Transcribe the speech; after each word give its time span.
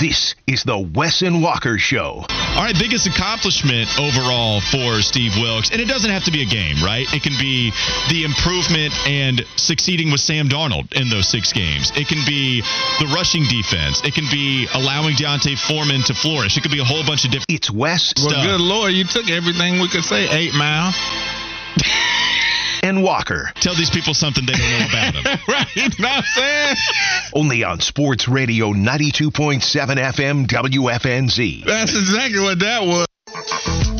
This 0.00 0.34
is 0.46 0.64
the 0.64 0.78
Wes 0.78 1.20
and 1.20 1.42
Walker 1.42 1.76
Show. 1.78 2.24
All 2.28 2.62
right, 2.64 2.74
biggest 2.78 3.06
accomplishment 3.06 3.88
overall 4.00 4.60
for 4.60 5.02
Steve 5.02 5.32
Wilks, 5.36 5.70
and 5.70 5.80
it 5.80 5.86
doesn't 5.86 6.10
have 6.10 6.24
to 6.24 6.30
be 6.32 6.42
a 6.42 6.46
game, 6.46 6.76
right? 6.82 7.06
It 7.12 7.22
can 7.22 7.36
be 7.38 7.72
the 8.08 8.24
improvement 8.24 8.92
and 9.06 9.44
succeeding 9.56 10.10
with 10.10 10.20
Sam 10.20 10.48
Darnold 10.48 10.92
in 10.94 11.10
those 11.10 11.28
six 11.28 11.52
games. 11.52 11.92
It 11.94 12.08
can 12.08 12.24
be 12.26 12.62
the 13.00 13.06
rushing 13.14 13.44
defense. 13.44 14.00
It 14.04 14.14
can 14.14 14.24
be 14.30 14.66
allowing 14.74 15.14
D'Onta 15.16 15.56
Foreman 15.58 16.02
to 16.04 16.14
flourish. 16.14 16.56
It 16.56 16.62
could 16.62 16.72
be 16.72 16.80
a 16.80 16.84
whole 16.84 17.04
bunch 17.04 17.24
of 17.24 17.30
different. 17.30 17.50
It's 17.50 17.70
Wes 17.70 18.12
Well, 18.16 18.30
stuff. 18.30 18.44
good 18.44 18.60
lord, 18.60 18.92
you 18.92 19.04
took 19.04 19.28
everything 19.30 19.78
we 19.80 19.88
could 19.88 20.04
say. 20.04 20.28
Eight 20.30 20.54
mile. 20.54 20.92
And 22.82 23.02
Walker. 23.02 23.50
Tell 23.56 23.74
these 23.74 23.90
people 23.90 24.14
something 24.14 24.44
they 24.44 24.52
don't 24.52 24.70
know 24.70 24.86
about 24.88 25.14
them. 25.14 25.38
right? 25.48 25.76
You 25.76 25.82
know 25.98 26.08
what 26.08 26.16
I'm 26.18 26.22
saying? 26.22 26.76
Only 27.34 27.64
on 27.64 27.80
Sports 27.80 28.28
Radio 28.28 28.72
92.7 28.72 29.60
FM 29.62 30.46
WFNZ. 30.46 31.64
That's 31.64 31.92
exactly 31.96 32.40
what 32.40 32.58
that 32.58 32.82
was. 32.82 33.91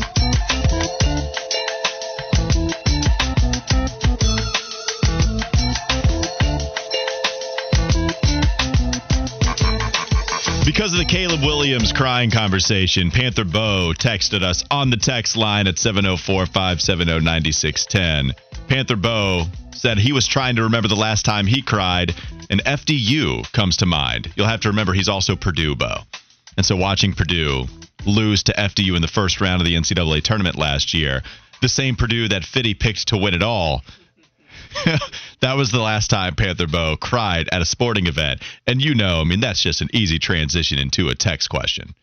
Because 10.73 10.91
of 10.91 10.97
the 10.97 11.05
Caleb 11.05 11.41
Williams 11.41 11.91
crying 11.91 12.31
conversation, 12.31 13.11
Panther 13.11 13.43
Bo 13.43 13.93
texted 13.95 14.41
us 14.41 14.63
on 14.71 14.89
the 14.89 14.97
text 14.97 15.37
line 15.37 15.67
at 15.67 15.77
704 15.77 16.47
570 16.47 17.19
9610. 17.19 18.33
Panther 18.67 18.95
Bo 18.95 19.43
said 19.71 19.99
he 19.99 20.11
was 20.11 20.25
trying 20.25 20.55
to 20.55 20.63
remember 20.63 20.87
the 20.87 20.95
last 20.95 21.25
time 21.25 21.45
he 21.45 21.61
cried, 21.61 22.15
and 22.49 22.59
FDU 22.63 23.51
comes 23.51 23.77
to 23.77 23.85
mind. 23.85 24.33
You'll 24.35 24.47
have 24.47 24.61
to 24.61 24.69
remember 24.69 24.93
he's 24.93 25.09
also 25.09 25.35
Purdue 25.35 25.75
Bo. 25.75 25.97
And 26.57 26.65
so 26.65 26.75
watching 26.75 27.13
Purdue 27.13 27.67
lose 28.07 28.41
to 28.41 28.53
FDU 28.53 28.95
in 28.95 29.03
the 29.03 29.07
first 29.07 29.41
round 29.41 29.61
of 29.61 29.67
the 29.67 29.75
NCAA 29.75 30.23
tournament 30.23 30.57
last 30.57 30.95
year, 30.95 31.21
the 31.61 31.69
same 31.69 31.95
Purdue 31.95 32.29
that 32.29 32.45
Fitty 32.45 32.73
picked 32.73 33.09
to 33.09 33.17
win 33.17 33.35
it 33.35 33.43
all, 33.43 33.83
that 35.41 35.55
was 35.55 35.71
the 35.71 35.79
last 35.79 36.09
time 36.09 36.35
Panther 36.35 36.67
Bo 36.67 36.97
cried 36.97 37.49
at 37.51 37.61
a 37.61 37.65
sporting 37.65 38.07
event. 38.07 38.41
And 38.67 38.81
you 38.81 38.95
know, 38.95 39.21
I 39.21 39.23
mean, 39.23 39.39
that's 39.39 39.61
just 39.61 39.81
an 39.81 39.89
easy 39.93 40.19
transition 40.19 40.79
into 40.79 41.09
a 41.09 41.15
text 41.15 41.49
question. 41.49 41.93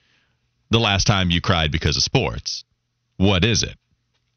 The 0.70 0.80
last 0.80 1.06
time 1.06 1.30
you 1.30 1.40
cried 1.40 1.72
because 1.72 1.96
of 1.96 2.02
sports. 2.02 2.64
What 3.16 3.44
is 3.44 3.62
it? 3.62 3.76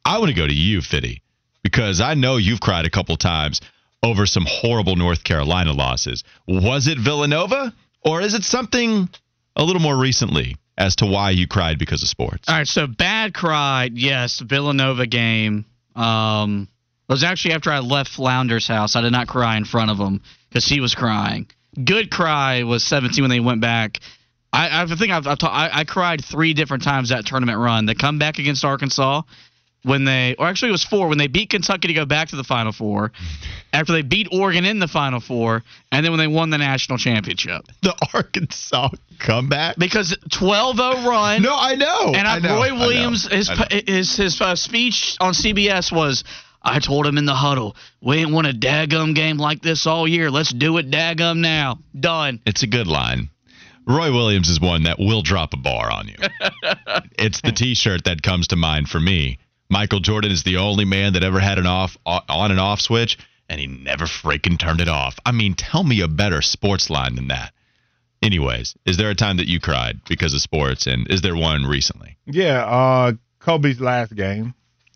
I 0.03 0.17
want 0.17 0.29
to 0.29 0.35
go 0.35 0.47
to 0.47 0.53
you, 0.53 0.81
Fitty, 0.81 1.21
because 1.63 2.01
I 2.01 2.15
know 2.15 2.37
you've 2.37 2.59
cried 2.59 2.85
a 2.85 2.89
couple 2.89 3.15
times 3.15 3.61
over 4.03 4.25
some 4.25 4.45
horrible 4.45 4.95
North 4.95 5.23
Carolina 5.23 5.71
losses. 5.71 6.23
Was 6.47 6.87
it 6.87 6.97
Villanova, 6.97 7.73
or 8.01 8.21
is 8.21 8.33
it 8.33 8.43
something 8.43 9.07
a 9.55 9.63
little 9.63 9.81
more 9.81 9.95
recently 9.95 10.57
as 10.77 10.97
to 10.97 11.05
why 11.05 11.29
you 11.29 11.47
cried 11.47 11.79
because 11.79 12.03
of 12.03 12.09
sports? 12.09 12.49
All 12.49 12.55
right, 12.55 12.67
so 12.67 12.87
bad 12.87 13.33
cry, 13.33 13.89
yes, 13.93 14.39
Villanova 14.39 15.07
game. 15.07 15.65
Um, 15.95 16.67
it 17.07 17.11
was 17.11 17.23
actually 17.23 17.53
after 17.53 17.69
I 17.71 17.79
left 17.79 18.11
Flounder's 18.11 18.67
house. 18.67 18.95
I 18.95 19.01
did 19.01 19.11
not 19.11 19.27
cry 19.27 19.57
in 19.57 19.65
front 19.65 19.91
of 19.91 19.97
him 19.97 20.21
because 20.49 20.65
he 20.65 20.79
was 20.79 20.95
crying. 20.95 21.47
Good 21.83 22.11
cry 22.11 22.63
was 22.63 22.83
17 22.83 23.23
when 23.23 23.29
they 23.29 23.39
went 23.39 23.61
back. 23.61 23.99
I, 24.53 24.83
I 24.83 24.85
think 24.85 25.11
I've, 25.11 25.25
I've 25.25 25.39
ta- 25.39 25.47
I, 25.47 25.79
I 25.79 25.83
cried 25.83 26.23
three 26.23 26.53
different 26.53 26.83
times 26.83 27.09
that 27.09 27.25
tournament 27.25 27.57
run. 27.57 27.87
They 27.87 27.95
come 27.95 28.19
back 28.19 28.37
against 28.37 28.63
Arkansas 28.63 29.23
when 29.83 30.05
they, 30.05 30.35
or 30.39 30.47
actually 30.47 30.69
it 30.69 30.73
was 30.73 30.83
four 30.83 31.07
when 31.07 31.17
they 31.17 31.27
beat 31.27 31.49
Kentucky 31.49 31.89
to 31.89 31.93
go 31.93 32.05
back 32.05 32.29
to 32.29 32.35
the 32.35 32.44
Final 32.44 32.72
Four. 32.72 33.11
After 33.73 33.91
they 33.91 34.01
beat 34.01 34.28
Oregon 34.31 34.66
in 34.66 34.79
the 34.79 34.88
Final 34.88 35.19
Four, 35.19 35.63
and 35.91 36.05
then 36.05 36.11
when 36.11 36.19
they 36.19 36.28
won 36.28 36.49
the 36.51 36.57
national 36.57 36.97
championship. 36.97 37.63
The 37.81 37.95
Arkansas 38.13 38.89
comeback? 39.19 39.78
Because 39.78 40.16
12-0 40.29 41.05
run. 41.05 41.41
No, 41.41 41.55
I 41.57 41.75
know. 41.75 42.13
And 42.13 42.28
I 42.28 42.35
I 42.35 42.39
know, 42.39 42.55
Roy 42.55 42.67
I 42.67 42.69
know, 42.69 42.75
Williams, 42.75 43.28
his 43.29 43.49
know. 43.49 43.66
his 43.69 44.16
his 44.16 44.39
uh, 44.39 44.55
speech 44.55 45.17
on 45.19 45.33
CBS 45.33 45.91
was, 45.91 46.23
"I 46.63 46.79
told 46.79 47.06
him 47.06 47.18
in 47.18 47.25
the 47.25 47.35
huddle, 47.35 47.75
we 48.01 48.18
ain't 48.18 48.31
won 48.31 48.46
a 48.46 48.53
daggum 48.53 49.16
game 49.16 49.38
like 49.38 49.62
this 49.62 49.85
all 49.85 50.07
year. 50.07 50.31
Let's 50.31 50.53
do 50.53 50.78
it 50.78 50.90
daggum 50.90 51.40
now. 51.40 51.79
Done." 52.00 52.40
It's 52.46 52.63
a 52.63 52.68
good 52.68 52.88
line. 52.88 53.29
Roy 53.85 54.12
Williams 54.13 54.50
is 54.50 54.62
one 54.62 54.84
that 54.84 55.00
will 55.00 55.22
drop 55.22 55.53
a 55.53 55.57
bar 55.57 55.91
on 55.91 56.07
you. 56.07 56.16
it's 57.18 57.41
the 57.41 57.52
T-shirt 57.52 58.06
that 58.06 58.22
comes 58.22 58.47
to 58.47 58.56
mind 58.56 58.88
for 58.88 59.00
me. 59.00 59.40
Michael 59.69 60.00
Jordan 60.00 60.31
is 60.31 60.44
the 60.44 60.57
only 60.57 60.85
man 60.85 61.13
that 61.13 61.23
ever 61.23 61.40
had 61.40 61.57
an 61.57 61.66
off 61.66 61.97
on 62.06 62.52
and 62.52 62.59
off 62.59 62.79
switch, 62.79 63.18
and 63.50 63.59
he 63.59 63.68
never 63.68 64.06
freaking 64.06 64.57
turned 64.57 64.81
it 64.81 64.88
off. 64.88 65.19
I 65.25 65.31
mean, 65.31 65.56
tell 65.56 65.84
me 65.84 66.02
a 66.02 66.07
better 66.07 66.41
sports 66.41 66.90
line 66.90 67.16
than 67.16 67.28
that. 67.29 67.53
Anyways, 68.22 68.75
is 68.85 68.97
there 68.97 69.09
a 69.09 69.16
time 69.16 69.38
that 69.38 69.47
you 69.47 69.59
cried 69.59 70.00
because 70.07 70.34
of 70.34 70.41
sports, 70.41 70.88
and 70.88 71.09
is 71.09 71.22
there 71.22 71.35
one 71.35 71.66
recently? 71.66 72.18
Yeah, 72.25 72.63
uh, 72.66 73.13
Kobe's 73.40 73.81
last 73.81 74.16
game 74.16 74.53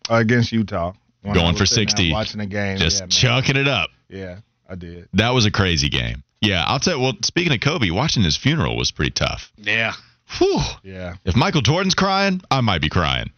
uh, 0.10 0.16
against 0.16 0.54
Utah. 0.54 0.94
When 1.22 1.32
I 1.32 1.40
Going 1.40 1.54
was 1.54 1.60
for 1.60 1.66
sitting 1.66 1.86
there 1.88 1.96
60. 1.96 2.12
watching 2.14 2.40
the 2.40 2.46
game. 2.46 2.78
Just 2.78 3.02
yeah, 3.02 3.08
chucking 3.08 3.56
it 3.56 3.68
up. 3.68 3.90
Yeah, 4.10 4.40
I 4.70 4.76
did. 4.76 5.10
That 5.14 5.32
was 5.32 5.46
a 5.46 5.52
crazy 5.52 5.90
game. 5.90 6.24
Yeah, 6.42 6.64
I'll 6.66 6.80
tell 6.80 6.98
you. 6.98 7.02
Well, 7.02 7.14
speaking 7.24 7.54
of 7.54 7.60
Kobe, 7.60 7.90
watching 7.90 8.24
his 8.24 8.38
funeral 8.38 8.78
was 8.78 8.92
pretty 8.92 9.12
tough. 9.12 9.52
Yeah. 9.58 9.94
Whew. 10.38 10.60
Yeah. 10.84 11.16
If 11.26 11.36
Michael 11.36 11.62
Jordan's 11.62 11.96
crying, 11.96 12.42
I 12.52 12.62
might 12.62 12.82
be 12.82 12.90
crying. 12.90 13.32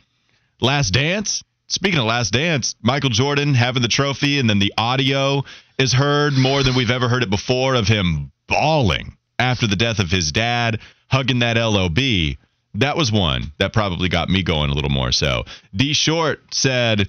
Last 0.59 0.91
Dance. 0.91 1.43
Speaking 1.67 1.99
of 1.99 2.05
Last 2.05 2.33
Dance, 2.33 2.75
Michael 2.81 3.11
Jordan 3.11 3.53
having 3.53 3.83
the 3.83 3.87
trophy, 3.87 4.39
and 4.39 4.49
then 4.49 4.57
the 4.57 4.73
audio 4.75 5.43
is 5.77 5.93
heard 5.93 6.33
more 6.33 6.63
than 6.63 6.75
we've 6.75 6.89
ever 6.89 7.07
heard 7.07 7.21
it 7.21 7.29
before 7.29 7.75
of 7.75 7.87
him 7.87 8.31
bawling 8.47 9.15
after 9.37 9.67
the 9.67 9.75
death 9.75 9.99
of 9.99 10.09
his 10.09 10.31
dad, 10.31 10.79
hugging 11.11 11.39
that 11.39 11.57
LOB. 11.57 11.99
That 12.73 12.97
was 12.97 13.11
one 13.11 13.51
that 13.59 13.71
probably 13.71 14.09
got 14.09 14.29
me 14.29 14.41
going 14.41 14.71
a 14.71 14.73
little 14.73 14.89
more 14.89 15.11
so. 15.11 15.45
D 15.75 15.93
Short 15.93 16.41
said 16.53 17.07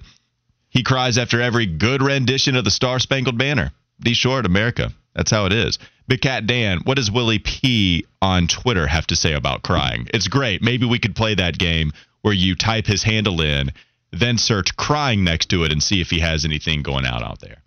he 0.70 0.82
cries 0.82 1.18
after 1.18 1.40
every 1.40 1.66
good 1.66 2.02
rendition 2.02 2.56
of 2.56 2.64
the 2.64 2.70
Star 2.70 2.98
Spangled 2.98 3.36
Banner. 3.36 3.72
D 4.00 4.14
Short, 4.14 4.46
America. 4.46 4.92
That's 5.14 5.30
how 5.30 5.46
it 5.46 5.52
is. 5.52 5.78
Big 6.08 6.22
Cat 6.22 6.46
Dan, 6.46 6.80
what 6.84 6.96
does 6.96 7.10
Willie 7.10 7.38
P 7.38 8.06
on 8.22 8.48
Twitter 8.48 8.86
have 8.86 9.06
to 9.08 9.16
say 9.16 9.34
about 9.34 9.62
crying? 9.62 10.08
It's 10.14 10.28
great. 10.28 10.62
Maybe 10.62 10.86
we 10.86 10.98
could 10.98 11.14
play 11.14 11.34
that 11.34 11.58
game 11.58 11.92
where 12.22 12.34
you 12.34 12.54
type 12.54 12.86
his 12.86 13.02
handle 13.02 13.40
in, 13.40 13.72
then 14.12 14.38
search 14.38 14.76
crying 14.76 15.22
next 15.24 15.50
to 15.50 15.64
it 15.64 15.72
and 15.72 15.82
see 15.82 16.00
if 16.00 16.10
he 16.10 16.20
has 16.20 16.44
anything 16.44 16.82
going 16.82 17.04
out 17.04 17.22
out 17.22 17.40
there. 17.40 17.58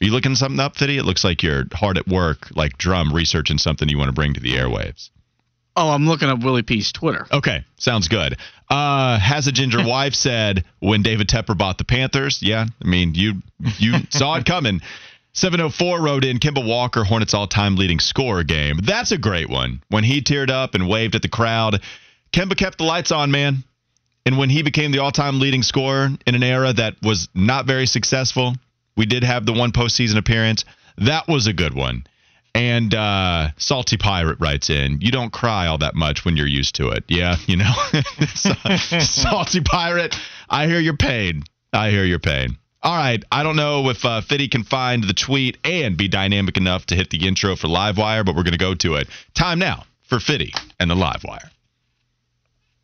Are 0.00 0.04
you 0.04 0.12
looking 0.12 0.34
something 0.34 0.60
up, 0.60 0.76
Fitty? 0.76 0.98
It 0.98 1.04
looks 1.04 1.24
like 1.24 1.42
you're 1.42 1.64
hard 1.72 1.98
at 1.98 2.06
work, 2.06 2.48
like 2.54 2.78
drum, 2.78 3.12
researching 3.12 3.58
something 3.58 3.88
you 3.88 3.98
want 3.98 4.08
to 4.08 4.14
bring 4.14 4.34
to 4.34 4.40
the 4.40 4.54
airwaves. 4.54 5.10
Oh, 5.80 5.90
I'm 5.90 6.08
looking 6.08 6.28
up 6.28 6.42
Willie 6.42 6.64
P's 6.64 6.90
Twitter. 6.90 7.24
Okay, 7.32 7.64
sounds 7.76 8.08
good. 8.08 8.36
Uh, 8.68 9.16
has 9.16 9.46
a 9.46 9.52
ginger 9.52 9.78
wife 9.86 10.12
said 10.12 10.64
when 10.80 11.02
David 11.02 11.28
Tepper 11.28 11.56
bought 11.56 11.78
the 11.78 11.84
Panthers? 11.84 12.42
Yeah, 12.42 12.66
I 12.82 12.88
mean 12.88 13.14
you 13.14 13.34
you 13.78 13.94
saw 14.10 14.34
it 14.34 14.44
coming. 14.44 14.80
704 15.34 16.00
wrote 16.00 16.24
in 16.24 16.40
Kemba 16.40 16.66
Walker, 16.66 17.04
Hornets 17.04 17.32
all-time 17.32 17.76
leading 17.76 18.00
scorer 18.00 18.42
game. 18.42 18.78
That's 18.82 19.12
a 19.12 19.18
great 19.18 19.48
one. 19.48 19.82
When 19.88 20.02
he 20.02 20.20
teared 20.20 20.50
up 20.50 20.74
and 20.74 20.88
waved 20.88 21.14
at 21.14 21.22
the 21.22 21.28
crowd, 21.28 21.80
Kemba 22.32 22.56
kept 22.56 22.78
the 22.78 22.84
lights 22.84 23.12
on, 23.12 23.30
man. 23.30 23.62
And 24.26 24.36
when 24.36 24.50
he 24.50 24.62
became 24.62 24.90
the 24.90 24.98
all-time 24.98 25.38
leading 25.38 25.62
scorer 25.62 26.08
in 26.26 26.34
an 26.34 26.42
era 26.42 26.72
that 26.72 26.96
was 27.04 27.28
not 27.36 27.66
very 27.66 27.86
successful, 27.86 28.54
we 28.96 29.06
did 29.06 29.22
have 29.22 29.46
the 29.46 29.52
one 29.52 29.70
postseason 29.70 30.16
appearance. 30.16 30.64
That 30.96 31.28
was 31.28 31.46
a 31.46 31.52
good 31.52 31.74
one. 31.74 32.04
And 32.58 32.92
uh, 32.92 33.50
Salty 33.56 33.96
Pirate 33.98 34.40
writes 34.40 34.68
in, 34.68 35.00
you 35.00 35.12
don't 35.12 35.32
cry 35.32 35.68
all 35.68 35.78
that 35.78 35.94
much 35.94 36.24
when 36.24 36.36
you're 36.36 36.48
used 36.48 36.74
to 36.74 36.88
it. 36.88 37.04
Yeah, 37.06 37.36
you 37.46 37.56
know. 37.56 37.72
Salty 38.74 39.60
Pirate, 39.60 40.16
I 40.50 40.66
hear 40.66 40.80
your 40.80 40.96
pain. 40.96 41.44
I 41.72 41.90
hear 41.90 42.04
your 42.04 42.18
pain. 42.18 42.58
All 42.82 42.96
right, 42.96 43.22
I 43.30 43.44
don't 43.44 43.54
know 43.54 43.88
if 43.90 44.04
uh, 44.04 44.22
Fitty 44.22 44.48
can 44.48 44.64
find 44.64 45.04
the 45.04 45.14
tweet 45.14 45.58
and 45.62 45.96
be 45.96 46.08
dynamic 46.08 46.56
enough 46.56 46.86
to 46.86 46.96
hit 46.96 47.10
the 47.10 47.28
intro 47.28 47.54
for 47.54 47.68
Livewire, 47.68 48.24
but 48.26 48.34
we're 48.34 48.42
going 48.42 48.58
to 48.58 48.58
go 48.58 48.74
to 48.74 48.96
it. 48.96 49.06
Time 49.34 49.60
now 49.60 49.84
for 50.08 50.18
Fitty 50.18 50.52
and 50.80 50.90
the 50.90 50.96
Livewire. 50.96 51.50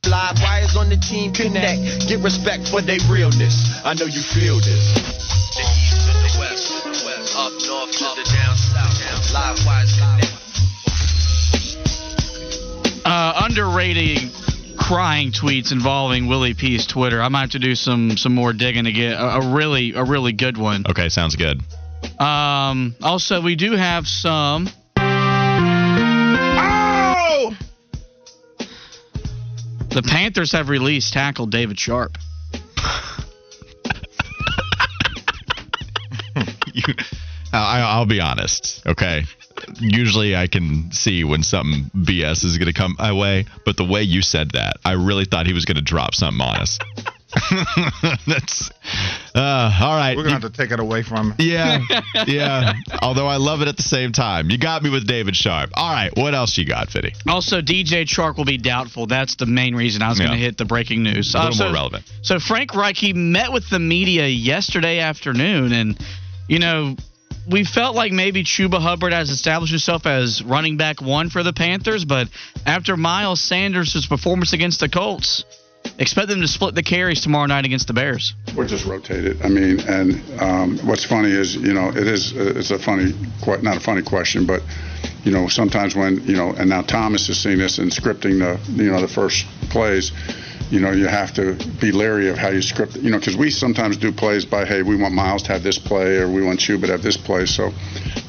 Live 0.06 0.38
wires 0.40 0.76
on 0.76 0.88
the 0.88 0.98
team 0.98 1.32
connect. 1.32 2.06
Get 2.06 2.22
respect 2.22 2.68
for 2.68 2.80
their 2.80 3.00
realness. 3.10 3.82
I 3.84 3.94
know 3.94 4.06
you 4.06 4.22
feel 4.22 4.56
this. 4.56 4.94
The 4.94 5.66
east 5.66 6.06
to 6.06 6.12
the 6.14 6.36
west, 6.38 6.82
to 6.84 6.90
the 6.90 7.02
west, 7.06 7.34
up 7.34 7.52
north 7.66 7.90
to 7.90 8.22
the 8.22 8.30
down 8.30 8.63
Uh, 13.04 13.42
underrated 13.44 14.30
crying 14.78 15.32
tweets 15.32 15.72
involving 15.72 16.26
Willie 16.26 16.54
P's 16.54 16.86
Twitter. 16.86 17.20
I 17.20 17.28
might 17.28 17.40
have 17.40 17.50
to 17.50 17.58
do 17.58 17.74
some 17.74 18.16
some 18.16 18.34
more 18.34 18.52
digging 18.52 18.84
to 18.84 18.92
get 18.92 19.12
a, 19.12 19.36
a 19.36 19.54
really 19.54 19.94
a 19.94 20.04
really 20.04 20.32
good 20.32 20.56
one. 20.56 20.84
Okay, 20.88 21.08
sounds 21.08 21.36
good. 21.36 21.60
Um, 22.20 22.94
also, 23.02 23.42
we 23.42 23.56
do 23.56 23.72
have 23.72 24.06
some. 24.06 24.68
Oh! 26.56 27.56
The 29.90 30.02
Panthers 30.02 30.52
have 30.52 30.68
released 30.68 31.12
tackle 31.12 31.46
David 31.46 31.78
Sharp. 31.78 32.16
you, 36.72 36.84
I, 37.62 37.80
I'll 37.80 38.06
be 38.06 38.20
honest, 38.20 38.82
okay? 38.86 39.22
Usually 39.78 40.34
I 40.36 40.46
can 40.46 40.90
see 40.92 41.24
when 41.24 41.42
something 41.42 41.90
BS 41.94 42.44
is 42.44 42.58
going 42.58 42.66
to 42.66 42.72
come 42.72 42.96
my 42.98 43.12
way, 43.12 43.46
but 43.64 43.76
the 43.76 43.84
way 43.84 44.02
you 44.02 44.20
said 44.22 44.50
that, 44.52 44.76
I 44.84 44.92
really 44.92 45.24
thought 45.24 45.46
he 45.46 45.52
was 45.52 45.64
going 45.64 45.76
to 45.76 45.82
drop 45.82 46.14
something 46.14 46.40
on 46.40 46.56
us. 46.56 46.78
That's 48.26 48.70
uh, 49.34 49.78
all 49.80 49.96
right. 49.96 50.16
We're 50.16 50.22
gonna 50.22 50.34
have 50.38 50.42
to 50.42 50.50
take 50.50 50.70
it 50.70 50.78
away 50.78 51.02
from 51.02 51.32
him. 51.32 51.36
Yeah, 51.40 51.80
yeah. 52.28 52.74
Although 53.02 53.26
I 53.26 53.36
love 53.36 53.60
it 53.60 53.66
at 53.66 53.76
the 53.76 53.82
same 53.82 54.12
time. 54.12 54.50
You 54.50 54.58
got 54.58 54.84
me 54.84 54.90
with 54.90 55.06
David 55.06 55.34
Sharp. 55.34 55.70
All 55.74 55.90
right, 55.92 56.16
what 56.16 56.34
else 56.34 56.56
you 56.56 56.64
got, 56.64 56.90
Fitty? 56.90 57.12
Also, 57.28 57.60
DJ 57.60 58.04
Chark 58.04 58.36
will 58.36 58.44
be 58.44 58.56
doubtful. 58.58 59.06
That's 59.06 59.34
the 59.34 59.46
main 59.46 59.74
reason 59.74 60.00
I 60.00 60.10
was 60.10 60.18
going 60.20 60.30
to 60.30 60.36
Yeah. 60.36 60.44
hit 60.44 60.58
the 60.58 60.64
breaking 60.64 61.02
news. 61.02 61.34
A 61.34 61.38
little 61.38 61.48
Uh, 61.48 61.54
so, 61.54 61.64
more 61.64 61.74
relevant. 61.74 62.04
So 62.22 62.38
Frank 62.38 62.72
Reich 62.74 62.96
he 62.96 63.12
met 63.12 63.52
with 63.52 63.68
the 63.68 63.80
media 63.80 64.28
yesterday 64.28 65.00
afternoon, 65.00 65.72
and 65.72 65.98
you 66.48 66.60
know 66.60 66.94
we 67.50 67.64
felt 67.64 67.94
like 67.94 68.12
maybe 68.12 68.44
Chuba 68.44 68.80
Hubbard 68.80 69.12
has 69.12 69.30
established 69.30 69.72
himself 69.72 70.06
as 70.06 70.42
running 70.42 70.76
back 70.76 71.00
one 71.00 71.30
for 71.30 71.42
the 71.42 71.52
Panthers, 71.52 72.04
but 72.04 72.28
after 72.66 72.96
Miles 72.96 73.40
Sanders' 73.40 74.06
performance 74.06 74.52
against 74.52 74.80
the 74.80 74.88
Colts, 74.88 75.44
expect 75.98 76.28
them 76.28 76.40
to 76.40 76.48
split 76.48 76.74
the 76.74 76.82
carries 76.82 77.20
tomorrow 77.20 77.46
night 77.46 77.64
against 77.64 77.86
the 77.86 77.92
Bears. 77.92 78.34
We're 78.56 78.66
just 78.66 78.86
rotated. 78.86 79.42
I 79.42 79.48
mean, 79.48 79.80
and 79.80 80.40
um, 80.40 80.78
what's 80.86 81.04
funny 81.04 81.30
is, 81.30 81.54
you 81.54 81.74
know, 81.74 81.88
it 81.88 82.06
is 82.06 82.32
it's 82.34 82.70
a 82.70 82.78
funny, 82.78 83.12
not 83.62 83.76
a 83.76 83.80
funny 83.80 84.02
question, 84.02 84.46
but 84.46 84.62
you 85.24 85.32
know, 85.32 85.48
sometimes 85.48 85.94
when 85.94 86.22
you 86.24 86.36
know, 86.36 86.50
and 86.50 86.68
now 86.68 86.82
Thomas 86.82 87.28
is 87.28 87.38
seeing 87.42 87.58
this 87.58 87.78
and 87.78 87.90
scripting 87.90 88.38
the, 88.38 88.82
you 88.82 88.90
know, 88.90 89.00
the 89.00 89.08
first 89.08 89.46
plays. 89.70 90.12
You 90.70 90.80
know, 90.80 90.92
you 90.92 91.06
have 91.06 91.34
to 91.34 91.54
be 91.80 91.92
leery 91.92 92.28
of 92.28 92.38
how 92.38 92.48
you 92.48 92.62
script. 92.62 92.96
You 92.96 93.10
know, 93.10 93.18
because 93.18 93.36
we 93.36 93.50
sometimes 93.50 93.96
do 93.96 94.12
plays 94.12 94.44
by, 94.44 94.64
hey, 94.64 94.82
we 94.82 94.96
want 94.96 95.14
Miles 95.14 95.42
to 95.44 95.52
have 95.52 95.62
this 95.62 95.78
play, 95.78 96.16
or 96.16 96.30
we 96.30 96.42
want 96.42 96.60
Chuba 96.60 96.86
to 96.86 96.92
have 96.92 97.02
this 97.02 97.16
play. 97.16 97.46
So, 97.46 97.72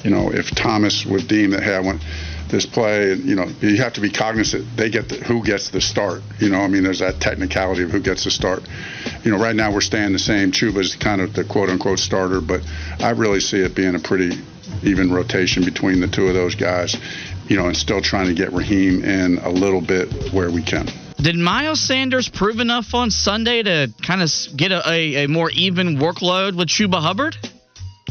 you 0.04 0.10
know, 0.10 0.32
if 0.32 0.52
Thomas 0.52 1.06
would 1.06 1.28
deem 1.28 1.52
that, 1.52 1.64
hey, 1.64 1.76
I 1.76 1.80
want 1.80 2.02
this 2.50 2.66
play, 2.66 3.12
and 3.12 3.26
you 3.26 3.36
know, 3.36 3.48
you 3.62 3.78
have 3.78 3.94
to 3.94 4.02
be 4.02 4.10
cognizant. 4.10 4.66
They 4.78 4.90
get 4.90 5.10
the, 5.10 5.16
who 5.16 5.44
gets 5.44 5.70
the 5.70 5.82
start. 5.82 6.22
You 6.40 6.50
know, 6.50 6.60
I 6.60 6.68
mean, 6.68 6.84
there's 6.84 7.00
that 7.00 7.20
technicality 7.20 7.84
of 7.84 7.92
who 7.92 8.00
gets 8.00 8.24
the 8.24 8.32
start. 8.32 8.64
You 9.24 9.32
know, 9.32 9.38
right 9.38 9.56
now 9.56 9.74
we're 9.74 9.82
staying 9.82 10.14
the 10.14 10.20
same. 10.20 10.52
Chuba's 10.52 10.96
kind 10.96 11.22
of 11.22 11.34
the 11.34 11.44
quote 11.44 11.70
unquote 11.70 12.00
starter, 12.00 12.42
but 12.42 12.62
I 13.00 13.12
really 13.12 13.40
see 13.40 13.60
it 13.60 13.76
being 13.76 13.96
a 13.96 14.00
pretty 14.00 14.38
even 14.84 15.12
rotation 15.12 15.64
between 15.64 16.00
the 16.02 16.08
two 16.08 16.28
of 16.28 16.34
those 16.34 16.56
guys. 16.56 16.96
You 17.48 17.58
know, 17.58 17.68
and 17.68 17.78
still 17.78 18.02
trying 18.02 18.28
to 18.28 18.34
get 18.34 18.54
Raheem 18.54 19.04
in 19.04 19.38
a 19.38 19.50
little 19.50 19.82
bit 19.82 20.34
where 20.34 20.50
we 20.50 20.64
can. 20.64 20.88
Did 21.17 21.35
Miles 21.35 21.79
Sanders 21.79 22.29
prove 22.29 22.59
enough 22.59 22.94
on 22.94 23.09
Sunday 23.09 23.63
to 23.63 23.91
kind 24.06 24.21
of 24.21 24.29
get 24.56 24.71
a, 24.71 24.88
a, 24.89 25.23
a 25.23 25.27
more 25.27 25.50
even 25.51 25.97
workload 25.97 26.56
with 26.56 26.67
Chuba 26.67 27.01
Hubbard? 27.01 27.38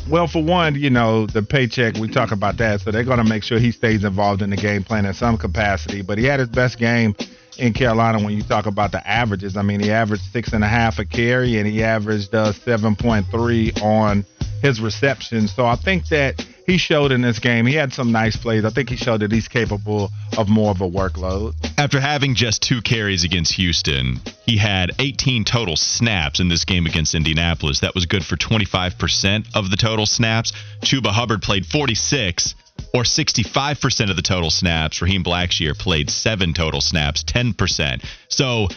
Well, 0.09 0.27
for 0.27 0.43
one, 0.43 0.75
you 0.75 0.91
know, 0.91 1.27
the 1.27 1.43
paycheck, 1.43 1.97
we 1.97 2.09
talk 2.09 2.33
about 2.33 2.59
that. 2.59 2.81
So 2.81 2.91
they're 2.91 3.05
going 3.05 3.19
to 3.19 3.25
make 3.25 3.43
sure 3.43 3.59
he 3.59 3.73
stays 3.73 4.05
involved 4.05 4.43
in 4.43 4.51
the 4.51 4.57
game 4.57 4.85
plan 4.85 5.07
in 5.07 5.15
some 5.15 5.39
capacity. 5.39 6.03
But 6.03 6.19
he 6.19 6.25
had 6.25 6.41
his 6.41 6.49
best 6.49 6.79
game 6.79 7.15
in 7.59 7.73
Carolina 7.73 8.23
when 8.23 8.35
you 8.37 8.43
talk 8.43 8.67
about 8.67 8.93
the 8.93 9.07
averages. 9.07 9.57
I 9.57 9.63
mean, 9.63 9.81
he 9.81 9.91
averaged 9.91 10.25
six 10.25 10.53
and 10.53 10.65
a 10.65 10.69
half 10.69 10.99
a 10.99 11.05
carry 11.05 11.59
and 11.59 11.67
he 11.67 11.83
averaged 11.83 12.35
uh, 12.35 12.53
7.3 12.53 13.83
on 13.83 14.27
his 14.61 14.81
reception. 14.81 15.49
So 15.49 15.65
I 15.65 15.77
think 15.77 16.09
that 16.09 16.45
he 16.67 16.79
showed 16.79 17.13
in 17.13 17.21
this 17.21 17.39
game. 17.39 17.67
He 17.67 17.75
had 17.75 17.93
some 17.93 18.13
nice 18.13 18.37
plays. 18.37 18.65
I 18.65 18.71
think 18.71 18.89
he 18.89 18.97
showed 18.97 19.21
that 19.21 19.33
he's 19.33 19.49
capable 19.49 20.11
of 20.37 20.49
more 20.49 20.71
of 20.71 20.81
a 20.81 20.89
workload. 20.89 21.55
After 21.79 22.01
having 22.01 22.35
just 22.35 22.63
two 22.63 22.81
carries 22.81 23.25
against 23.25 23.55
Houston, 23.55 24.21
he 24.47 24.57
had 24.57 24.93
18 24.99 25.45
total 25.45 25.77
snaps 25.77 26.41
in 26.41 26.49
this 26.49 26.65
game 26.65 26.87
against 26.87 27.15
Indianapolis. 27.15 27.81
That 27.81 27.95
was 27.95 28.07
good 28.07 28.25
for 28.25 28.37
25% 28.37 29.55
of 29.55 29.71
the 29.71 29.77
total 29.77 30.07
snaps. 30.07 30.53
Chuba 30.83 31.09
Hubbard 31.09 31.43
played 31.43 31.67
46 31.67 32.55
or 32.93 33.03
65% 33.03 34.11
of 34.11 34.17
the 34.17 34.23
total 34.23 34.51
snaps. 34.51 35.03
Raheem 35.03 35.25
Blackshear 35.25 35.79
played 35.79 36.11
seven 36.11 36.55
total 36.55 36.81
snaps, 36.81 37.25
10%. 37.25 38.05
So, 38.29 38.69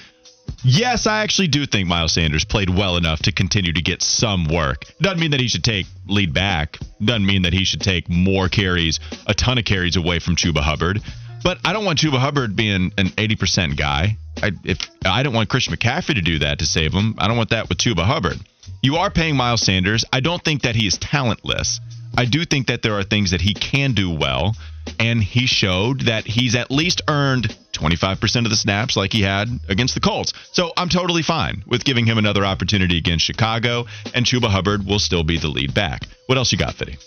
yes, 0.63 1.07
I 1.07 1.23
actually 1.23 1.47
do 1.47 1.65
think 1.65 1.87
Miles 1.87 2.13
Sanders 2.13 2.45
played 2.45 2.69
well 2.69 2.97
enough 2.97 3.21
to 3.23 3.31
continue 3.31 3.73
to 3.73 3.81
get 3.81 4.01
some 4.01 4.45
work. 4.45 4.85
Doesn't 5.01 5.19
mean 5.19 5.31
that 5.31 5.39
he 5.39 5.47
should 5.47 5.63
take 5.63 5.85
lead 6.07 6.33
back. 6.33 6.77
Doesn't 7.03 7.25
mean 7.25 7.43
that 7.43 7.53
he 7.53 7.63
should 7.63 7.81
take 7.81 8.09
more 8.09 8.49
carries, 8.49 8.99
a 9.25 9.33
ton 9.33 9.57
of 9.57 9.65
carries 9.65 9.95
away 9.95 10.19
from 10.19 10.35
Chuba 10.35 10.59
Hubbard. 10.59 11.01
But 11.43 11.59
I 11.63 11.73
don't 11.73 11.85
want 11.85 11.99
Chuba 11.99 12.17
Hubbard 12.17 12.55
being 12.55 12.91
an 12.97 13.07
80% 13.07 13.77
guy. 13.77 14.17
I, 14.41 14.51
if 14.63 14.79
I 15.05 15.23
don't 15.23 15.33
want 15.33 15.49
Christian 15.49 15.75
McCaffrey 15.75 16.15
to 16.15 16.21
do 16.21 16.39
that 16.39 16.59
to 16.59 16.65
save 16.65 16.93
him, 16.93 17.15
I 17.17 17.27
don't 17.27 17.37
want 17.37 17.51
that 17.51 17.69
with 17.69 17.77
Chuba 17.77 18.03
Hubbard. 18.03 18.37
You 18.81 18.97
are 18.97 19.09
paying 19.09 19.35
Miles 19.35 19.61
Sanders. 19.61 20.05
I 20.13 20.19
don't 20.19 20.43
think 20.43 20.63
that 20.63 20.75
he 20.75 20.87
is 20.87 20.97
talentless. 20.97 21.79
I 22.17 22.25
do 22.25 22.45
think 22.45 22.67
that 22.67 22.81
there 22.81 22.97
are 22.97 23.03
things 23.03 23.31
that 23.31 23.41
he 23.41 23.53
can 23.53 23.93
do 23.93 24.09
well, 24.09 24.55
and 24.99 25.21
he 25.21 25.45
showed 25.45 26.01
that 26.01 26.25
he's 26.25 26.55
at 26.55 26.71
least 26.71 27.01
earned 27.07 27.55
25% 27.77 28.45
of 28.45 28.49
the 28.49 28.55
snaps 28.55 28.97
like 28.97 29.13
he 29.13 29.21
had 29.21 29.47
against 29.69 29.93
the 29.93 29.99
Colts. 29.99 30.33
So 30.51 30.73
I'm 30.75 30.89
totally 30.89 31.23
fine 31.23 31.63
with 31.65 31.83
giving 31.83 32.05
him 32.05 32.17
another 32.17 32.45
opportunity 32.45 32.97
against 32.97 33.25
Chicago, 33.25 33.85
and 34.13 34.25
Chuba 34.25 34.49
Hubbard 34.49 34.85
will 34.85 34.99
still 34.99 35.23
be 35.23 35.37
the 35.37 35.47
lead 35.47 35.73
back. 35.73 36.01
What 36.25 36.37
else 36.37 36.51
you 36.51 36.57
got, 36.57 36.73
Fitty? 36.73 36.97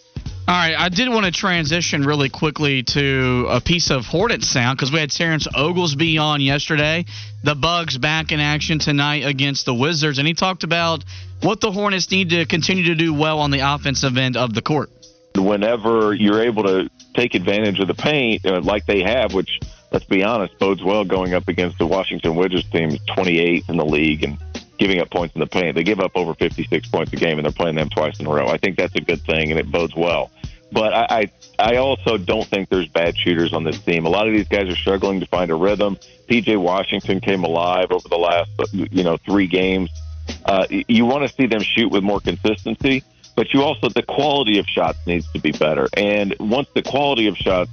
All 0.49 0.57
right, 0.57 0.75
I 0.77 0.89
did 0.89 1.09
want 1.09 1.27
to 1.27 1.33
transition 1.33 2.03
really 2.03 2.29
quickly 2.29 2.83
to 2.83 3.47
a 3.51 3.61
piece 3.61 3.91
of 3.91 4.05
Hornet 4.07 4.43
sound 4.43 4.77
because 4.77 4.91
we 4.91 4.99
had 4.99 5.11
Terrence 5.11 5.47
Oglesby 5.55 6.19
on 6.19 6.41
yesterday. 6.41 7.05
The 7.45 7.55
Bugs 7.55 7.99
back 7.99 8.33
in 8.33 8.41
action 8.41 8.81
tonight 8.81 9.25
against 9.25 9.65
the 9.65 9.75
Wizards, 9.75 10.19
and 10.19 10.27
he 10.27 10.35
talked 10.35 10.65
about 10.65 11.05
what 11.43 11.61
the 11.61 11.71
Hornets 11.71 12.11
need 12.11 12.31
to 12.31 12.47
continue 12.47 12.85
to 12.85 12.97
do 12.97 13.15
well 13.15 13.39
on 13.39 13.53
the 13.53 13.61
offensive 13.61 14.17
end 14.17 14.37
of 14.37 14.53
the 14.53 14.61
court. 14.61 14.91
whenever 15.37 16.13
you're 16.15 16.43
able 16.43 16.65
to 16.65 16.91
take 17.15 17.35
advantage 17.35 17.79
of 17.79 17.87
the 17.87 17.95
paint 17.95 18.45
uh, 18.45 18.61
like 18.61 18.87
they 18.87 19.03
have, 19.03 19.33
which 19.33 19.61
let's 19.93 20.05
be 20.05 20.23
honest 20.23 20.59
bodes 20.59 20.83
well 20.83 21.05
going 21.05 21.35
up 21.35 21.49
against 21.49 21.79
the 21.79 21.87
Washington 21.87 22.35
Wizards 22.35 22.69
team, 22.71 22.91
28th 22.91 23.69
in 23.69 23.77
the 23.77 23.85
league 23.85 24.25
and 24.25 24.39
giving 24.81 25.01
up 25.01 25.11
points 25.11 25.35
in 25.35 25.41
the 25.41 25.47
paint. 25.47 25.75
They 25.75 25.85
give 25.85 26.01
up 26.01 26.13
over 26.15 26.35
56 26.35 26.89
points 26.89 27.13
a 27.13 27.17
game, 27.17 27.39
and 27.39 27.45
they're 27.45 27.53
playing 27.53 27.77
them 27.77 27.91
twice 27.91 28.19
in 28.19 28.27
a 28.27 28.31
row. 28.31 28.49
I 28.49 28.57
think 28.57 28.77
that's 28.77 28.95
a 28.97 29.01
good 29.01 29.21
thing, 29.23 29.51
and 29.51 29.61
it 29.61 29.71
bodes 29.71 29.95
well. 29.95 30.31
But 30.73 30.95
I, 30.95 31.07
I, 31.59 31.73
I 31.73 31.77
also 31.77 32.17
don't 32.17 32.47
think 32.47 32.69
there's 32.69 32.89
bad 32.89 33.17
shooters 33.17 33.53
on 33.53 33.65
this 33.65 33.79
team. 33.81 34.07
A 34.07 34.09
lot 34.09 34.27
of 34.27 34.33
these 34.33 34.49
guys 34.49 34.69
are 34.69 34.77
struggling 34.77 35.21
to 35.21 35.27
find 35.27 35.51
a 35.51 35.55
rhythm. 35.55 35.99
PJ 36.29 36.57
Washington 36.61 37.21
came 37.21 37.45
alive 37.45 37.89
over 37.91 38.09
the 38.09 38.17
last, 38.17 38.51
you 38.73 39.05
know, 39.05 39.17
three 39.19 39.47
games. 39.47 39.91
Uh, 40.45 40.67
you 40.71 41.05
want 41.05 41.29
to 41.29 41.35
see 41.35 41.47
them 41.47 41.61
shoot 41.61 41.91
with 41.91 42.05
more 42.05 42.21
consistency, 42.21 43.03
but 43.35 43.53
you 43.53 43.63
also 43.63 43.89
the 43.89 44.03
quality 44.03 44.59
of 44.59 44.67
shots 44.67 44.99
needs 45.07 45.31
to 45.33 45.41
be 45.41 45.51
better. 45.51 45.89
And 45.97 46.37
once 46.39 46.69
the 46.73 46.83
quality 46.83 47.27
of 47.27 47.37
shots 47.37 47.71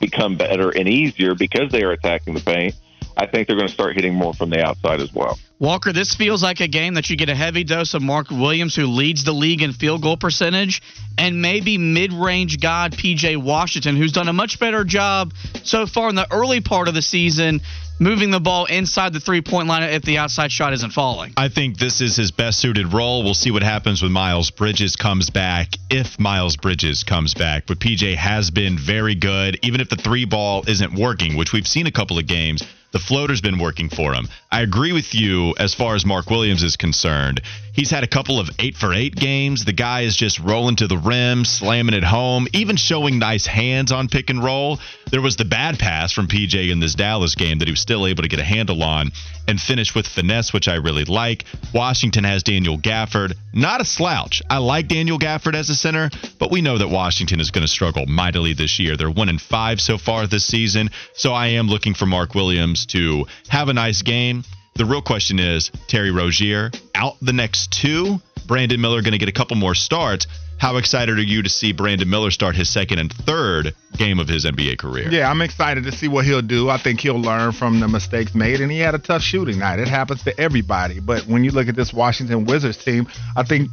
become 0.00 0.36
better 0.36 0.70
and 0.70 0.88
easier 0.88 1.34
because 1.34 1.70
they 1.70 1.82
are 1.82 1.92
attacking 1.92 2.34
the 2.34 2.40
paint, 2.40 2.74
I 3.16 3.26
think 3.26 3.48
they're 3.48 3.56
going 3.56 3.66
to 3.68 3.74
start 3.74 3.96
hitting 3.96 4.14
more 4.14 4.32
from 4.32 4.50
the 4.50 4.64
outside 4.64 5.00
as 5.00 5.12
well. 5.12 5.38
Walker, 5.58 5.92
this 5.92 6.14
feels 6.14 6.40
like 6.40 6.60
a 6.60 6.68
game 6.68 6.94
that 6.94 7.10
you 7.10 7.16
get 7.16 7.28
a 7.28 7.34
heavy 7.34 7.64
dose 7.64 7.94
of 7.94 8.00
Mark 8.00 8.30
Williams, 8.30 8.76
who 8.76 8.86
leads 8.86 9.24
the 9.24 9.32
league 9.32 9.60
in 9.60 9.72
field 9.72 10.02
goal 10.02 10.16
percentage, 10.16 10.80
and 11.18 11.42
maybe 11.42 11.78
mid 11.78 12.12
range 12.12 12.60
god 12.60 12.92
PJ 12.92 13.42
Washington, 13.42 13.96
who's 13.96 14.12
done 14.12 14.28
a 14.28 14.32
much 14.32 14.60
better 14.60 14.84
job 14.84 15.34
so 15.64 15.84
far 15.84 16.08
in 16.08 16.14
the 16.14 16.32
early 16.32 16.60
part 16.60 16.86
of 16.86 16.94
the 16.94 17.02
season 17.02 17.60
moving 17.98 18.30
the 18.30 18.40
ball 18.40 18.66
inside 18.66 19.12
the 19.12 19.20
three 19.20 19.40
point 19.40 19.68
line 19.68 19.82
if 19.82 20.02
the 20.02 20.18
outside 20.18 20.52
shot 20.52 20.72
isn't 20.72 20.92
falling. 20.92 21.32
I 21.36 21.48
think 21.48 21.78
this 21.78 22.00
is 22.00 22.16
his 22.16 22.30
best 22.30 22.60
suited 22.60 22.92
role. 22.92 23.22
We'll 23.24 23.34
see 23.34 23.50
what 23.50 23.62
happens 23.62 24.02
when 24.02 24.12
Miles 24.12 24.50
Bridges 24.50 24.96
comes 24.96 25.30
back, 25.30 25.74
if 25.90 26.18
Miles 26.18 26.56
Bridges 26.56 27.04
comes 27.04 27.34
back. 27.34 27.66
But 27.66 27.78
PJ 27.78 28.16
has 28.16 28.50
been 28.50 28.78
very 28.78 29.14
good, 29.14 29.58
even 29.62 29.80
if 29.80 29.88
the 29.88 29.96
three 29.96 30.24
ball 30.24 30.64
isn't 30.66 30.94
working, 30.94 31.36
which 31.36 31.52
we've 31.52 31.66
seen 31.66 31.86
a 31.86 31.92
couple 31.92 32.18
of 32.18 32.26
games. 32.26 32.62
The 32.90 32.98
floater's 32.98 33.42
been 33.42 33.58
working 33.58 33.90
for 33.90 34.14
him. 34.14 34.28
I 34.50 34.62
agree 34.62 34.92
with 34.92 35.14
you 35.14 35.54
as 35.58 35.74
far 35.74 35.94
as 35.94 36.06
Mark 36.06 36.30
Williams 36.30 36.62
is 36.62 36.76
concerned. 36.76 37.42
He's 37.74 37.90
had 37.90 38.02
a 38.02 38.08
couple 38.08 38.40
of 38.40 38.50
eight 38.58 38.76
for 38.76 38.94
eight 38.94 39.14
games. 39.14 39.64
The 39.64 39.72
guy 39.72 40.00
is 40.00 40.16
just 40.16 40.40
rolling 40.40 40.76
to 40.76 40.88
the 40.88 40.96
rim, 40.96 41.44
slamming 41.44 41.94
it 41.94 42.02
home, 42.02 42.48
even 42.52 42.76
showing 42.76 43.18
nice 43.18 43.46
hands 43.46 43.92
on 43.92 44.08
pick 44.08 44.30
and 44.30 44.42
roll. 44.42 44.80
There 45.10 45.20
was 45.20 45.36
the 45.36 45.44
bad 45.44 45.78
pass 45.78 46.12
from 46.12 46.28
PJ 46.28 46.72
in 46.72 46.80
this 46.80 46.94
Dallas 46.94 47.34
game 47.34 47.58
that 47.58 47.68
he 47.68 47.72
was 47.72 47.80
still 47.80 48.06
able 48.06 48.22
to 48.22 48.28
get 48.28 48.40
a 48.40 48.44
handle 48.44 48.82
on 48.82 49.12
and 49.46 49.60
finish 49.60 49.94
with 49.94 50.06
finesse, 50.06 50.52
which 50.52 50.66
I 50.66 50.74
really 50.74 51.04
like. 51.04 51.44
Washington 51.72 52.24
has 52.24 52.42
Daniel 52.42 52.78
Gafford, 52.78 53.34
not 53.54 53.80
a 53.80 53.84
slouch. 53.84 54.42
I 54.50 54.58
like 54.58 54.88
Daniel 54.88 55.18
Gafford 55.18 55.54
as 55.54 55.70
a 55.70 55.74
center, 55.74 56.10
but 56.38 56.50
we 56.50 56.60
know 56.60 56.78
that 56.78 56.88
Washington 56.88 57.40
is 57.40 57.50
going 57.50 57.62
to 57.62 57.68
struggle 57.68 58.06
mightily 58.06 58.54
this 58.54 58.78
year. 58.78 58.96
They're 58.96 59.10
one 59.10 59.28
in 59.28 59.38
five 59.38 59.80
so 59.80 59.98
far 59.98 60.26
this 60.26 60.44
season, 60.44 60.90
so 61.14 61.32
I 61.32 61.48
am 61.48 61.68
looking 61.68 61.94
for 61.94 62.06
Mark 62.06 62.34
Williams 62.34 62.86
to 62.86 63.26
have 63.48 63.68
a 63.68 63.74
nice 63.74 64.02
game. 64.02 64.37
The 64.78 64.86
real 64.86 65.02
question 65.02 65.40
is 65.40 65.72
Terry 65.88 66.12
Rozier 66.12 66.70
out 66.94 67.16
the 67.20 67.32
next 67.32 67.72
two. 67.72 68.20
Brandon 68.46 68.80
Miller 68.80 69.02
going 69.02 69.10
to 69.10 69.18
get 69.18 69.28
a 69.28 69.32
couple 69.32 69.56
more 69.56 69.74
starts. 69.74 70.28
How 70.56 70.76
excited 70.76 71.18
are 71.18 71.22
you 71.22 71.42
to 71.42 71.48
see 71.48 71.72
Brandon 71.72 72.08
Miller 72.08 72.30
start 72.30 72.54
his 72.54 72.70
second 72.72 73.00
and 73.00 73.12
third 73.12 73.74
game 73.96 74.20
of 74.20 74.28
his 74.28 74.44
NBA 74.44 74.78
career? 74.78 75.10
Yeah, 75.10 75.28
I'm 75.28 75.42
excited 75.42 75.82
to 75.82 75.90
see 75.90 76.06
what 76.06 76.26
he'll 76.26 76.42
do. 76.42 76.70
I 76.70 76.78
think 76.78 77.00
he'll 77.00 77.20
learn 77.20 77.50
from 77.50 77.80
the 77.80 77.88
mistakes 77.88 78.36
made, 78.36 78.60
and 78.60 78.70
he 78.70 78.78
had 78.78 78.94
a 78.94 79.00
tough 79.00 79.22
shooting 79.22 79.58
night. 79.58 79.80
It 79.80 79.88
happens 79.88 80.22
to 80.22 80.40
everybody. 80.40 81.00
But 81.00 81.26
when 81.26 81.42
you 81.42 81.50
look 81.50 81.66
at 81.66 81.74
this 81.74 81.92
Washington 81.92 82.44
Wizards 82.44 82.78
team, 82.84 83.08
I 83.36 83.42
think 83.42 83.70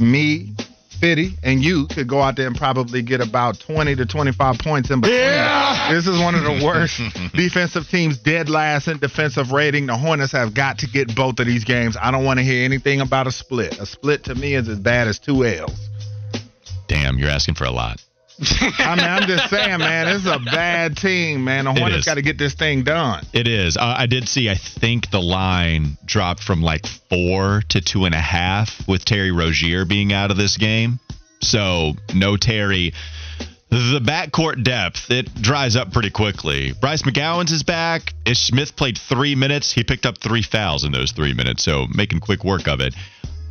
me, 0.00 0.56
Fitty, 1.00 1.34
and 1.42 1.62
you 1.62 1.86
could 1.86 2.08
go 2.08 2.20
out 2.20 2.36
there 2.36 2.46
and 2.46 2.56
probably 2.56 3.02
get 3.02 3.20
about 3.20 3.60
20 3.60 3.96
to 3.96 4.06
25 4.06 4.58
points 4.58 4.90
in 4.90 5.00
between. 5.00 5.18
Yeah! 5.18 5.92
This 5.92 6.06
is 6.06 6.18
one 6.18 6.34
of 6.34 6.42
the 6.42 6.64
worst 6.64 7.00
defensive 7.34 7.88
teams, 7.88 8.18
dead 8.18 8.48
last 8.48 8.88
in 8.88 8.98
defensive 8.98 9.52
rating. 9.52 9.86
The 9.86 9.96
Hornets 9.96 10.32
have 10.32 10.54
got 10.54 10.78
to 10.78 10.86
get 10.86 11.14
both 11.14 11.38
of 11.38 11.46
these 11.46 11.64
games. 11.64 11.96
I 12.00 12.10
don't 12.10 12.24
want 12.24 12.38
to 12.38 12.44
hear 12.44 12.64
anything 12.64 13.00
about 13.00 13.26
a 13.26 13.32
split. 13.32 13.78
A 13.78 13.86
split 13.86 14.24
to 14.24 14.34
me 14.34 14.54
is 14.54 14.68
as 14.68 14.78
bad 14.78 15.08
as 15.08 15.18
two 15.18 15.44
L's. 15.44 15.88
Damn, 16.88 17.18
you're 17.18 17.30
asking 17.30 17.56
for 17.56 17.64
a 17.64 17.70
lot. 17.70 18.05
I 18.40 18.96
mean, 18.96 19.04
I'm 19.04 19.26
just 19.26 19.48
saying, 19.48 19.78
man, 19.78 20.06
this 20.06 20.22
is 20.22 20.26
a 20.26 20.38
bad 20.38 20.96
team, 20.96 21.44
man. 21.44 21.64
The 21.64 21.72
Hornets 21.72 22.04
got 22.04 22.14
to 22.14 22.22
get 22.22 22.36
this 22.36 22.54
thing 22.54 22.84
done. 22.84 23.24
It 23.32 23.48
is. 23.48 23.76
Uh, 23.76 23.94
I 23.96 24.06
did 24.06 24.28
see. 24.28 24.50
I 24.50 24.56
think 24.56 25.10
the 25.10 25.20
line 25.20 25.96
dropped 26.04 26.42
from 26.42 26.62
like 26.62 26.86
four 27.08 27.62
to 27.70 27.80
two 27.80 28.04
and 28.04 28.14
a 28.14 28.20
half 28.20 28.86
with 28.86 29.04
Terry 29.04 29.30
Rozier 29.30 29.86
being 29.86 30.12
out 30.12 30.30
of 30.30 30.36
this 30.36 30.58
game. 30.58 31.00
So 31.40 31.94
no 32.14 32.36
Terry. 32.36 32.92
The 33.70 34.00
backcourt 34.02 34.62
depth 34.62 35.10
it 35.10 35.34
dries 35.34 35.74
up 35.74 35.92
pretty 35.92 36.10
quickly. 36.10 36.72
Bryce 36.80 37.02
McGowens 37.02 37.52
is 37.52 37.62
back. 37.62 38.14
Ish 38.24 38.38
Smith 38.38 38.76
played 38.76 38.98
three 38.98 39.34
minutes. 39.34 39.72
He 39.72 39.82
picked 39.82 40.06
up 40.06 40.18
three 40.18 40.42
fouls 40.42 40.84
in 40.84 40.92
those 40.92 41.12
three 41.12 41.34
minutes, 41.34 41.64
so 41.64 41.86
making 41.94 42.20
quick 42.20 42.44
work 42.44 42.68
of 42.68 42.80
it. 42.80 42.94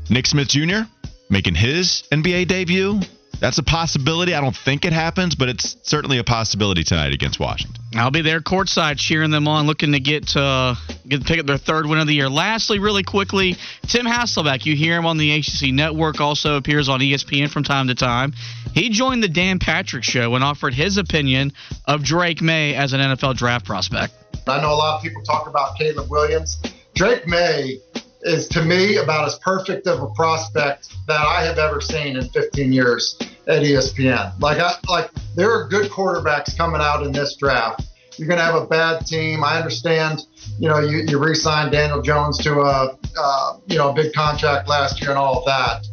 Nick 0.09 0.27
Smith 0.27 0.47
Jr. 0.47 0.81
making 1.29 1.55
his 1.55 2.03
NBA 2.11 2.47
debut. 2.47 3.01
That's 3.39 3.57
a 3.57 3.63
possibility. 3.63 4.33
I 4.33 4.41
don't 4.41 4.55
think 4.55 4.85
it 4.85 4.93
happens, 4.93 5.35
but 5.35 5.49
it's 5.49 5.75
certainly 5.83 6.17
a 6.17 6.23
possibility 6.23 6.83
tonight 6.83 7.13
against 7.13 7.39
Washington. 7.39 7.81
I'll 7.95 8.11
be 8.11 8.21
there 8.21 8.41
courtside 8.41 8.97
cheering 8.97 9.31
them 9.31 9.47
on, 9.47 9.67
looking 9.67 9.93
to 9.93 9.99
get 9.99 10.35
uh, 10.35 10.75
get 11.07 11.25
pick 11.25 11.39
up 11.39 11.45
their 11.45 11.57
third 11.57 11.85
win 11.85 11.99
of 11.99 12.07
the 12.07 12.13
year. 12.13 12.29
Lastly, 12.29 12.79
really 12.79 13.03
quickly, 13.03 13.55
Tim 13.83 14.05
Hasselbeck. 14.05 14.65
You 14.65 14.75
hear 14.75 14.97
him 14.97 15.05
on 15.05 15.17
the 15.17 15.31
ACC 15.31 15.73
network. 15.73 16.19
Also 16.19 16.57
appears 16.57 16.89
on 16.89 16.99
ESPN 16.99 17.49
from 17.49 17.63
time 17.63 17.87
to 17.87 17.95
time. 17.95 18.33
He 18.73 18.89
joined 18.89 19.23
the 19.23 19.29
Dan 19.29 19.59
Patrick 19.59 20.03
Show 20.03 20.35
and 20.35 20.43
offered 20.43 20.73
his 20.73 20.97
opinion 20.97 21.53
of 21.85 22.03
Drake 22.03 22.41
Maye 22.41 22.75
as 22.75 22.93
an 22.93 22.99
NFL 22.99 23.37
draft 23.37 23.65
prospect. 23.65 24.13
I 24.47 24.61
know 24.61 24.73
a 24.73 24.75
lot 24.75 24.97
of 24.97 25.01
people 25.01 25.23
talk 25.23 25.47
about 25.47 25.77
Caleb 25.77 26.09
Williams. 26.09 26.61
Drake 26.95 27.27
Maye 27.27 27.79
is 28.25 28.47
to 28.49 28.63
me 28.63 28.97
about 28.97 29.25
as 29.25 29.37
perfect 29.39 29.87
of 29.87 30.01
a 30.01 30.07
prospect 30.07 30.93
that 31.07 31.21
I 31.21 31.43
have 31.43 31.57
ever 31.57 31.79
seen 31.79 32.17
in 32.17 32.27
15 32.29 32.73
years 32.73 33.17
at 33.47 33.61
ESPN. 33.61 34.39
Like 34.41 34.59
I 34.59 34.73
like 34.89 35.11
there 35.35 35.51
are 35.51 35.67
good 35.67 35.91
quarterbacks 35.91 36.57
coming 36.57 36.81
out 36.81 37.03
in 37.03 37.11
this 37.11 37.35
draft. 37.37 37.83
You're 38.17 38.27
going 38.27 38.39
to 38.39 38.45
have 38.45 38.55
a 38.55 38.65
bad 38.65 39.05
team. 39.05 39.43
I 39.43 39.57
understand. 39.57 40.25
You 40.57 40.69
know, 40.69 40.79
you, 40.79 40.99
you 41.07 41.19
re-signed 41.19 41.73
Daniel 41.73 42.01
Jones 42.01 42.37
to 42.39 42.61
a 42.61 42.97
uh, 43.17 43.57
you 43.67 43.77
know 43.77 43.93
big 43.93 44.13
contract 44.13 44.67
last 44.67 45.01
year 45.01 45.11
and 45.11 45.19
all 45.19 45.39
of 45.39 45.45
that. 45.45 45.85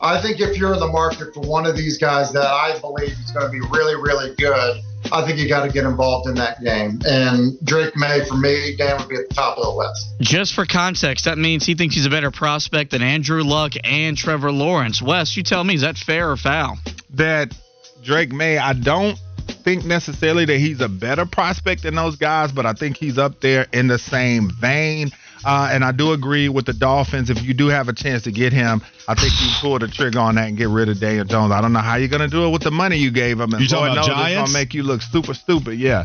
I 0.00 0.20
think 0.20 0.40
if 0.40 0.58
you're 0.58 0.74
in 0.74 0.80
the 0.80 0.88
market 0.88 1.32
for 1.32 1.40
one 1.40 1.64
of 1.64 1.76
these 1.76 1.96
guys 1.96 2.32
that 2.32 2.44
I 2.44 2.78
believe 2.80 3.10
is 3.10 3.30
going 3.30 3.46
to 3.46 3.52
be 3.52 3.60
really, 3.70 3.94
really 3.94 4.34
good, 4.34 4.82
I 5.10 5.26
think 5.26 5.38
you 5.38 5.48
got 5.48 5.66
to 5.66 5.72
get 5.72 5.84
involved 5.84 6.28
in 6.28 6.34
that 6.36 6.62
game. 6.62 7.00
And 7.06 7.58
Drake 7.64 7.96
Maye, 7.96 8.24
for 8.28 8.36
me, 8.36 8.76
Dan 8.76 8.98
would 9.00 9.08
be 9.08 9.16
at 9.16 9.28
the 9.28 9.34
top 9.34 9.58
of 9.58 9.64
the 9.64 9.70
list. 9.70 10.14
Just 10.20 10.54
for 10.54 10.64
context, 10.64 11.24
that 11.24 11.38
means 11.38 11.66
he 11.66 11.74
thinks 11.74 11.94
he's 11.94 12.06
a 12.06 12.10
better 12.10 12.30
prospect 12.30 12.92
than 12.92 13.02
Andrew 13.02 13.42
Luck 13.42 13.72
and 13.82 14.16
Trevor 14.16 14.52
Lawrence. 14.52 15.02
Wes, 15.02 15.36
you 15.36 15.42
tell 15.42 15.64
me, 15.64 15.74
is 15.74 15.80
that 15.80 15.96
fair 15.96 16.30
or 16.30 16.36
foul? 16.36 16.78
that 17.14 17.54
Drake 18.02 18.32
Maye, 18.32 18.58
I 18.58 18.72
don't 18.72 19.18
think 19.64 19.84
necessarily 19.84 20.44
that 20.46 20.58
he's 20.58 20.80
a 20.80 20.88
better 20.88 21.26
prospect 21.26 21.82
than 21.82 21.94
those 21.94 22.16
guys, 22.16 22.52
but 22.52 22.66
I 22.66 22.72
think 22.72 22.96
he's 22.96 23.18
up 23.18 23.40
there 23.40 23.66
in 23.72 23.86
the 23.86 23.98
same 23.98 24.50
vein. 24.50 25.10
Uh, 25.44 25.68
and 25.72 25.84
I 25.84 25.92
do 25.92 26.12
agree 26.12 26.48
with 26.48 26.66
the 26.66 26.72
Dolphins. 26.72 27.30
If 27.30 27.42
you 27.42 27.54
do 27.54 27.68
have 27.68 27.88
a 27.88 27.92
chance 27.92 28.22
to 28.24 28.32
get 28.32 28.52
him, 28.52 28.80
I 29.08 29.14
think 29.14 29.32
you 29.40 29.48
pull 29.60 29.78
the 29.78 29.88
trigger 29.88 30.20
on 30.20 30.36
that 30.36 30.48
and 30.48 30.56
get 30.56 30.68
rid 30.68 30.88
of 30.88 31.00
Daniel 31.00 31.24
Jones. 31.24 31.52
I 31.52 31.60
don't 31.60 31.72
know 31.72 31.80
how 31.80 31.96
you're 31.96 32.08
going 32.08 32.22
to 32.22 32.28
do 32.28 32.46
it 32.46 32.50
with 32.50 32.62
the 32.62 32.70
money 32.70 32.96
you 32.96 33.10
gave 33.10 33.40
him. 33.40 33.52
And 33.52 33.60
You 33.62 33.68
talking 33.68 33.86
Lord 33.94 33.98
about 33.98 34.06
knows 34.08 34.08
it's 34.08 34.16
Giants? 34.16 34.36
going 34.38 34.46
to 34.46 34.52
make 34.52 34.74
you 34.74 34.82
look 34.84 35.02
super 35.02 35.34
stupid. 35.34 35.78
Yeah. 35.78 36.04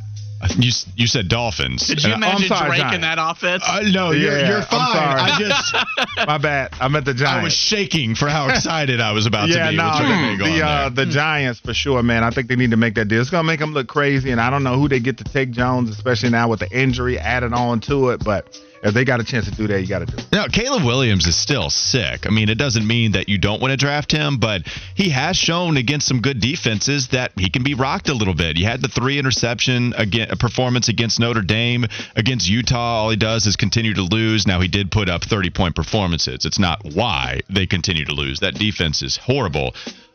You 0.55 0.69
you 0.95 1.07
said 1.07 1.29
Dolphins. 1.29 1.87
Did 1.87 2.03
you 2.03 2.13
And 2.13 2.23
I- 2.23 2.29
imagine 2.29 2.47
sorry, 2.47 2.67
Drake 2.69 2.79
Giants. 2.81 2.95
in 2.95 3.01
that 3.01 3.17
offense? 3.19 3.63
Uh, 3.65 3.81
no, 3.91 4.11
you're, 4.11 4.37
Yeah, 4.37 4.47
you're 4.47 4.57
I'm 4.59 4.65
fine. 4.65 4.93
sorry. 4.93 5.19
I 5.19 5.39
just 5.39 5.75
My 6.27 6.37
bad. 6.37 6.73
I 6.79 6.87
meant 6.89 7.05
the 7.05 7.15
Giants. 7.15 7.39
I 7.39 7.43
was 7.43 7.53
shaking 7.53 8.13
for 8.13 8.29
how 8.29 8.47
excited 8.49 9.01
I 9.01 9.13
was 9.13 9.25
about 9.25 9.49
yeah, 9.49 9.65
to 9.65 9.71
be 9.71 9.77
no, 9.77 9.85
with 9.87 9.97
Drake 9.97 10.39
Maye 10.51 10.59
the 10.59 10.63
uh, 10.65 10.89
there. 10.89 11.05
the 11.05 11.11
Giants 11.11 11.59
for 11.59 11.73
sure, 11.73 12.03
man. 12.03 12.23
I 12.23 12.29
think 12.29 12.49
they 12.49 12.55
need 12.55 12.69
to 12.69 12.77
make 12.77 12.93
that 12.95 13.07
deal. 13.07 13.19
It's 13.19 13.31
gonna 13.31 13.45
make 13.47 13.59
them 13.59 13.73
look 13.73 13.87
crazy, 13.87 14.29
and 14.29 14.39
I 14.39 14.51
don't 14.51 14.61
know 14.63 14.75
who 14.79 14.87
they 14.87 14.99
get 14.99 15.17
to 15.17 15.23
take 15.23 15.49
Jones, 15.49 15.89
especially 15.89 16.29
now 16.29 16.49
with 16.49 16.59
the 16.59 16.69
injury 16.71 17.17
added 17.17 17.53
on 17.53 17.79
to 17.81 18.09
it. 18.09 18.23
But 18.23 18.55
if 18.83 18.93
they 18.93 19.05
got 19.05 19.19
a 19.19 19.23
chance 19.23 19.45
to 19.45 19.51
do 19.51 19.67
that, 19.67 19.81
you 19.81 19.87
got 19.87 19.99
to 19.99 20.05
do 20.05 20.17
it. 20.17 20.27
No, 20.31 20.47
Caleb 20.47 20.83
Williams 20.83 21.27
is 21.27 21.35
still 21.35 21.69
sick. 21.69 22.25
I 22.25 22.29
mean, 22.29 22.49
it 22.49 22.57
doesn't 22.57 22.85
mean 22.85 23.13
that 23.13 23.29
you 23.29 23.37
don't 23.37 23.61
want 23.61 23.71
to 23.71 23.77
draft 23.77 24.11
him, 24.11 24.37
but 24.37 24.67
he 24.95 25.09
has 25.09 25.37
shown 25.37 25.77
against 25.77 26.07
some 26.07 26.21
good 26.21 26.39
defenses 26.39 27.09
that 27.09 27.31
he 27.37 27.49
can 27.49 27.63
be 27.63 27.73
rocked 27.73 28.09
a 28.09 28.13
little 28.13 28.33
bit. 28.33 28.57
He 28.57 28.63
had 28.63 28.81
the 28.81 28.87
three 28.87 29.19
interception 29.19 29.93
again, 29.97 30.29
performance 30.39 30.89
against 30.89 31.19
Notre 31.19 31.41
Dame, 31.41 31.85
against 32.15 32.49
Utah. 32.49 33.03
All 33.03 33.09
he 33.09 33.17
does 33.17 33.47
is 33.47 33.55
continue 33.55 33.93
to 33.93 34.03
lose. 34.03 34.47
Now 34.47 34.61
he 34.61 34.67
did 34.67 34.91
put 34.91 35.09
up 35.09 35.23
30 35.23 35.49
point 35.49 35.75
performances. 35.75 36.45
It's 36.45 36.59
not 36.59 36.81
why 36.93 37.41
they 37.49 37.65
continue 37.65 38.05
to 38.05 38.13
lose. 38.13 38.39
That 38.39 38.55
defense 38.55 39.01
is 39.01 39.17
horrible. 39.17 39.73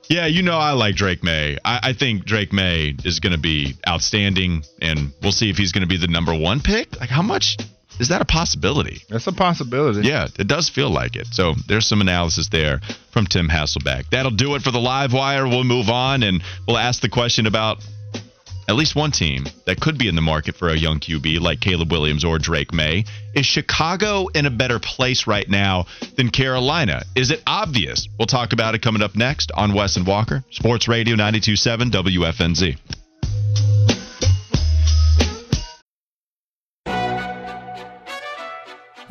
Yeah, 0.09 0.26
you 0.26 0.42
know 0.42 0.59
I 0.59 0.73
like 0.73 0.97
Drake 0.97 1.23
Maye. 1.23 1.59
I, 1.64 1.81
I 1.83 1.92
think 1.92 2.25
Drake 2.25 2.52
Maye 2.52 2.95
is 3.04 3.21
going 3.21 3.33
to 3.33 3.38
be 3.38 3.75
outstanding, 3.88 4.64
and 4.81 5.12
we'll 5.23 5.33
see 5.33 5.49
if 5.49 5.57
he's 5.57 5.73
going 5.73 5.83
to 5.83 5.88
be 5.88 5.97
the 5.97 6.09
number 6.09 6.35
one 6.35 6.61
pick. 6.61 7.00
Like, 7.00 7.09
how 7.09 7.23
much 7.23 7.57
is 8.02 8.09
that 8.09 8.21
a 8.21 8.25
possibility? 8.25 9.00
That's 9.09 9.28
a 9.28 9.32
possibility. 9.32 10.09
Yeah, 10.09 10.26
it 10.37 10.49
does 10.49 10.68
feel 10.68 10.90
like 10.90 11.14
it. 11.14 11.28
So 11.28 11.54
there's 11.68 11.87
some 11.87 12.00
analysis 12.00 12.49
there 12.49 12.80
from 13.12 13.26
Tim 13.26 13.49
Hasselbeck. 13.49 14.11
That'll 14.11 14.32
do 14.32 14.56
it 14.56 14.62
for 14.62 14.73
the 14.73 14.80
live 14.80 15.12
wire. 15.12 15.47
We'll 15.47 15.62
move 15.62 15.88
on 15.88 16.25
and 16.25 16.42
we'll 16.66 16.78
ask 16.78 17.00
the 17.00 17.09
question 17.09 17.47
about 17.47 17.78
at 18.68 18.75
least 18.75 18.97
one 18.97 19.12
team 19.12 19.44
that 19.66 19.80
could 19.80 19.99
be 19.99 20.09
in 20.09 20.16
the 20.16 20.21
market 20.21 20.56
for 20.56 20.68
a 20.68 20.76
young 20.76 20.99
QB 20.99 21.40
like 21.40 21.61
Caleb 21.61 21.92
Williams 21.92 22.25
or 22.25 22.40
Drake 22.40 22.73
Maye. 22.73 23.04
Is 23.37 23.47
Chicago 23.47 24.26
in 24.35 24.47
a 24.47 24.50
better 24.50 24.80
place 24.80 25.28
right 25.28 25.49
now 25.49 25.87
than 26.16 26.30
Carolina? 26.30 27.04
Is 27.14 27.30
it 27.30 27.40
obvious? 27.47 28.09
We'll 28.18 28.26
talk 28.26 28.52
about 28.52 28.75
it 28.75 28.82
coming 28.82 29.02
up 29.02 29.14
next 29.14 29.52
on 29.52 29.75
Wes 29.75 29.97
and 29.97 30.04
Walker, 30.04 30.42
Sports 30.50 30.88
Radio 30.88 31.14
927 31.14 31.90
WFNZ. 31.92 33.01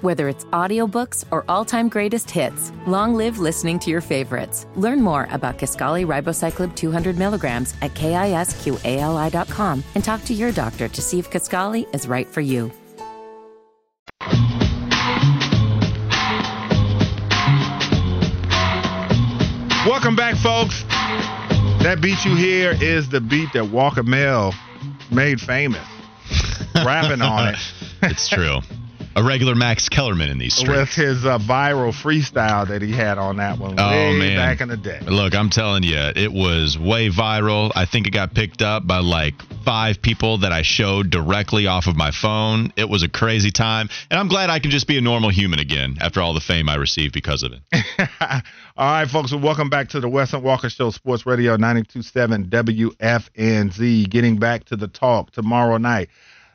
Whether 0.00 0.30
it's 0.30 0.46
audiobooks 0.46 1.26
or 1.30 1.44
all-time 1.46 1.90
greatest 1.90 2.30
hits, 2.30 2.72
long 2.86 3.14
live 3.14 3.38
listening 3.38 3.78
to 3.80 3.90
your 3.90 4.00
favorites. 4.00 4.66
Learn 4.74 5.02
more 5.02 5.28
about 5.30 5.58
Kisqali 5.58 6.06
Ribociclib 6.06 6.74
200 6.74 7.18
milligrams 7.18 7.74
at 7.82 7.92
kisqali.com 7.92 9.84
and 9.94 10.02
talk 10.02 10.24
to 10.24 10.32
your 10.32 10.52
doctor 10.52 10.88
to 10.88 11.02
see 11.02 11.18
if 11.18 11.30
Kisqali 11.30 11.94
is 11.94 12.08
right 12.08 12.26
for 12.26 12.40
you. 12.40 12.72
Welcome 19.86 20.16
back, 20.16 20.36
folks. 20.36 20.82
That 21.82 21.98
beat 22.00 22.24
you 22.24 22.36
hear 22.36 22.74
is 22.80 23.10
the 23.10 23.20
beat 23.20 23.52
that 23.52 23.66
Walker 23.66 24.02
Mill 24.02 24.54
made 25.10 25.40
famous. 25.42 25.86
Rapping 26.74 27.20
on 27.20 27.48
it. 27.48 27.58
it's 28.02 28.28
true. 28.28 28.60
A 29.16 29.22
regular 29.22 29.54
Max 29.56 29.88
Kellerman 29.88 30.30
in 30.30 30.38
these 30.38 30.54
streets. 30.54 30.70
With 30.78 30.88
his 30.90 31.24
uh, 31.24 31.38
viral 31.38 31.92
freestyle 31.92 32.68
that 32.68 32.80
he 32.80 32.92
had 32.92 33.18
on 33.18 33.36
that 33.38 33.58
one 33.58 33.74
Oh, 33.78 33.90
way 33.90 34.18
man. 34.18 34.36
back 34.36 34.60
in 34.60 34.68
the 34.68 34.76
day. 34.76 35.00
Look, 35.00 35.34
I'm 35.34 35.50
telling 35.50 35.82
you, 35.82 35.96
it 35.98 36.32
was 36.32 36.78
way 36.78 37.08
viral. 37.10 37.72
I 37.74 37.86
think 37.86 38.06
it 38.06 38.10
got 38.10 38.34
picked 38.34 38.62
up 38.62 38.86
by 38.86 38.98
like 38.98 39.34
five 39.64 40.00
people 40.00 40.38
that 40.38 40.52
I 40.52 40.62
showed 40.62 41.10
directly 41.10 41.66
off 41.66 41.86
of 41.88 41.96
my 41.96 42.12
phone. 42.12 42.72
It 42.76 42.88
was 42.88 43.02
a 43.02 43.08
crazy 43.08 43.50
time. 43.50 43.88
And 44.10 44.18
I'm 44.20 44.28
glad 44.28 44.48
I 44.48 44.60
can 44.60 44.70
just 44.70 44.86
be 44.86 44.96
a 44.96 45.00
normal 45.00 45.30
human 45.30 45.58
again 45.58 45.96
after 46.00 46.20
all 46.20 46.32
the 46.32 46.40
fame 46.40 46.68
I 46.68 46.76
received 46.76 47.12
because 47.12 47.42
of 47.42 47.52
it. 47.52 47.60
All 48.76 48.92
right, 48.92 49.08
folks, 49.10 49.32
well, 49.32 49.40
welcome 49.42 49.68
back 49.68 49.88
to 49.90 50.00
the 50.00 50.08
Weston 50.08 50.42
Walker 50.42 50.70
Show, 50.70 50.90
Sports 50.90 51.26
Radio 51.26 51.52
927 51.56 52.46
WFNZ. 52.46 54.08
Getting 54.08 54.38
back 54.38 54.64
to 54.66 54.76
the 54.76 54.88
talk 54.88 55.32
tomorrow 55.32 55.76
night, 55.76 56.08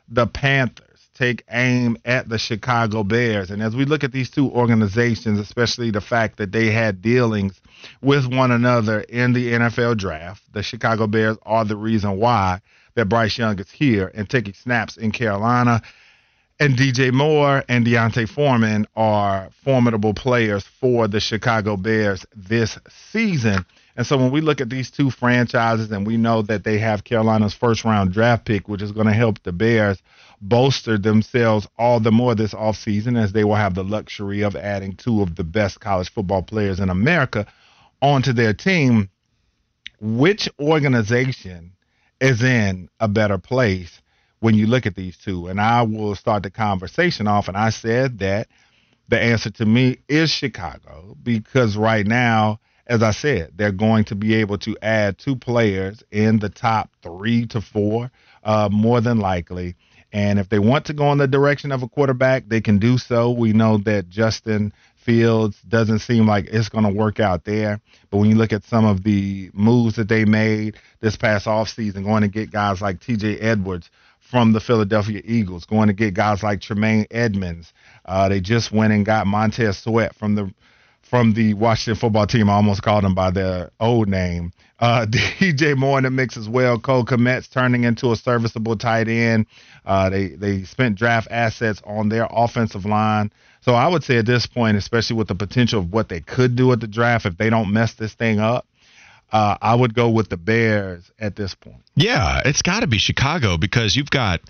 the 0.08 0.26
Panthers 0.26 0.85
take 1.16 1.44
aim 1.50 1.96
at 2.04 2.28
the 2.28 2.38
Chicago 2.38 3.02
Bears. 3.02 3.50
And 3.50 3.62
as 3.62 3.74
we 3.74 3.84
look 3.84 4.04
at 4.04 4.12
these 4.12 4.30
two 4.30 4.50
organizations, 4.50 5.38
especially 5.38 5.90
the 5.90 6.00
fact 6.00 6.36
that 6.36 6.52
they 6.52 6.70
had 6.70 7.00
dealings 7.00 7.60
with 8.02 8.26
one 8.26 8.50
another 8.50 9.00
in 9.00 9.32
the 9.32 9.52
NFL 9.52 9.96
draft, 9.96 10.42
the 10.52 10.62
Chicago 10.62 11.06
Bears 11.06 11.38
are 11.42 11.64
the 11.64 11.76
reason 11.76 12.18
why 12.18 12.60
that 12.94 13.08
Bryce 13.08 13.38
Young 13.38 13.58
is 13.58 13.70
here 13.70 14.10
and 14.14 14.28
taking 14.28 14.54
snaps 14.54 14.96
in 14.96 15.10
Carolina 15.10 15.82
and 16.58 16.76
DJ 16.76 17.12
Moore 17.12 17.62
and 17.68 17.84
D'Onta 17.84 18.26
Foreman 18.26 18.86
are 18.96 19.50
formidable 19.62 20.14
players 20.14 20.64
for 20.64 21.06
the 21.06 21.20
Chicago 21.20 21.76
Bears 21.76 22.24
this 22.34 22.78
season. 22.88 23.66
And 23.96 24.06
so 24.06 24.16
when 24.16 24.30
we 24.30 24.40
look 24.40 24.60
at 24.60 24.70
these 24.70 24.90
two 24.90 25.10
franchises 25.10 25.90
and 25.90 26.06
we 26.06 26.16
know 26.16 26.42
that 26.42 26.64
they 26.64 26.78
have 26.78 27.04
Carolina's 27.04 27.54
first 27.54 27.84
round 27.84 28.12
draft 28.12 28.46
pick, 28.46 28.68
which 28.68 28.82
is 28.82 28.92
going 28.92 29.06
to 29.06 29.12
help 29.12 29.42
the 29.42 29.52
Bears 29.52 30.02
bolster 30.40 30.98
themselves 30.98 31.66
all 31.78 32.00
the 32.00 32.12
more 32.12 32.34
this 32.34 32.54
offseason 32.54 33.20
as 33.22 33.32
they 33.32 33.44
will 33.44 33.54
have 33.54 33.74
the 33.74 33.84
luxury 33.84 34.42
of 34.42 34.56
adding 34.56 34.94
two 34.96 35.22
of 35.22 35.36
the 35.36 35.44
best 35.44 35.80
college 35.80 36.10
football 36.10 36.42
players 36.42 36.80
in 36.80 36.88
America 36.88 37.46
onto 38.00 38.32
their 38.32 38.52
team, 38.52 39.10
which 40.00 40.48
organization 40.60 41.72
is 42.20 42.42
in 42.42 42.88
a 43.00 43.08
better 43.08 43.38
place 43.38 44.00
when 44.46 44.54
you 44.54 44.68
look 44.68 44.86
at 44.86 44.94
these 44.94 45.16
two. 45.16 45.48
And 45.48 45.60
I 45.60 45.82
will 45.82 46.14
start 46.14 46.44
the 46.44 46.50
conversation 46.50 47.26
off. 47.26 47.48
And 47.48 47.56
I 47.56 47.70
said 47.70 48.20
that 48.20 48.46
the 49.08 49.18
answer 49.18 49.50
to 49.50 49.66
me 49.66 49.98
is 50.08 50.30
Chicago 50.30 51.16
because 51.20 51.76
right 51.76 52.06
now, 52.06 52.60
as 52.86 53.02
I 53.02 53.10
said, 53.10 53.54
they're 53.56 53.72
going 53.72 54.04
to 54.04 54.14
be 54.14 54.34
able 54.34 54.58
to 54.58 54.76
add 54.80 55.18
two 55.18 55.34
players 55.34 56.04
in 56.12 56.38
the 56.38 56.48
top 56.48 56.90
three 57.02 57.46
to 57.46 57.60
four, 57.60 58.12
uh, 58.44 58.68
more 58.70 59.00
than 59.00 59.18
likely. 59.18 59.74
And 60.12 60.38
if 60.38 60.48
they 60.48 60.60
want 60.60 60.84
to 60.86 60.92
go 60.92 61.10
in 61.10 61.18
the 61.18 61.26
direction 61.26 61.72
of 61.72 61.82
a 61.82 61.88
quarterback, 61.88 62.48
they 62.48 62.60
can 62.60 62.78
do 62.78 62.98
so. 62.98 63.32
We 63.32 63.52
know 63.52 63.78
that 63.78 64.08
Justin 64.08 64.72
Fields 64.94 65.60
doesn't 65.62 65.98
seem 65.98 66.28
like 66.28 66.46
it's 66.46 66.68
going 66.68 66.84
to 66.84 66.90
work 66.90 67.18
out 67.18 67.44
there. 67.44 67.80
But 68.10 68.18
when 68.18 68.30
you 68.30 68.36
look 68.36 68.52
at 68.52 68.62
some 68.62 68.84
of 68.84 69.02
the 69.02 69.50
moves 69.52 69.96
that 69.96 70.08
they 70.08 70.24
made 70.24 70.76
this 71.00 71.16
past 71.16 71.46
offseason, 71.46 72.04
going 72.04 72.22
to 72.22 72.28
get 72.28 72.52
guys 72.52 72.80
like 72.80 73.00
TJ 73.00 73.42
Edwards 73.42 73.90
from 74.26 74.52
the 74.52 74.60
Philadelphia 74.60 75.22
Eagles, 75.24 75.64
going 75.66 75.86
to 75.86 75.94
get 75.94 76.14
guys 76.14 76.42
like 76.42 76.60
Tremaine 76.60 77.06
Edmonds. 77.10 77.72
Uh, 78.04 78.28
they 78.28 78.40
just 78.40 78.72
went 78.72 78.92
and 78.92 79.06
got 79.06 79.26
Montez 79.26 79.78
Sweat 79.78 80.14
from 80.16 80.34
the 80.34 80.52
from 81.02 81.34
the 81.34 81.54
Washington 81.54 82.00
football 82.00 82.26
team. 82.26 82.50
I 82.50 82.54
almost 82.54 82.82
called 82.82 83.04
them 83.04 83.14
by 83.14 83.30
their 83.30 83.70
old 83.78 84.08
name. 84.08 84.52
Uh, 84.80 85.06
DJ 85.08 85.76
Moore 85.76 85.98
in 85.98 86.04
the 86.04 86.10
mix 86.10 86.36
as 86.36 86.48
well. 86.48 86.78
Cole 86.80 87.04
Kmet's 87.04 87.46
turning 87.46 87.84
into 87.84 88.10
a 88.10 88.16
serviceable 88.16 88.76
tight 88.76 89.06
end. 89.06 89.46
Uh, 89.84 90.10
they 90.10 90.28
they 90.28 90.64
spent 90.64 90.98
draft 90.98 91.28
assets 91.30 91.80
on 91.84 92.08
their 92.08 92.26
offensive 92.28 92.84
line. 92.84 93.30
So 93.60 93.74
I 93.74 93.86
would 93.86 94.02
say 94.02 94.18
at 94.18 94.26
this 94.26 94.46
point, 94.46 94.76
especially 94.76 95.16
with 95.16 95.28
the 95.28 95.34
potential 95.36 95.80
of 95.80 95.92
what 95.92 96.08
they 96.08 96.20
could 96.20 96.56
do 96.56 96.72
at 96.72 96.80
the 96.80 96.88
draft 96.88 97.26
if 97.26 97.36
they 97.36 97.50
don't 97.50 97.72
mess 97.72 97.94
this 97.94 98.14
thing 98.14 98.40
up, 98.40 98.66
uh, 99.32 99.56
I 99.60 99.74
would 99.74 99.94
go 99.94 100.10
with 100.10 100.28
the 100.28 100.36
Bears 100.36 101.10
at 101.18 101.36
this 101.36 101.54
point. 101.54 101.82
Yeah, 101.94 102.42
it's 102.44 102.62
got 102.62 102.80
to 102.80 102.86
be 102.86 102.98
Chicago 102.98 103.56
because 103.56 103.96
you've 103.96 104.10
got 104.10 104.40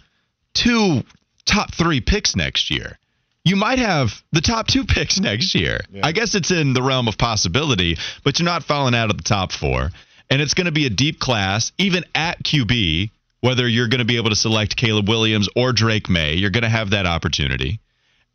two 0.55 1.03
top 1.45 1.75
three 1.75 2.01
picks 2.01 2.37
next 2.37 2.71
year. 2.71 2.99
You 3.45 3.57
might 3.57 3.79
have 3.79 4.11
the 4.33 4.41
top 4.41 4.67
two 4.67 4.85
picks 4.89 5.21
next 5.21 5.55
year. 5.55 5.81
I 6.03 6.13
guess 6.13 6.35
it's 6.35 6.51
in 6.51 6.73
the 6.73 6.83
realm 6.83 7.09
of 7.09 7.17
possibility, 7.17 7.97
but 8.25 8.39
you're 8.39 8.45
not 8.45 8.65
falling 8.65 8.95
out 8.95 9.11
of 9.11 9.17
the 9.17 9.23
top 9.23 9.53
four. 9.53 9.91
And 10.29 10.43
it's 10.43 10.55
going 10.55 10.65
to 10.65 10.73
be 10.73 10.87
a 10.87 10.91
deep 10.91 11.21
class, 11.21 11.71
even 11.79 12.05
at 12.15 12.43
QB, 12.43 13.11
whether 13.41 13.69
you're 13.69 13.89
going 13.89 14.01
to 14.01 14.05
be 14.05 14.17
able 14.17 14.31
to 14.31 14.37
select 14.37 14.77
Caleb 14.77 15.09
Williams 15.09 15.49
or 15.55 15.73
Drake 15.73 16.09
Maye, 16.09 16.35
you're 16.35 16.51
going 16.51 16.65
to 16.65 16.69
have 16.69 16.91
that 16.91 17.07
opportunity. 17.07 17.79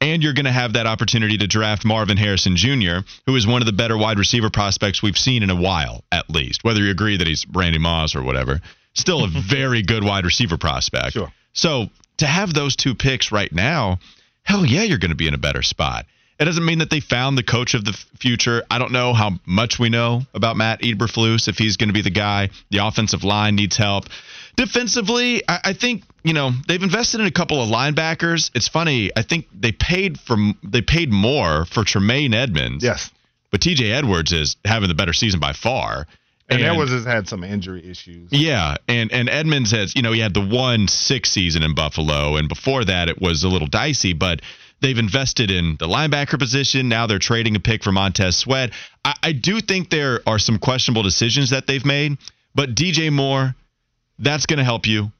And 0.02 0.24
you're 0.24 0.34
going 0.34 0.46
to 0.46 0.52
have 0.52 0.74
that 0.74 0.88
opportunity 0.88 1.38
to 1.38 1.48
draft 1.48 1.86
Marvin 1.86 2.18
Harrison 2.18 2.56
Jr., 2.56 3.08
who 3.28 3.36
is 3.36 3.46
one 3.46 3.62
of 3.62 3.68
the 3.68 3.72
better 3.72 3.96
wide 3.96 4.18
receiver 4.18 4.50
prospects 4.50 5.04
we've 5.04 5.18
seen 5.18 5.44
in 5.44 5.52
a 5.52 5.56
while, 5.56 6.04
at 6.12 6.28
least. 6.28 6.64
Whether 6.64 6.82
you 6.82 6.90
agree 6.90 7.18
that 7.18 7.28
he's 7.28 7.46
Randy 7.48 7.78
Moss 7.78 8.16
or 8.16 8.24
whatever, 8.24 8.62
still 8.94 9.24
a 9.24 9.28
very 9.50 9.84
good 9.84 10.04
wide 10.04 10.26
receiver 10.26 10.58
prospect. 10.58 11.14
Sure. 11.14 11.32
So 11.54 11.88
to 12.18 12.26
have 12.26 12.54
those 12.54 12.76
two 12.76 12.96
picks 12.96 13.32
right 13.32 13.52
now, 13.52 14.00
hell 14.44 14.66
yeah, 14.66 14.82
you're 14.82 14.98
going 14.98 15.12
to 15.12 15.16
be 15.16 15.28
in 15.28 15.36
a 15.36 15.40
better 15.40 15.62
spot. 15.62 16.08
It 16.40 16.46
doesn't 16.46 16.66
mean 16.66 16.80
that 16.80 16.90
they 16.90 17.02
found 17.02 17.38
the 17.38 17.44
coach 17.44 17.76
of 17.76 17.86
the 17.86 17.94
future. 18.18 18.64
I 18.72 18.80
don't 18.80 18.92
know 18.92 19.14
how 19.14 19.40
much 19.46 19.78
we 19.78 19.90
know 19.90 20.24
about 20.34 20.58
Matt 20.58 20.82
Eberflus, 20.82 21.48
if 21.48 21.60
he's 21.60 21.78
going 21.78 21.90
to 21.90 21.94
be 21.94 22.02
the 22.02 22.10
guy. 22.10 22.50
The 22.72 22.80
offensive 22.80 23.24
line 23.24 23.56
needs 23.56 23.78
help. 23.78 24.06
Defensively, 24.56 25.44
I, 25.48 25.60
I 25.66 25.74
think 25.74 26.04
you 26.24 26.34
know 26.34 26.52
they've 26.68 26.82
invested 26.82 27.22
in 27.22 27.28
a 27.28 27.32
couple 27.32 27.62
of 27.62 27.70
linebackers. 27.70 28.52
It's 28.54 28.68
funny. 28.68 29.12
I 29.16 29.24
think 29.24 29.48
they 29.54 29.72
paid 29.72 30.20
for 30.20 30.38
they 30.64 30.82
paid 30.82 31.12
more 31.12 31.66
for 31.66 31.84
Tremaine 31.84 32.34
Edmonds. 32.34 32.84
Yes. 32.84 33.10
But 33.52 33.62
T.J. 33.62 33.92
Edwards 33.92 34.32
is 34.32 34.56
having 34.64 34.88
the 34.88 34.96
better 34.96 35.12
season 35.12 35.42
by 35.42 35.52
far. 35.52 36.08
And, 36.50 36.62
Edwards 36.62 36.92
has 36.92 37.06
had 37.06 37.30
some 37.30 37.44
injury 37.46 37.90
issues. 37.90 38.30
Yeah, 38.32 38.76
and 38.88 39.12
and 39.14 39.30
Edmonds 39.30 39.72
has, 39.72 39.96
you 39.96 40.02
know, 40.02 40.12
he 40.12 40.20
had 40.20 40.34
the 40.34 40.46
one 40.46 40.88
six 40.90 41.32
season 41.32 41.64
in 41.64 41.76
Buffalo, 41.76 42.36
and 42.36 42.50
before 42.50 42.84
that 42.84 43.08
it 43.08 43.22
was 43.22 43.44
a 43.44 43.48
little 43.48 43.68
dicey, 43.68 44.12
but 44.12 44.42
they've 44.82 44.98
invested 44.98 45.50
in 45.50 45.78
the 45.80 45.88
linebacker 45.88 46.38
position. 46.38 46.90
Now 46.90 47.08
they're 47.08 47.20
trading 47.20 47.56
a 47.56 47.62
pick 47.62 47.84
for 47.84 47.94
Montez 47.94 48.36
Sweat. 48.36 48.72
I, 49.06 49.16
I 49.24 49.32
do 49.32 49.62
think 49.62 49.90
there 49.90 50.22
are 50.28 50.40
some 50.40 50.60
questionable 50.60 51.04
decisions 51.04 51.52
that 51.52 51.68
they've 51.68 51.86
made, 51.86 52.18
but 52.54 52.76
DJ 52.76 53.14
Moore, 53.14 53.56
that's 54.20 54.46
going 54.46 54.60
to 54.60 54.66
help 54.66 54.88
you. 54.88 55.12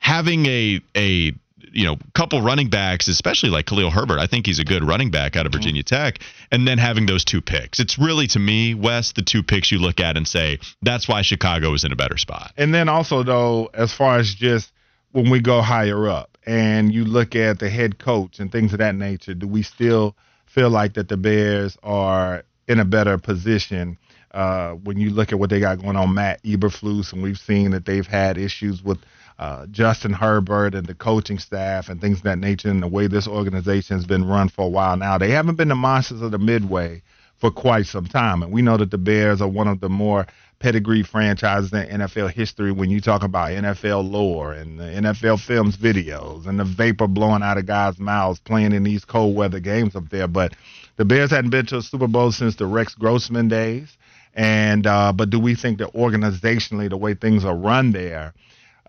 Having 0.00 0.46
a 0.46 0.80
a 0.96 1.32
you 1.72 1.84
know 1.84 1.96
couple 2.14 2.42
running 2.42 2.68
backs, 2.68 3.08
especially 3.08 3.50
like 3.50 3.66
Khalil 3.66 3.90
Herbert, 3.90 4.18
I 4.18 4.26
think 4.26 4.46
he's 4.46 4.58
a 4.58 4.64
good 4.64 4.82
running 4.82 5.10
back 5.10 5.36
out 5.36 5.46
of 5.46 5.52
Virginia 5.52 5.82
Tech, 5.82 6.18
and 6.50 6.66
then 6.66 6.78
having 6.78 7.06
those 7.06 7.24
two 7.24 7.40
picks, 7.40 7.78
it's 7.78 7.98
really 7.98 8.26
to 8.28 8.38
me, 8.38 8.74
Wes, 8.74 9.12
the 9.12 9.22
two 9.22 9.42
picks 9.42 9.70
you 9.70 9.78
look 9.78 10.00
at 10.00 10.16
and 10.16 10.26
say 10.26 10.58
that's 10.82 11.08
why 11.08 11.22
Chicago 11.22 11.72
is 11.74 11.84
in 11.84 11.92
a 11.92 11.96
better 11.96 12.16
spot. 12.16 12.52
And 12.56 12.74
then 12.74 12.88
also 12.88 13.22
though, 13.22 13.70
as 13.72 13.92
far 13.92 14.18
as 14.18 14.34
just 14.34 14.72
when 15.12 15.30
we 15.30 15.40
go 15.40 15.60
higher 15.60 16.08
up 16.08 16.38
and 16.46 16.92
you 16.92 17.04
look 17.04 17.36
at 17.36 17.58
the 17.58 17.70
head 17.70 17.98
coach 17.98 18.40
and 18.40 18.50
things 18.50 18.72
of 18.72 18.78
that 18.78 18.94
nature, 18.94 19.34
do 19.34 19.46
we 19.46 19.62
still 19.62 20.16
feel 20.46 20.70
like 20.70 20.94
that 20.94 21.08
the 21.08 21.16
Bears 21.16 21.76
are 21.82 22.44
in 22.66 22.80
a 22.80 22.84
better 22.84 23.18
position 23.18 23.98
uh, 24.32 24.72
when 24.72 24.96
you 24.98 25.10
look 25.10 25.32
at 25.32 25.38
what 25.38 25.50
they 25.50 25.60
got 25.60 25.80
going 25.80 25.96
on, 25.96 26.14
Matt 26.14 26.42
Eberflus, 26.44 27.12
and 27.12 27.22
we've 27.22 27.38
seen 27.38 27.72
that 27.72 27.84
they've 27.84 28.06
had 28.06 28.38
issues 28.38 28.82
with 28.82 28.98
uh, 29.40 29.64
Justin 29.70 30.12
Herbert 30.12 30.74
and 30.74 30.86
the 30.86 30.94
coaching 30.94 31.38
staff 31.38 31.88
and 31.88 31.98
things 31.98 32.18
of 32.18 32.24
that 32.24 32.38
nature, 32.38 32.68
and 32.68 32.82
the 32.82 32.86
way 32.86 33.06
this 33.06 33.26
organization 33.26 33.96
has 33.96 34.04
been 34.04 34.26
run 34.26 34.50
for 34.50 34.66
a 34.66 34.68
while 34.68 34.98
now. 34.98 35.16
They 35.16 35.30
haven't 35.30 35.54
been 35.54 35.68
the 35.68 35.74
monsters 35.74 36.20
of 36.20 36.30
the 36.30 36.38
Midway 36.38 37.02
for 37.38 37.50
quite 37.50 37.86
some 37.86 38.04
time, 38.04 38.42
and 38.42 38.52
we 38.52 38.60
know 38.60 38.76
that 38.76 38.90
the 38.90 38.98
Bears 38.98 39.40
are 39.40 39.48
one 39.48 39.66
of 39.66 39.80
the 39.80 39.88
more 39.88 40.26
pedigree 40.58 41.02
franchises 41.02 41.72
in 41.72 42.00
NFL 42.00 42.32
history 42.32 42.70
when 42.70 42.90
you 42.90 43.00
talk 43.00 43.22
about 43.22 43.48
NFL 43.48 44.10
lore 44.10 44.52
and 44.52 44.78
the 44.78 44.84
NFL 44.84 45.40
films 45.40 45.74
videos 45.78 46.46
and 46.46 46.60
the 46.60 46.64
vapor 46.64 47.06
blowing 47.08 47.42
out 47.42 47.56
of 47.56 47.64
guys' 47.64 47.98
mouths 47.98 48.40
playing 48.40 48.74
in 48.74 48.82
these 48.82 49.06
cold 49.06 49.34
weather 49.34 49.58
games 49.58 49.96
up 49.96 50.10
there. 50.10 50.28
But 50.28 50.52
the 50.96 51.06
Bears 51.06 51.30
hadn't 51.30 51.48
been 51.48 51.64
to 51.66 51.78
a 51.78 51.82
Super 51.82 52.08
Bowl 52.08 52.30
since 52.30 52.56
the 52.56 52.66
Rex 52.66 52.94
Grossman 52.94 53.48
days. 53.48 53.96
And 54.34 54.86
uh, 54.86 55.14
but 55.14 55.30
do 55.30 55.40
we 55.40 55.54
think 55.54 55.78
that 55.78 55.94
organizationally, 55.94 56.90
the 56.90 56.98
way 56.98 57.14
things 57.14 57.46
are 57.46 57.56
run 57.56 57.92
there, 57.92 58.34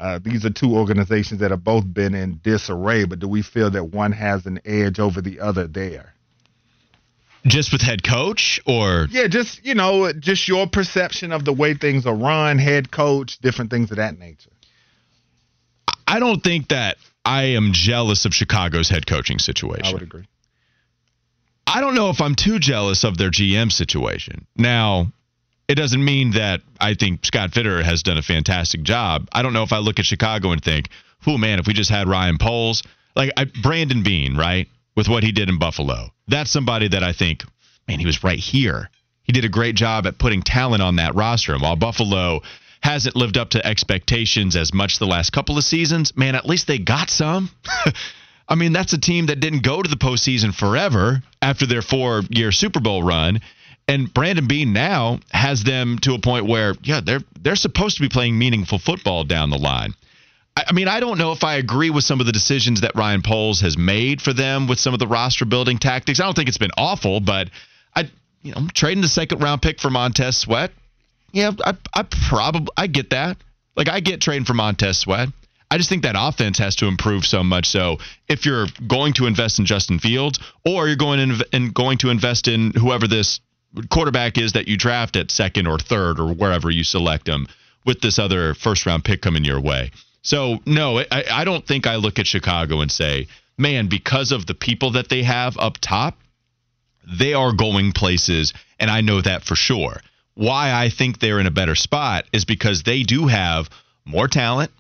uh, 0.02 0.20
these 0.20 0.44
are 0.46 0.50
two 0.50 0.76
organizations 0.76 1.42
that 1.42 1.52
have 1.52 1.64
both 1.64 1.84
been 1.94 2.16
in 2.16 2.40
disarray. 2.44 3.06
But 3.06 3.20
do 3.20 3.28
we 3.28 3.44
feel 3.44 3.70
that 3.70 3.86
one 3.86 4.12
has 4.12 4.48
an 4.48 4.60
edge 4.66 5.00
over 5.00 5.22
the 5.22 5.40
other 5.40 5.68
there? 5.68 6.16
Just 7.46 7.72
with 7.72 7.82
head 7.82 8.04
coach 8.04 8.60
or 8.66 9.08
Yeah, 9.12 9.28
just 9.28 9.64
you 9.64 9.76
know, 9.76 10.12
just 10.12 10.48
your 10.48 10.68
perception 10.68 11.32
of 11.32 11.46
the 11.46 11.54
way 11.54 11.76
things 11.76 12.08
are 12.08 12.16
run, 12.16 12.58
head 12.58 12.92
coach, 12.92 13.38
different 13.40 13.70
things 13.70 13.92
of 13.92 13.98
that 13.98 14.18
nature. 14.18 14.50
I 16.08 16.20
don't 16.20 16.44
think 16.44 16.70
that 16.70 16.98
I 17.24 17.44
am 17.44 17.72
jealous 17.72 18.26
of 18.26 18.34
Chicago's 18.34 18.90
head 18.90 19.06
coaching 19.06 19.38
situation. 19.38 19.86
I 19.86 19.94
would 19.94 20.02
agree. 20.02 20.26
I 21.68 21.80
don't 21.80 21.94
know 21.94 22.10
if 22.10 22.22
I'm 22.22 22.36
too 22.36 22.58
jealous 22.58 23.04
of 23.04 23.18
their 23.18 23.30
GM 23.30 23.72
situation. 23.72 24.48
Now, 24.58 25.12
it 25.72 25.76
doesn't 25.76 26.04
mean 26.04 26.32
that 26.32 26.62
I 26.80 26.94
think 26.94 27.26
Scott 27.26 27.54
Fitter 27.54 27.82
has 27.82 28.04
done 28.04 28.18
a 28.18 28.22
fantastic 28.22 28.84
job. 28.84 29.28
I 29.32 29.42
don't 29.42 29.54
know 29.54 29.64
if 29.64 29.74
I 29.74 29.78
look 29.80 30.00
at 30.00 30.06
Chicago 30.06 30.52
and 30.52 30.62
think, 30.64 30.90
"Oh 31.26 31.38
man, 31.38 31.60
if 31.60 31.68
we 31.68 31.74
just 31.74 31.90
had 31.90 32.08
Ryan 32.08 32.38
Poles, 32.38 32.84
like 33.16 33.32
I, 33.38 33.46
Brandon 33.46 34.04
Beane, 34.04 34.38
right? 34.38 34.68
with 34.96 35.08
what 35.08 35.24
he 35.24 35.32
did 35.32 35.50
in 35.50 35.58
Buffalo. 35.58 36.14
That's 36.28 36.52
somebody 36.52 36.90
that 36.90 37.04
I 37.04 37.14
think, 37.14 37.44
man, 37.88 38.00
he 38.00 38.06
was 38.06 38.24
right 38.24 38.40
here. 38.40 38.90
He 39.24 39.34
did 39.34 39.46
a 39.46 39.50
great 39.50 39.76
job 39.76 40.08
at 40.08 40.18
putting 40.18 40.42
talent 40.42 40.82
on 40.82 40.98
that 40.98 41.16
roster. 41.16 41.54
And 41.54 41.62
while 41.62 41.76
Buffalo 41.76 42.42
hasn't 42.82 43.16
lived 43.16 43.38
up 43.38 43.52
to 43.52 43.66
expectations 43.66 44.56
as 44.56 44.74
much 44.74 45.00
the 45.00 45.06
last 45.06 45.32
couple 45.32 45.58
of 45.58 45.64
seasons, 45.64 46.16
man, 46.18 46.36
at 46.36 46.46
least 46.46 46.68
they 46.68 46.80
got 46.80 47.10
some. 47.10 47.50
I 48.50 48.56
mean, 48.56 48.74
that's 48.74 48.92
a 48.94 48.98
team 49.00 49.28
that 49.28 49.40
didn't 49.40 49.64
go 49.64 49.82
to 49.82 49.90
the 49.90 49.96
postseason 49.96 50.54
forever 50.54 51.24
after 51.42 51.66
their 51.66 51.82
four 51.82 52.24
year 52.30 52.52
Super 52.52 52.82
Bowl 52.82 53.02
run. 53.02 53.40
And 53.92 54.14
Brandon 54.14 54.48
Beane 54.48 54.72
now 54.72 55.20
has 55.32 55.66
them 55.66 56.00
to 56.04 56.14
a 56.14 56.20
point 56.20 56.46
where, 56.46 56.76
yeah, 56.82 57.02
they're 57.04 57.20
they're 57.42 57.58
supposed 57.58 57.98
to 57.98 58.02
be 58.02 58.08
playing 58.08 58.40
meaningful 58.40 58.80
football 58.80 59.26
down 59.26 59.50
the 59.50 59.58
line. 59.58 59.94
I, 60.56 60.64
I 60.70 60.72
mean, 60.72 60.88
I 60.88 61.02
don't 61.02 61.18
know 61.18 61.34
if 61.34 61.44
I 61.44 61.56
agree 61.56 61.90
with 61.90 62.06
some 62.06 62.22
of 62.22 62.26
the 62.26 62.32
decisions 62.32 62.82
that 62.82 62.96
Ryan 62.96 63.22
Poles 63.22 63.60
has 63.60 63.78
made 63.78 64.22
for 64.22 64.32
them 64.32 64.70
with 64.70 64.80
some 64.80 64.94
of 64.94 65.02
the 65.02 65.08
roster 65.08 65.44
building 65.44 65.78
tactics. 65.78 66.22
I 66.22 66.24
don't 66.24 66.36
think 66.36 66.48
it's 66.48 66.58
been 66.58 66.78
awful, 66.78 67.20
but 67.20 67.50
I, 67.94 68.10
you 68.42 68.54
know, 68.54 68.66
trading 68.74 69.02
the 69.02 69.10
second 69.10 69.40
round 69.42 69.62
pick 69.62 69.82
for 69.82 69.90
Montez 69.90 70.38
Sweat, 70.38 70.72
yeah, 71.34 71.52
I, 71.62 71.74
I 71.94 72.06
probably 72.30 72.72
I 72.78 72.88
get 72.88 73.10
that. 73.10 73.36
Like 73.76 73.90
I 73.90 74.00
get 74.00 74.22
trading 74.22 74.46
for 74.46 74.54
Montez 74.54 75.00
Sweat. 75.00 75.28
I 75.70 75.78
just 75.78 75.90
think 75.90 76.04
that 76.04 76.16
offense 76.18 76.60
has 76.60 76.78
to 76.78 76.88
improve 76.88 77.26
so 77.26 77.44
much. 77.44 77.68
So 77.68 77.98
if 78.30 78.46
you're 78.46 78.68
going 78.88 79.14
to 79.16 79.26
invest 79.26 79.60
in 79.60 79.66
Justin 79.66 80.00
Fields, 80.00 80.40
or 80.66 80.88
you're 80.88 80.96
going 80.96 81.20
in, 81.20 81.42
and 81.52 81.74
going 81.74 81.98
to 82.00 82.10
invest 82.10 82.48
in 82.48 82.72
whoever 82.72 83.06
this 83.06 83.42
quarterback 83.90 84.38
is 84.38 84.54
that 84.54 84.68
you 84.68 84.78
draft 84.78 85.16
at 85.16 85.32
second 85.32 85.68
or 85.68 85.80
third 85.80 86.20
or 86.20 86.34
wherever 86.34 86.70
you 86.70 86.84
select 86.84 87.26
them 87.26 87.48
with 87.86 88.02
this 88.02 88.20
other 88.20 88.54
first 88.54 88.86
round 88.86 89.04
pick 89.04 89.22
coming 89.22 89.44
your 89.44 89.60
way. 89.60 89.92
So 90.22 90.60
no, 90.66 91.00
I, 91.00 91.24
I 91.32 91.44
don't 91.44 91.66
think 91.66 91.88
I 91.88 91.96
look 91.96 92.20
at 92.20 92.28
Chicago 92.28 92.82
and 92.82 92.92
say, 92.92 93.28
man, 93.58 93.88
because 93.88 94.32
of 94.32 94.46
the 94.46 94.54
people 94.54 94.92
that 94.92 95.10
they 95.10 95.24
have 95.24 95.58
up 95.58 95.78
top, 95.80 96.18
they 97.08 97.34
are 97.34 97.54
going 97.54 97.92
places, 97.94 98.54
and 98.80 98.92
I 98.92 99.02
know 99.02 99.22
that 99.22 99.44
for 99.44 99.56
sure. 99.56 100.02
Why 100.36 100.72
I 100.74 100.90
think 100.90 101.20
they're 101.20 101.40
in 101.40 101.48
a 101.48 101.52
better 101.52 101.76
spot 101.76 102.26
is 102.32 102.46
because 102.46 102.84
they 102.84 103.04
do 103.04 103.28
have 103.28 103.70
more 104.06 104.28
talent 104.28 104.72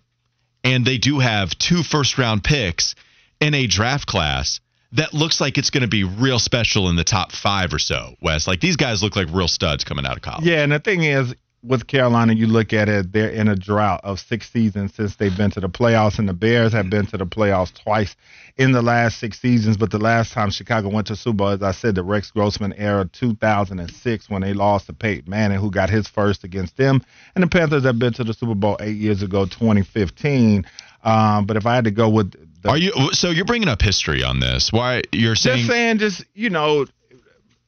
and 0.63 0.85
they 0.85 0.97
do 0.97 1.19
have 1.19 1.57
two 1.57 1.83
first 1.83 2.17
round 2.17 2.43
picks 2.43 2.95
in 3.39 3.53
a 3.53 3.67
draft 3.67 4.07
class 4.07 4.59
that 4.93 5.13
looks 5.13 5.39
like 5.39 5.57
it's 5.57 5.69
going 5.69 5.81
to 5.81 5.87
be 5.87 6.03
real 6.03 6.39
special 6.39 6.89
in 6.89 6.95
the 6.95 7.03
top 7.03 7.31
five 7.31 7.73
or 7.73 7.79
so, 7.79 8.15
Wes. 8.21 8.47
Like 8.47 8.59
these 8.59 8.75
guys 8.75 9.01
look 9.01 9.15
like 9.15 9.27
real 9.31 9.47
studs 9.47 9.83
coming 9.83 10.05
out 10.05 10.17
of 10.17 10.21
college. 10.21 10.45
Yeah, 10.45 10.63
and 10.63 10.71
the 10.71 10.79
thing 10.79 11.03
is, 11.03 11.33
with 11.63 11.85
Carolina, 11.85 12.33
you 12.33 12.47
look 12.47 12.73
at 12.73 12.89
it, 12.89 13.11
they're 13.11 13.29
in 13.29 13.47
a 13.47 13.55
drought 13.55 14.01
of 14.03 14.19
six 14.19 14.49
seasons 14.49 14.95
since 14.95 15.15
they've 15.17 15.35
been 15.37 15.51
to 15.51 15.59
the 15.59 15.69
playoffs, 15.69 16.17
and 16.17 16.27
the 16.27 16.33
Bears 16.33 16.73
have 16.73 16.89
been 16.89 17.05
to 17.07 17.17
the 17.17 17.25
playoffs 17.25 17.71
twice 17.73 18.15
in 18.57 18.71
the 18.71 18.81
last 18.81 19.19
six 19.19 19.39
seasons. 19.39 19.77
But 19.77 19.91
the 19.91 19.99
last 19.99 20.33
time 20.33 20.49
Chicago 20.49 20.89
went 20.89 21.07
to 21.07 21.15
Super 21.15 21.35
Bowl, 21.35 21.47
as 21.49 21.61
I 21.61 21.71
said, 21.71 21.95
the 21.95 22.03
Rex 22.03 22.31
Grossman 22.31 22.73
era, 22.73 23.07
2006, 23.11 24.29
when 24.29 24.41
they 24.41 24.53
lost 24.53 24.87
to 24.87 24.93
Peyton 24.93 25.29
Manning, 25.29 25.59
who 25.59 25.69
got 25.69 25.89
his 25.89 26.07
first 26.07 26.43
against 26.43 26.77
them. 26.77 27.03
And 27.35 27.43
the 27.43 27.47
Panthers 27.47 27.83
have 27.83 27.99
been 27.99 28.13
to 28.13 28.23
the 28.23 28.33
Super 28.33 28.55
Bowl 28.55 28.77
eight 28.79 28.97
years 28.97 29.21
ago, 29.21 29.45
2015. 29.45 30.65
Um, 31.03 31.45
but 31.45 31.57
if 31.57 31.65
I 31.65 31.75
had 31.75 31.83
to 31.83 31.91
go 31.91 32.09
with 32.09 32.33
the, 32.61 32.69
are 32.69 32.77
you 32.77 32.91
so 33.13 33.29
you're 33.29 33.45
bringing 33.45 33.69
up 33.69 33.81
history 33.81 34.23
on 34.23 34.39
this? 34.39 34.71
Why 34.71 35.01
you're 35.11 35.35
saying? 35.35 35.57
Just 35.57 35.69
saying, 35.69 35.97
just 35.97 36.25
you 36.33 36.49
know, 36.49 36.85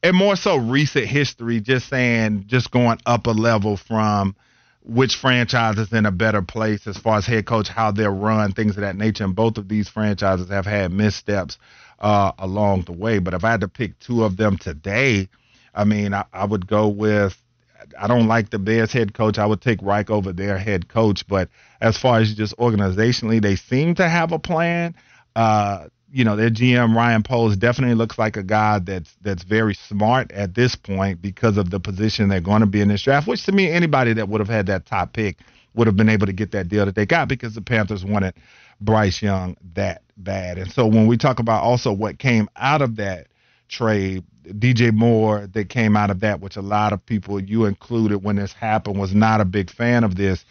and 0.02 0.16
more 0.16 0.36
so 0.36 0.56
recent 0.56 1.06
history, 1.06 1.60
just 1.60 1.88
saying, 1.88 2.44
just 2.46 2.70
going 2.70 3.00
up 3.06 3.26
a 3.26 3.30
level 3.30 3.76
from 3.76 4.36
which 4.82 5.16
franchise 5.16 5.78
is 5.78 5.92
in 5.92 6.04
a 6.04 6.10
better 6.10 6.42
place 6.42 6.86
as 6.86 6.98
far 6.98 7.16
as 7.16 7.26
head 7.26 7.46
coach, 7.46 7.68
how 7.68 7.90
they're 7.90 8.10
run, 8.10 8.52
things 8.52 8.76
of 8.76 8.82
that 8.82 8.96
nature. 8.96 9.24
And 9.24 9.34
both 9.34 9.56
of 9.56 9.68
these 9.68 9.88
franchises 9.88 10.50
have 10.50 10.66
had 10.66 10.92
missteps 10.92 11.56
uh, 11.98 12.32
along 12.38 12.82
the 12.82 12.92
way. 12.92 13.18
But 13.18 13.34
if 13.34 13.44
I 13.44 13.50
had 13.50 13.62
to 13.62 13.68
pick 13.68 13.98
two 13.98 14.24
of 14.24 14.36
them 14.36 14.58
today, 14.58 15.28
I 15.74 15.84
mean, 15.84 16.12
I, 16.12 16.24
I 16.32 16.44
would 16.44 16.66
go 16.66 16.88
with. 16.88 17.40
I 17.98 18.06
don't 18.06 18.26
like 18.26 18.50
the 18.50 18.58
Bears 18.58 18.92
head 18.92 19.14
coach. 19.14 19.38
I 19.38 19.46
would 19.46 19.60
take 19.60 19.80
Reich 19.82 20.10
over 20.10 20.32
their 20.32 20.58
head 20.58 20.88
coach. 20.88 21.26
But 21.26 21.48
as 21.80 21.98
far 21.98 22.20
as 22.20 22.34
just 22.34 22.56
organizationally, 22.56 23.40
they 23.40 23.56
seem 23.56 23.94
to 23.96 24.08
have 24.08 24.32
a 24.32 24.38
plan. 24.38 24.94
Uh, 25.36 25.88
you 26.10 26.24
know, 26.24 26.36
their 26.36 26.50
GM 26.50 26.94
Ryan 26.94 27.22
Poles 27.24 27.56
definitely 27.56 27.96
looks 27.96 28.18
like 28.18 28.36
a 28.36 28.42
guy 28.42 28.78
that's 28.78 29.16
that's 29.22 29.42
very 29.42 29.74
smart 29.74 30.30
at 30.30 30.54
this 30.54 30.76
point 30.76 31.20
because 31.20 31.56
of 31.56 31.70
the 31.70 31.80
position 31.80 32.28
they're 32.28 32.40
going 32.40 32.60
to 32.60 32.66
be 32.66 32.80
in 32.80 32.88
this 32.88 33.02
draft. 33.02 33.26
Which 33.26 33.44
to 33.46 33.52
me, 33.52 33.70
anybody 33.70 34.12
that 34.12 34.28
would 34.28 34.40
have 34.40 34.48
had 34.48 34.66
that 34.66 34.86
top 34.86 35.12
pick 35.12 35.38
would 35.74 35.88
have 35.88 35.96
been 35.96 36.08
able 36.08 36.26
to 36.26 36.32
get 36.32 36.52
that 36.52 36.68
deal 36.68 36.86
that 36.86 36.94
they 36.94 37.06
got 37.06 37.28
because 37.28 37.54
the 37.54 37.62
Panthers 37.62 38.04
wanted 38.04 38.34
Bryce 38.80 39.22
Young 39.22 39.56
that 39.74 40.02
bad. 40.16 40.58
And 40.58 40.70
so 40.70 40.86
when 40.86 41.06
we 41.06 41.16
talk 41.16 41.40
about 41.40 41.62
also 41.62 41.92
what 41.92 42.18
came 42.18 42.48
out 42.56 42.80
of 42.80 42.96
that 42.96 43.26
trade, 43.68 44.24
DJ 44.46 44.92
Moore 44.92 45.48
that 45.52 45.68
came 45.68 45.96
out 45.96 46.10
of 46.10 46.20
that, 46.20 46.40
which 46.40 46.56
a 46.56 46.62
lot 46.62 46.92
of 46.92 47.04
people, 47.04 47.40
you 47.40 47.64
included 47.64 48.18
when 48.18 48.36
this 48.36 48.52
happened, 48.52 48.98
was 48.98 49.14
not 49.14 49.40
a 49.40 49.44
big 49.44 49.70
fan 49.70 50.04
of 50.04 50.16
this. 50.16 50.44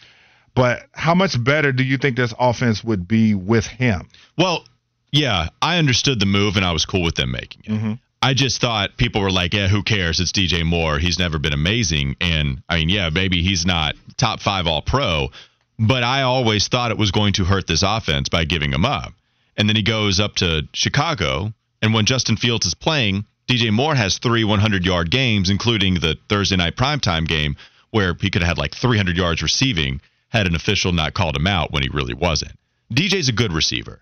But 0.55 0.83
how 0.91 1.15
much 1.15 1.41
better 1.43 1.71
do 1.71 1.83
you 1.83 1.97
think 1.97 2.15
this 2.15 2.33
offense 2.39 2.83
would 2.83 3.07
be 3.07 3.33
with 3.33 3.65
him? 3.65 4.09
Well, 4.37 4.65
yeah, 5.11 5.49
I 5.61 5.77
understood 5.77 6.19
the 6.19 6.25
move 6.25 6.55
and 6.55 6.65
I 6.65 6.71
was 6.71 6.85
cool 6.85 7.03
with 7.03 7.15
them 7.15 7.31
making 7.31 7.61
it. 7.65 7.71
Mm-hmm. 7.71 7.93
I 8.21 8.33
just 8.33 8.61
thought 8.61 8.95
people 8.95 9.21
were 9.21 9.31
like, 9.31 9.53
yeah, 9.53 9.67
who 9.67 9.83
cares? 9.83 10.19
It's 10.21 10.31
DJ 10.31 10.65
Moore. 10.65 10.97
He's 10.97 11.19
never 11.19 11.39
been 11.39 11.53
amazing. 11.53 12.15
And 12.21 12.63
I 12.69 12.77
mean, 12.77 12.89
yeah, 12.89 13.09
maybe 13.09 13.43
he's 13.43 13.65
not 13.65 13.95
top 14.15 14.39
five 14.39 14.65
all 14.65 14.81
pro, 14.81 15.29
but 15.77 16.03
I 16.03 16.21
always 16.21 16.69
thought 16.69 16.91
it 16.91 16.97
was 16.97 17.11
going 17.11 17.33
to 17.33 17.43
hurt 17.43 17.67
this 17.67 17.83
offense 17.83 18.29
by 18.29 18.45
giving 18.45 18.71
him 18.71 18.85
up. 18.85 19.11
And 19.57 19.67
then 19.67 19.75
he 19.75 19.83
goes 19.83 20.21
up 20.21 20.35
to 20.35 20.67
Chicago. 20.73 21.53
And 21.83 21.93
when 21.93 22.05
Justin 22.05 22.37
Fields 22.37 22.65
is 22.65 22.73
playing, 22.73 23.25
DJ 23.45 23.69
Moore 23.69 23.93
has 23.93 24.17
three 24.17 24.45
100 24.45 24.85
yard 24.85 25.11
games, 25.11 25.49
including 25.49 25.95
the 25.95 26.17
Thursday 26.29 26.55
night 26.55 26.77
primetime 26.77 27.27
game 27.27 27.57
where 27.91 28.15
he 28.19 28.29
could 28.29 28.41
have 28.41 28.47
had 28.47 28.57
like 28.57 28.73
300 28.73 29.17
yards 29.17 29.43
receiving 29.43 29.99
had 30.29 30.47
an 30.47 30.55
official 30.55 30.93
not 30.93 31.13
called 31.13 31.35
him 31.35 31.45
out 31.45 31.73
when 31.73 31.83
he 31.83 31.89
really 31.89 32.13
wasn't. 32.13 32.53
DJ's 32.93 33.27
a 33.27 33.33
good 33.33 33.51
receiver. 33.51 34.01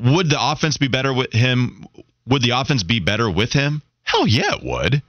Would 0.00 0.30
the 0.30 0.38
offense 0.40 0.78
be 0.78 0.88
better 0.88 1.12
with 1.12 1.34
him? 1.34 1.84
Would 2.26 2.42
the 2.42 2.58
offense 2.58 2.82
be 2.82 2.98
better 2.98 3.30
with 3.30 3.52
him? 3.52 3.82
Hell 4.02 4.26
yeah, 4.26 4.54
it 4.54 4.62
would. 4.62 5.02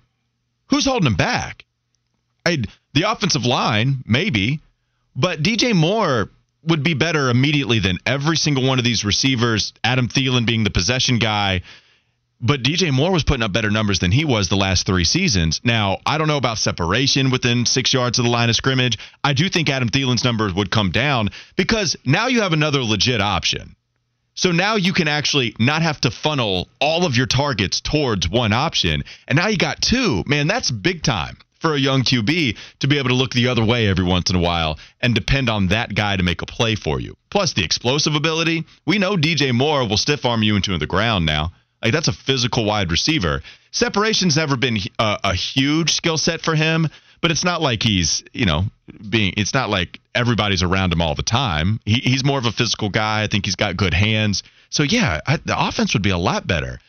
Who's 0.67 0.85
holding 0.85 1.07
him 1.07 1.15
back? 1.15 1.63
I'd, 2.45 2.67
the 2.93 3.09
offensive 3.09 3.45
line, 3.45 4.03
maybe, 4.05 4.59
but 5.15 5.41
DJ 5.41 5.73
Moore 5.73 6.29
would 6.67 6.83
be 6.83 6.93
better 6.93 7.29
immediately 7.29 7.79
than 7.79 7.97
every 8.05 8.37
single 8.37 8.63
one 8.63 8.79
of 8.79 8.85
these 8.85 9.05
receivers. 9.05 9.73
Adam 9.83 10.07
Thielen 10.07 10.45
being 10.45 10.63
the 10.63 10.69
possession 10.69 11.19
guy, 11.19 11.61
but 12.39 12.61
DJ 12.61 12.91
Moore 12.91 13.11
was 13.11 13.23
putting 13.23 13.43
up 13.43 13.51
better 13.51 13.71
numbers 13.71 13.99
than 13.99 14.11
he 14.11 14.25
was 14.25 14.47
the 14.47 14.55
last 14.55 14.85
three 14.85 15.03
seasons. 15.03 15.61
Now, 15.63 15.97
I 16.05 16.17
don't 16.17 16.27
know 16.27 16.37
about 16.37 16.59
separation 16.59 17.31
within 17.31 17.65
six 17.65 17.93
yards 17.93 18.19
of 18.19 18.25
the 18.25 18.31
line 18.31 18.49
of 18.49 18.55
scrimmage. 18.55 18.97
I 19.23 19.33
do 19.33 19.49
think 19.49 19.69
Adam 19.69 19.89
Thielen's 19.89 20.23
numbers 20.23 20.53
would 20.53 20.69
come 20.69 20.91
down 20.91 21.29
because 21.55 21.95
now 22.05 22.27
you 22.27 22.41
have 22.41 22.53
another 22.53 22.83
legit 22.83 23.21
option. 23.21 23.75
So 24.35 24.51
now 24.51 24.75
you 24.75 24.93
can 24.93 25.07
actually 25.07 25.55
not 25.57 25.81
have 25.81 25.99
to 26.01 26.11
funnel 26.11 26.69
all 26.79 27.05
of 27.05 27.17
your 27.17 27.25
targets 27.25 27.81
towards 27.81 28.29
one 28.29 28.53
option. 28.53 29.03
And 29.27 29.35
now 29.35 29.47
you 29.47 29.57
got 29.57 29.81
two. 29.81 30.23
Man, 30.27 30.45
that's 30.45 30.69
big 30.69 31.01
time 31.01 31.37
for 31.67 31.75
a 31.75 31.79
young 31.79 32.01
QB 32.03 32.55
to 32.79 32.87
be 32.87 32.97
able 32.97 33.09
to 33.09 33.15
look 33.15 33.33
the 33.33 33.49
other 33.49 33.65
way 33.65 33.89
every 33.89 34.05
once 34.05 34.29
in 34.29 34.37
a 34.37 34.39
while 34.39 34.79
and 35.01 35.13
depend 35.13 35.49
on 35.49 35.67
that 35.67 35.93
guy 35.93 36.15
to 36.15 36.23
make 36.23 36.41
a 36.41 36.45
play 36.45 36.75
for 36.75 36.97
you. 36.97 37.17
Plus 37.29 37.51
the 37.51 37.63
explosive 37.65 38.15
ability. 38.15 38.63
We 38.85 38.99
know 38.99 39.17
DJ 39.17 39.53
Moore 39.53 39.85
will 39.85 39.97
stiff 39.97 40.23
arm 40.23 40.43
you 40.43 40.55
into 40.55 40.77
the 40.77 40.87
ground 40.87 41.25
now. 41.25 41.51
Like 41.83 41.91
that's 41.91 42.07
a 42.07 42.13
physical 42.13 42.63
wide 42.63 42.89
receiver. 42.89 43.41
Separation's 43.71 44.37
never 44.37 44.55
been 44.55 44.77
a, 44.97 45.01
uh, 45.01 45.17
a 45.25 45.33
huge 45.33 45.91
skill 45.91 46.17
set 46.17 46.39
for 46.39 46.55
him, 46.55 46.87
but 47.21 47.31
it's 47.31 47.43
not 47.43 47.61
like 47.61 47.83
he's 47.83 48.23
you 48.31 48.45
know 48.45 48.63
being 49.09 49.33
it's 49.35 49.53
not 49.53 49.69
like 49.69 49.99
everybody's 50.15 50.63
around 50.63 50.93
him 50.93 51.01
all 51.01 51.15
the 51.15 51.23
time 51.23 51.79
he, 51.85 51.95
he's 51.95 52.23
more 52.23 52.39
of 52.39 52.45
a 52.45 52.51
physical 52.51 52.89
guy 52.89 53.23
i 53.23 53.27
think 53.27 53.45
he's 53.45 53.55
got 53.55 53.75
good 53.75 53.93
hands 53.93 54.43
so 54.69 54.83
yeah 54.83 55.19
I, 55.25 55.37
the 55.37 55.67
offense 55.67 55.93
would 55.93 56.03
be 56.03 56.11
a 56.11 56.17
lot 56.17 56.47
better 56.47 56.79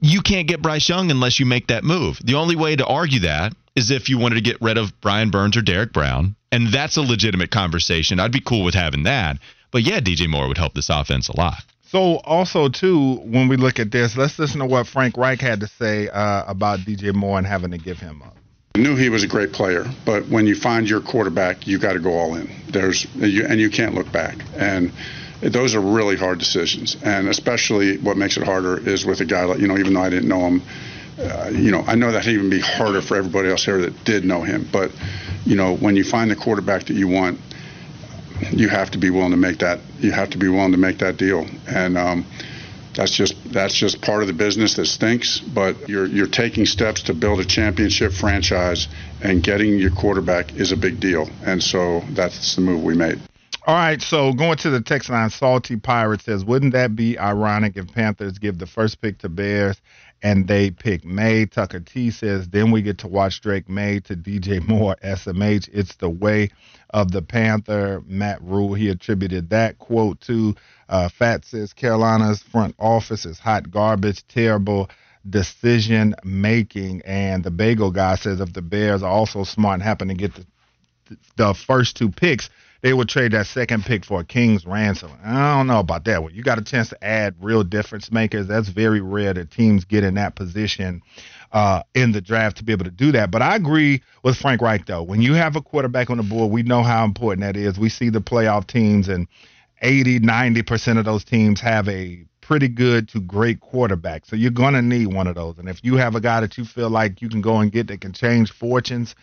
you 0.00 0.20
can't 0.22 0.48
get 0.48 0.62
bryce 0.62 0.88
young 0.88 1.10
unless 1.10 1.38
you 1.38 1.46
make 1.46 1.66
that 1.68 1.84
move 1.84 2.18
the 2.24 2.34
only 2.34 2.56
way 2.56 2.76
to 2.76 2.86
argue 2.86 3.20
that 3.20 3.52
is 3.76 3.90
if 3.90 4.08
you 4.08 4.18
wanted 4.18 4.36
to 4.36 4.40
get 4.40 4.60
rid 4.60 4.78
of 4.78 4.98
brian 5.00 5.30
burns 5.30 5.56
or 5.56 5.62
Derrick 5.62 5.92
brown 5.92 6.34
and 6.52 6.68
that's 6.68 6.96
a 6.96 7.02
legitimate 7.02 7.50
conversation 7.50 8.20
i'd 8.20 8.32
be 8.32 8.40
cool 8.40 8.64
with 8.64 8.74
having 8.74 9.04
that 9.04 9.38
but 9.70 9.82
yeah 9.82 10.00
dj 10.00 10.28
moore 10.28 10.48
would 10.48 10.58
help 10.58 10.74
this 10.74 10.88
offense 10.90 11.28
a 11.28 11.36
lot 11.36 11.62
so 11.90 12.18
also 12.18 12.68
too, 12.68 13.16
when 13.16 13.48
we 13.48 13.56
look 13.56 13.80
at 13.80 13.90
this, 13.90 14.16
let's 14.16 14.38
listen 14.38 14.60
to 14.60 14.66
what 14.66 14.86
Frank 14.86 15.16
Reich 15.16 15.40
had 15.40 15.58
to 15.58 15.66
say 15.66 16.08
uh, 16.08 16.44
about 16.46 16.78
DJ 16.80 17.12
Moore 17.12 17.36
and 17.36 17.44
having 17.44 17.72
to 17.72 17.78
give 17.78 17.98
him 17.98 18.22
up. 18.22 18.36
I 18.76 18.78
knew 18.78 18.94
he 18.94 19.08
was 19.08 19.24
a 19.24 19.26
great 19.26 19.52
player, 19.52 19.84
but 20.04 20.28
when 20.28 20.46
you 20.46 20.54
find 20.54 20.88
your 20.88 21.00
quarterback, 21.00 21.66
you 21.66 21.80
got 21.80 21.94
to 21.94 21.98
go 21.98 22.12
all 22.12 22.36
in. 22.36 22.48
There's 22.68 23.12
you, 23.16 23.44
and 23.44 23.58
you 23.58 23.70
can't 23.70 23.96
look 23.96 24.12
back. 24.12 24.36
And 24.56 24.92
those 25.40 25.74
are 25.74 25.80
really 25.80 26.16
hard 26.16 26.38
decisions. 26.38 26.96
And 27.02 27.28
especially 27.28 27.98
what 27.98 28.16
makes 28.16 28.36
it 28.36 28.44
harder 28.44 28.86
is 28.88 29.04
with 29.04 29.20
a 29.20 29.24
guy 29.24 29.44
like 29.44 29.58
you 29.58 29.68
know, 29.68 29.78
even 29.78 29.94
though 29.94 30.02
I 30.02 30.10
didn't 30.10 30.28
know 30.28 30.40
him, 30.40 30.62
uh, 31.18 31.50
you 31.52 31.70
know, 31.70 31.82
I 31.86 31.94
know 31.94 32.12
that'd 32.12 32.32
even 32.32 32.50
be 32.50 32.60
harder 32.60 33.02
for 33.02 33.16
everybody 33.16 33.48
else 33.50 33.64
here 33.64 33.78
that 33.78 34.04
did 34.04 34.24
know 34.24 34.42
him. 34.42 34.68
But 34.70 34.92
you 35.44 35.56
know, 35.56 35.76
when 35.76 35.96
you 35.96 36.04
find 36.04 36.30
the 36.30 36.36
quarterback 36.36 36.86
that 36.86 36.94
you 36.94 37.08
want, 37.08 37.38
you 38.52 38.68
have 38.68 38.90
to 38.92 38.98
be 38.98 39.10
willing 39.10 39.32
to 39.32 39.36
make 39.36 39.58
that. 39.58 39.80
You 39.98 40.12
have 40.12 40.30
to 40.30 40.38
be 40.38 40.48
willing 40.48 40.72
to 40.72 40.78
make 40.78 40.98
that 40.98 41.16
deal. 41.16 41.46
And 41.68 41.98
um, 41.98 42.26
that's 42.94 43.14
just 43.14 43.34
that's 43.52 43.74
just 43.74 44.00
part 44.00 44.22
of 44.22 44.28
the 44.28 44.34
business 44.34 44.74
that 44.74 44.86
stinks. 44.86 45.40
But 45.40 45.88
you're 45.88 46.06
you're 46.06 46.26
taking 46.26 46.66
steps 46.66 47.02
to 47.04 47.14
build 47.14 47.40
a 47.40 47.44
championship 47.44 48.12
franchise, 48.12 48.88
and 49.22 49.42
getting 49.42 49.78
your 49.78 49.90
quarterback 49.90 50.54
is 50.54 50.72
a 50.72 50.76
big 50.76 51.00
deal. 51.00 51.28
And 51.44 51.62
so 51.62 52.02
that's 52.10 52.54
the 52.54 52.62
move 52.62 52.82
we 52.82 52.94
made. 52.94 53.20
All 53.66 53.74
right, 53.74 54.00
so 54.00 54.32
going 54.32 54.56
to 54.58 54.70
the 54.70 54.80
text 54.80 55.10
line, 55.10 55.28
Salty 55.28 55.76
Pirate 55.76 56.22
says, 56.22 56.46
wouldn't 56.46 56.72
that 56.72 56.96
be 56.96 57.18
ironic 57.18 57.76
if 57.76 57.92
Panthers 57.92 58.38
give 58.38 58.58
the 58.58 58.66
first 58.66 59.02
pick 59.02 59.18
to 59.18 59.28
Bears 59.28 59.78
and 60.22 60.48
they 60.48 60.70
pick 60.70 61.04
Maye?" 61.04 61.44
Tucker 61.44 61.80
T 61.80 62.10
says, 62.10 62.48
then 62.48 62.70
we 62.70 62.80
get 62.80 62.98
to 62.98 63.08
watch 63.08 63.42
Drake 63.42 63.68
Maye 63.68 64.00
to 64.00 64.16
DJ 64.16 64.66
Moore, 64.66 64.96
SMH. 65.04 65.68
It's 65.74 65.94
the 65.96 66.08
way 66.08 66.48
of 66.88 67.12
the 67.12 67.20
Panther. 67.20 68.02
Matt 68.06 68.40
Rhule, 68.40 68.72
he 68.72 68.88
attributed 68.88 69.50
that 69.50 69.78
quote 69.78 70.22
to 70.22 70.54
uh, 70.88 71.10
Fat 71.10 71.44
says, 71.44 71.74
Carolina's 71.74 72.42
front 72.42 72.74
office 72.78 73.26
is 73.26 73.38
hot 73.38 73.70
garbage, 73.70 74.26
terrible 74.26 74.88
decision 75.28 76.14
making. 76.24 77.02
And 77.04 77.44
the 77.44 77.50
Bagel 77.50 77.90
guy 77.90 78.14
says, 78.14 78.40
if 78.40 78.54
the 78.54 78.62
Bears 78.62 79.02
are 79.02 79.12
also 79.12 79.44
smart 79.44 79.74
and 79.74 79.82
happen 79.82 80.08
to 80.08 80.14
get 80.14 80.34
the, 80.34 80.46
the 81.36 81.54
first 81.54 81.98
two 81.98 82.10
picks, 82.10 82.48
they 82.82 82.92
would 82.92 83.08
trade 83.08 83.32
that 83.32 83.46
second 83.46 83.84
pick 83.84 84.04
for 84.04 84.20
a 84.20 84.24
king's 84.24 84.64
ransom. 84.64 85.12
I 85.22 85.56
don't 85.56 85.66
know 85.66 85.80
about 85.80 86.04
that 86.06 86.22
one. 86.22 86.34
You 86.34 86.42
got 86.42 86.58
a 86.58 86.64
chance 86.64 86.88
to 86.90 87.04
add 87.04 87.34
real 87.40 87.62
difference 87.62 88.10
makers. 88.10 88.46
That's 88.46 88.68
very 88.68 89.00
rare 89.00 89.34
that 89.34 89.50
teams 89.50 89.84
get 89.84 90.04
in 90.04 90.14
that 90.14 90.34
position 90.34 91.02
uh, 91.52 91.82
in 91.94 92.12
the 92.12 92.20
draft 92.20 92.56
to 92.58 92.64
be 92.64 92.72
able 92.72 92.84
to 92.84 92.90
do 92.90 93.12
that. 93.12 93.30
But 93.30 93.42
I 93.42 93.56
agree 93.56 94.02
with 94.22 94.36
Frank 94.36 94.62
Reich, 94.62 94.86
though. 94.86 95.02
When 95.02 95.20
you 95.20 95.34
have 95.34 95.56
a 95.56 95.62
quarterback 95.62 96.10
on 96.10 96.16
the 96.16 96.22
board, 96.22 96.50
we 96.50 96.62
know 96.62 96.82
how 96.82 97.04
important 97.04 97.42
that 97.42 97.56
is. 97.56 97.78
We 97.78 97.88
see 97.88 98.08
the 98.08 98.20
playoff 98.20 98.66
teams, 98.66 99.08
and 99.08 99.26
80, 99.82 100.20
90% 100.20 100.98
of 100.98 101.04
those 101.04 101.24
teams 101.24 101.60
have 101.60 101.88
a 101.88 102.24
pretty 102.40 102.68
good 102.68 103.08
to 103.08 103.20
great 103.20 103.60
quarterback. 103.60 104.26
So 104.26 104.34
you're 104.34 104.50
going 104.50 104.74
to 104.74 104.82
need 104.82 105.06
one 105.14 105.26
of 105.26 105.36
those. 105.36 105.58
And 105.58 105.68
if 105.68 105.84
you 105.84 105.96
have 105.96 106.14
a 106.16 106.20
guy 106.20 106.40
that 106.40 106.58
you 106.58 106.64
feel 106.64 106.90
like 106.90 107.22
you 107.22 107.28
can 107.28 107.40
go 107.40 107.58
and 107.58 107.70
get 107.70 107.86
that 107.88 108.00
can 108.00 108.12
change 108.12 108.50
fortunes 108.50 109.14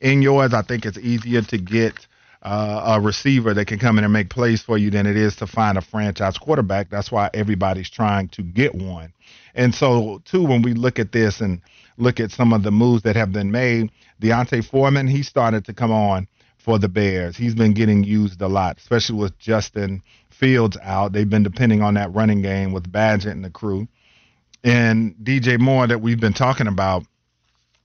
in 0.00 0.22
yours, 0.22 0.54
I 0.54 0.62
think 0.62 0.86
it's 0.86 0.98
easier 0.98 1.42
to 1.42 1.58
get 1.58 2.06
uh, 2.46 2.94
a 2.94 3.00
receiver 3.00 3.52
that 3.52 3.66
can 3.66 3.76
come 3.76 3.98
in 3.98 4.04
and 4.04 4.12
make 4.12 4.30
plays 4.30 4.62
for 4.62 4.78
you 4.78 4.88
than 4.88 5.04
it 5.04 5.16
is 5.16 5.34
to 5.34 5.48
find 5.48 5.76
a 5.76 5.80
franchise 5.80 6.38
quarterback. 6.38 6.88
That's 6.88 7.10
why 7.10 7.28
everybody's 7.34 7.90
trying 7.90 8.28
to 8.28 8.42
get 8.42 8.72
one. 8.72 9.12
And 9.56 9.74
so, 9.74 10.22
too, 10.24 10.44
when 10.44 10.62
we 10.62 10.72
look 10.72 11.00
at 11.00 11.10
this 11.10 11.40
and 11.40 11.60
look 11.98 12.20
at 12.20 12.30
some 12.30 12.52
of 12.52 12.62
the 12.62 12.70
moves 12.70 13.02
that 13.02 13.16
have 13.16 13.32
been 13.32 13.50
made, 13.50 13.90
D'Onta 14.20 14.64
Foreman, 14.64 15.08
he 15.08 15.24
started 15.24 15.64
to 15.64 15.74
come 15.74 15.90
on 15.90 16.28
for 16.56 16.78
the 16.78 16.88
Bears. 16.88 17.36
He's 17.36 17.56
been 17.56 17.74
getting 17.74 18.04
used 18.04 18.40
a 18.40 18.46
lot, 18.46 18.78
especially 18.78 19.18
with 19.18 19.36
Justin 19.40 20.00
Fields 20.30 20.78
out. 20.82 21.12
They've 21.12 21.28
been 21.28 21.42
depending 21.42 21.82
on 21.82 21.94
that 21.94 22.14
running 22.14 22.42
game 22.42 22.70
with 22.70 22.92
Bagent 22.92 23.32
and 23.32 23.44
the 23.44 23.50
crew. 23.50 23.88
And 24.62 25.16
DJ 25.16 25.58
Moore, 25.58 25.88
that 25.88 26.00
we've 26.00 26.20
been 26.20 26.32
talking 26.32 26.68
about, 26.68 27.04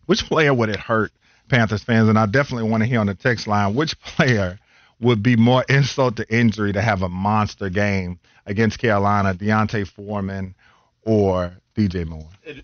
which 0.05 0.27
player 0.27 0.53
would 0.53 0.69
it 0.69 0.79
hurt 0.79 1.11
Panthers 1.51 1.83
fans, 1.83 2.09
and 2.09 2.17
I 2.17 2.25
definitely 2.25 2.69
want 2.69 2.81
to 2.81 2.87
hear 2.87 2.99
on 2.99 3.07
the 3.07 3.13
text 3.13 3.45
line 3.45 3.75
which 3.75 3.99
player 4.01 4.57
would 4.99 5.21
be 5.21 5.35
more 5.35 5.63
insult 5.67 6.15
to 6.15 6.33
injury 6.33 6.73
to 6.73 6.81
have 6.81 7.01
a 7.01 7.09
monster 7.09 7.69
game 7.69 8.19
against 8.45 8.79
Carolina, 8.79 9.33
D'Onta 9.33 9.85
Foreman 9.85 10.55
or 11.03 11.57
DJ 11.75 12.07
Moore? 12.07 12.29
It, 12.43 12.63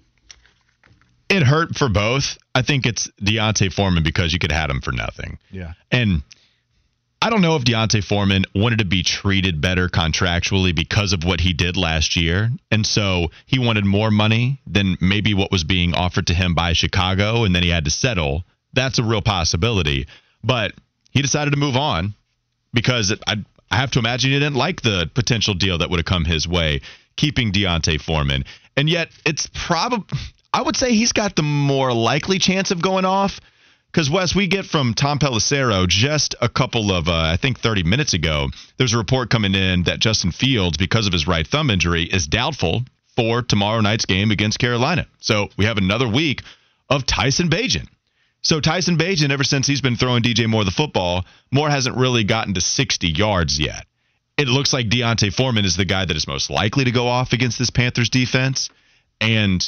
it 1.30 1.44
hurt 1.44 1.76
for 1.76 1.90
both. 1.90 2.38
I 2.56 2.62
think 2.62 2.86
it's 2.86 3.10
D'Onta 3.22 3.72
Foreman 3.74 4.04
because 4.04 4.34
you 4.34 4.40
could 4.40 4.52
have 4.52 4.62
had 4.62 4.70
him 4.70 4.82
for 4.82 4.92
nothing. 4.92 5.38
Yeah. 5.52 5.74
And 5.92 6.22
I 7.22 7.30
don't 7.30 7.42
know 7.42 7.56
if 7.56 7.66
D'Onta 7.66 8.04
Foreman 8.04 8.46
wanted 8.54 8.80
to 8.80 8.86
be 8.86 9.04
treated 9.04 9.60
better 9.60 9.90
contractually 9.90 10.74
because 10.74 11.12
of 11.12 11.24
what 11.24 11.42
he 11.42 11.54
did 11.54 11.76
last 11.76 12.16
year. 12.16 12.52
And 12.72 12.86
so 12.86 13.32
he 13.48 13.60
wanted 13.60 13.86
more 13.86 14.12
money 14.12 14.62
than 14.68 14.96
maybe 15.02 15.34
what 15.34 15.52
was 15.52 15.64
being 15.64 15.96
offered 15.96 16.28
to 16.28 16.34
him 16.34 16.54
by 16.54 16.74
Chicago, 16.74 17.44
and 17.44 17.56
then 17.56 17.64
he 17.64 17.70
had 17.70 17.86
to 17.86 17.92
settle 17.92 18.44
that's 18.78 19.00
a 19.00 19.04
real 19.04 19.22
possibility. 19.22 20.08
But 20.44 20.74
he 21.12 21.22
decided 21.22 21.52
to 21.52 21.58
move 21.58 21.76
on 21.76 22.14
because 22.74 23.14
I, 23.28 23.38
I 23.72 23.76
have 23.76 23.92
to 23.92 24.00
imagine 24.00 24.32
he 24.32 24.40
didn't 24.40 24.56
like 24.56 24.82
the 24.82 25.10
potential 25.14 25.54
deal 25.54 25.80
that 25.80 25.90
would 25.90 25.98
have 25.98 26.06
come 26.06 26.26
his 26.26 26.48
way, 26.48 26.82
keeping 27.16 27.52
D'Onta 27.52 28.00
Foreman. 28.00 28.46
And 28.76 28.90
yet, 28.90 29.10
it's 29.26 29.50
probably, 29.54 30.06
I 30.54 30.62
would 30.62 30.78
say 30.78 30.94
he's 30.94 31.12
got 31.12 31.36
the 31.36 31.44
more 31.44 31.92
likely 31.92 32.40
chance 32.40 32.72
of 32.72 32.82
going 32.82 33.06
off. 33.06 33.40
Because, 33.92 34.12
Wes, 34.12 34.36
we 34.36 34.48
get 34.48 34.66
from 34.66 34.94
Tom 34.94 35.18
Pelissero 35.18 35.88
just 35.88 36.36
a 36.40 36.50
couple 36.50 36.92
of, 36.92 37.08
uh, 37.08 37.14
I 37.14 37.38
think, 37.38 37.60
30 37.60 37.84
minutes 37.84 38.14
ago. 38.14 38.50
There's 38.78 38.94
a 38.94 38.98
report 38.98 39.30
coming 39.30 39.56
in 39.56 39.84
that 39.84 40.00
Justin 40.00 40.32
Fields, 40.32 40.78
because 40.78 41.08
of 41.08 41.14
his 41.14 41.26
right 41.26 41.48
thumb 41.48 41.72
injury, 41.72 42.04
is 42.04 42.28
doubtful 42.28 42.84
for 43.16 43.42
tomorrow 43.42 43.82
night's 43.82 44.06
game 44.06 44.30
against 44.30 44.60
Carolina. 44.60 45.08
So 45.20 45.50
we 45.58 45.66
have 45.66 45.78
another 45.78 46.08
week 46.08 46.44
of 46.90 47.06
Tyson 47.06 47.50
Bagent. 47.50 47.88
So 48.48 48.62
Tyson 48.62 48.98
Bagent, 48.98 49.30
ever 49.30 49.44
since 49.44 49.68
he's 49.68 49.82
been 49.82 49.98
throwing 49.98 50.24
DJ 50.24 50.48
Moore 50.48 50.64
the 50.64 50.72
football, 50.72 51.26
Moore 51.52 51.70
hasn't 51.70 51.98
really 51.98 52.24
gotten 52.24 52.54
to 52.54 52.62
60 52.62 53.10
yards 53.10 53.60
yet. 53.60 53.86
It 54.38 54.48
looks 54.48 54.72
like 54.72 54.88
D'Onta 54.88 55.34
Foreman 55.34 55.66
is 55.66 55.76
the 55.76 55.84
guy 55.84 56.06
that 56.06 56.16
is 56.16 56.30
most 56.30 56.50
likely 56.50 56.86
to 56.86 56.92
go 56.92 57.10
off 57.10 57.34
against 57.34 57.60
this 57.60 57.70
Panthers 57.70 58.10
defense. 58.10 58.70
And 59.20 59.62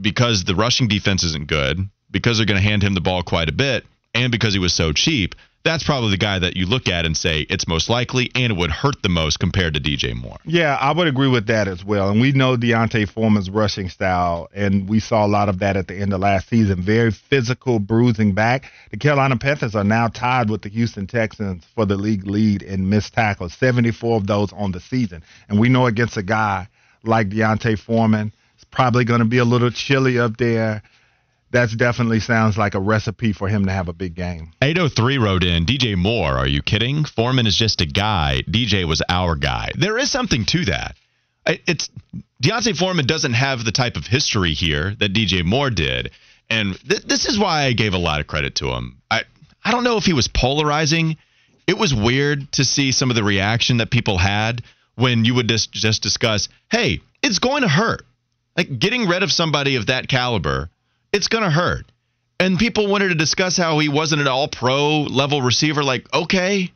because 0.00 0.44
the 0.44 0.54
rushing 0.54 0.88
defense 0.88 1.24
isn't 1.24 1.46
good, 1.46 1.86
because 2.10 2.38
they're 2.38 2.46
going 2.46 2.58
to 2.58 2.66
hand 2.66 2.82
him 2.82 2.94
the 2.94 3.02
ball 3.02 3.22
quite 3.22 3.50
a 3.50 3.52
bit, 3.52 3.84
and 4.14 4.32
because 4.32 4.54
he 4.54 4.58
was 4.58 4.72
so 4.72 4.94
cheap, 4.94 5.34
that's 5.64 5.84
probably 5.84 6.10
the 6.10 6.16
guy 6.16 6.38
that 6.38 6.56
you 6.56 6.66
look 6.66 6.88
at 6.88 7.04
and 7.06 7.16
say 7.16 7.46
it's 7.48 7.68
most 7.68 7.88
likely 7.88 8.30
and 8.34 8.52
it 8.52 8.56
would 8.56 8.70
hurt 8.70 9.02
the 9.02 9.08
most 9.08 9.38
compared 9.38 9.74
to 9.74 9.80
DJ 9.80 10.14
Moore. 10.14 10.38
Yeah, 10.44 10.76
I 10.80 10.92
would 10.92 11.06
agree 11.06 11.28
with 11.28 11.46
that 11.46 11.68
as 11.68 11.84
well. 11.84 12.10
And 12.10 12.20
we 12.20 12.32
know 12.32 12.56
D'Onta 12.56 13.08
Foreman's 13.08 13.48
rushing 13.48 13.88
style, 13.88 14.48
and 14.54 14.88
we 14.88 15.00
saw 15.00 15.24
a 15.24 15.28
lot 15.28 15.48
of 15.48 15.60
that 15.60 15.76
at 15.76 15.88
the 15.88 15.96
end 15.96 16.12
of 16.12 16.20
last 16.20 16.48
season. 16.48 16.82
Very 16.82 17.10
physical, 17.10 17.78
bruising 17.78 18.34
back. 18.34 18.70
The 18.90 18.96
Carolina 18.96 19.36
Panthers 19.36 19.74
are 19.74 19.84
now 19.84 20.08
tied 20.08 20.50
with 20.50 20.62
the 20.62 20.68
Houston 20.68 21.06
Texans 21.06 21.64
for 21.74 21.86
the 21.86 21.96
league 21.96 22.26
lead 22.26 22.62
in 22.62 22.88
missed 22.88 23.14
tackles, 23.14 23.54
74 23.54 24.16
of 24.16 24.26
those 24.26 24.52
on 24.52 24.72
the 24.72 24.80
season. 24.80 25.22
And 25.48 25.60
we 25.60 25.68
know 25.68 25.86
against 25.86 26.16
a 26.16 26.22
guy 26.22 26.68
like 27.04 27.30
D'Onta 27.30 27.78
Foreman, 27.78 28.32
it's 28.54 28.64
probably 28.64 29.04
going 29.04 29.20
to 29.20 29.26
be 29.26 29.38
a 29.38 29.44
little 29.44 29.70
chilly 29.70 30.18
up 30.18 30.36
there 30.36 30.82
that 31.52 31.70
definitely 31.76 32.20
sounds 32.20 32.56
like 32.56 32.74
a 32.74 32.80
recipe 32.80 33.32
for 33.32 33.48
him 33.48 33.66
to 33.66 33.72
have 33.72 33.88
a 33.88 33.92
big 33.92 34.14
game. 34.14 34.52
803 34.62 35.18
wrote 35.18 35.44
in, 35.44 35.64
DJ 35.64 35.96
Moore, 35.96 36.32
are 36.32 36.46
you 36.46 36.62
kidding? 36.62 37.04
Foreman 37.04 37.46
is 37.46 37.56
just 37.56 37.80
a 37.80 37.86
guy. 37.86 38.42
DJ 38.48 38.86
was 38.86 39.02
our 39.08 39.36
guy. 39.36 39.70
There 39.74 39.98
is 39.98 40.10
something 40.10 40.44
to 40.46 40.64
that. 40.66 40.96
It's 41.46 41.90
D'Onta 42.40 42.76
Foreman 42.76 43.06
doesn't 43.06 43.34
have 43.34 43.64
the 43.64 43.72
type 43.72 43.96
of 43.96 44.06
history 44.06 44.52
here 44.54 44.94
that 44.98 45.12
DJ 45.12 45.44
Moore 45.44 45.70
did, 45.70 46.12
and 46.48 46.78
th- 46.88 47.02
this 47.02 47.26
is 47.26 47.38
why 47.38 47.64
I 47.64 47.72
gave 47.72 47.94
a 47.94 47.98
lot 47.98 48.20
of 48.20 48.26
credit 48.26 48.54
to 48.56 48.68
him. 48.68 48.98
I 49.10 49.22
I 49.64 49.72
don't 49.72 49.84
know 49.84 49.96
if 49.96 50.04
he 50.04 50.12
was 50.12 50.28
polarizing. 50.28 51.16
It 51.66 51.76
was 51.76 51.92
weird 51.92 52.50
to 52.52 52.64
see 52.64 52.92
some 52.92 53.10
of 53.10 53.16
the 53.16 53.24
reaction 53.24 53.78
that 53.78 53.90
people 53.90 54.18
had 54.18 54.62
when 54.94 55.24
you 55.24 55.34
would 55.34 55.48
just 55.48 55.72
just 55.72 56.02
discuss, 56.02 56.48
"Hey, 56.70 57.00
it's 57.22 57.40
going 57.40 57.62
to 57.62 57.68
hurt." 57.68 58.06
Like 58.56 58.78
getting 58.78 59.08
rid 59.08 59.24
of 59.24 59.32
somebody 59.32 59.74
of 59.76 59.86
that 59.86 60.06
caliber 60.08 60.70
it's 61.12 61.28
going 61.28 61.44
to 61.44 61.50
hurt. 61.50 61.86
And 62.40 62.58
people 62.58 62.88
wanted 62.88 63.08
to 63.08 63.14
discuss 63.14 63.56
how 63.56 63.78
he 63.78 63.88
wasn't 63.88 64.22
an 64.22 64.28
all 64.28 64.48
pro 64.48 65.02
level 65.02 65.42
receiver. 65.42 65.84
Like, 65.84 66.12
okay, 66.12 66.72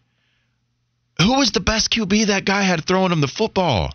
who 1.21 1.39
was 1.39 1.51
the 1.51 1.61
best 1.61 1.91
QB 1.91 2.27
that 2.27 2.45
guy 2.45 2.63
had 2.63 2.85
throwing 2.85 3.13
him 3.13 3.21
the 3.21 3.29
football? 3.29 3.87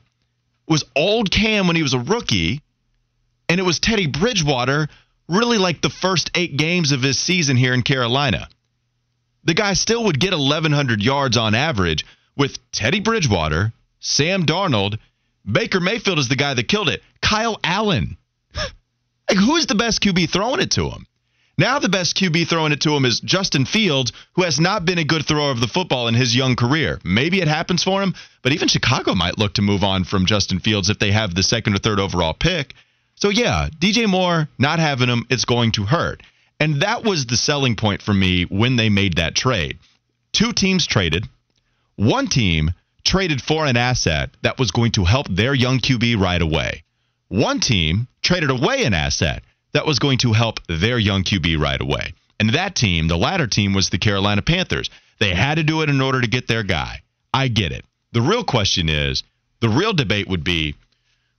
It 0.67 0.71
was 0.71 0.83
old 0.95 1.31
Cam 1.31 1.67
when 1.67 1.75
he 1.75 1.83
was 1.83 1.93
a 1.93 1.99
rookie, 1.99 2.61
and 3.47 3.59
it 3.59 3.63
was 3.63 3.79
Teddy 3.79 4.07
Bridgewater 4.07 4.89
really 5.29 5.57
like 5.57 5.81
the 5.81 5.89
first 5.89 6.29
eight 6.35 6.57
games 6.57 6.91
of 6.91 7.01
his 7.01 7.17
season 7.17 7.55
here 7.55 7.73
in 7.73 7.83
Carolina. 7.83 8.49
The 9.45 9.53
guy 9.53 9.73
still 9.73 10.03
would 10.05 10.19
get 10.19 10.33
1,100 10.33 11.01
yards 11.01 11.37
on 11.37 11.55
average 11.55 12.05
with 12.35 12.59
Teddy 12.71 12.99
Bridgewater, 12.99 13.71
Sam 13.99 14.45
Darnold, 14.45 14.97
Baker 15.49 15.79
Mayfield 15.79 16.19
is 16.19 16.27
the 16.27 16.35
guy 16.35 16.53
that 16.53 16.67
killed 16.67 16.89
it, 16.89 17.01
Kyle 17.21 17.59
Allen. 17.63 18.17
Like, 19.31 19.39
who's 19.39 19.65
the 19.65 19.75
best 19.75 20.01
QB 20.01 20.29
throwing 20.29 20.59
it 20.59 20.71
to 20.71 20.89
him? 20.89 21.07
Now 21.57 21.79
the 21.79 21.87
best 21.87 22.17
QB 22.17 22.49
throwing 22.49 22.73
it 22.73 22.81
to 22.81 22.93
him 22.93 23.05
is 23.05 23.21
Justin 23.21 23.63
Fields, 23.63 24.11
who 24.33 24.43
has 24.43 24.59
not 24.59 24.83
been 24.83 24.97
a 24.97 25.05
good 25.05 25.25
thrower 25.25 25.51
of 25.51 25.61
the 25.61 25.69
football 25.69 26.09
in 26.09 26.15
his 26.15 26.35
young 26.35 26.57
career. 26.57 26.99
Maybe 27.05 27.39
it 27.39 27.47
happens 27.47 27.81
for 27.81 28.01
him, 28.01 28.13
but 28.41 28.51
even 28.51 28.67
Chicago 28.67 29.15
might 29.15 29.37
look 29.37 29.53
to 29.53 29.61
move 29.61 29.85
on 29.85 30.03
from 30.03 30.25
Justin 30.25 30.59
Fields 30.59 30.89
if 30.89 30.99
they 30.99 31.13
have 31.13 31.33
the 31.33 31.43
second 31.43 31.75
or 31.75 31.77
third 31.77 31.97
overall 31.97 32.33
pick. 32.33 32.73
So 33.15 33.29
yeah, 33.29 33.69
DJ 33.79 34.05
Moore 34.05 34.49
not 34.59 34.79
having 34.79 35.07
him, 35.07 35.25
it's 35.29 35.45
going 35.45 35.71
to 35.73 35.85
hurt. 35.85 36.21
And 36.59 36.81
that 36.81 37.05
was 37.05 37.25
the 37.25 37.37
selling 37.37 37.77
point 37.77 38.01
for 38.01 38.13
me 38.13 38.43
when 38.43 38.75
they 38.75 38.89
made 38.89 39.15
that 39.15 39.33
trade. 39.33 39.79
Two 40.33 40.51
teams 40.51 40.85
traded. 40.85 41.25
One 41.95 42.27
team 42.27 42.71
traded 43.05 43.41
for 43.41 43.65
an 43.65 43.77
asset 43.77 44.31
that 44.41 44.59
was 44.59 44.71
going 44.71 44.91
to 44.91 45.05
help 45.05 45.27
their 45.29 45.53
young 45.53 45.79
QB 45.79 46.19
right 46.19 46.41
away. 46.41 46.83
One 47.31 47.61
team 47.61 48.09
traded 48.21 48.49
away 48.49 48.83
an 48.83 48.93
asset 48.93 49.43
that 49.71 49.85
was 49.85 49.99
going 49.99 50.17
to 50.17 50.33
help 50.33 50.59
their 50.67 50.99
young 50.99 51.23
QB 51.23 51.59
right 51.59 51.79
away. 51.79 52.13
And 52.41 52.49
that 52.49 52.75
team, 52.75 53.07
the 53.07 53.17
latter 53.17 53.47
team, 53.47 53.71
was 53.71 53.89
the 53.89 53.97
Carolina 53.97 54.41
Panthers. 54.41 54.89
They 55.17 55.33
had 55.33 55.55
to 55.55 55.63
do 55.63 55.81
it 55.81 55.89
in 55.89 56.01
order 56.01 56.19
to 56.19 56.27
get 56.27 56.47
their 56.47 56.63
guy. 56.63 57.03
I 57.33 57.47
get 57.47 57.71
it. 57.71 57.85
The 58.11 58.21
real 58.21 58.43
question 58.43 58.89
is 58.89 59.23
the 59.61 59.69
real 59.69 59.93
debate 59.93 60.27
would 60.27 60.43
be 60.43 60.75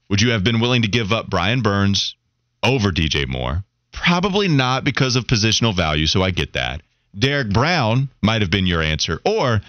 Would 0.09 0.19
you 0.19 0.31
have 0.31 0.43
been 0.43 0.59
willing 0.59 0.81
to 0.81 0.87
give 0.87 1.13
up 1.13 1.29
Brian 1.29 1.61
Burns 1.61 2.15
over 2.63 2.91
DJ 2.91 3.27
Moore? 3.27 3.63
Probably 3.91 4.47
not 4.47 4.83
because 4.83 5.15
of 5.15 5.27
positional 5.27 5.75
value, 5.75 6.07
so 6.07 6.23
I 6.23 6.31
get 6.31 6.53
that. 6.53 6.81
Derrick 7.15 7.49
Brown 7.49 8.09
might 8.19 8.41
have 8.41 8.49
been 8.49 8.65
your 8.65 8.81
answer. 8.81 9.21
Or, 9.23 9.61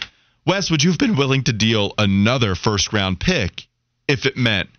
Wes, 0.46 0.70
would 0.70 0.82
you 0.82 0.88
have 0.88 0.98
been 0.98 1.16
willing 1.16 1.44
to 1.44 1.52
deal 1.52 1.92
another 1.98 2.54
first 2.54 2.94
round 2.94 3.20
pick 3.20 3.66
if 4.08 4.24
it 4.24 4.38
meant 4.38 4.70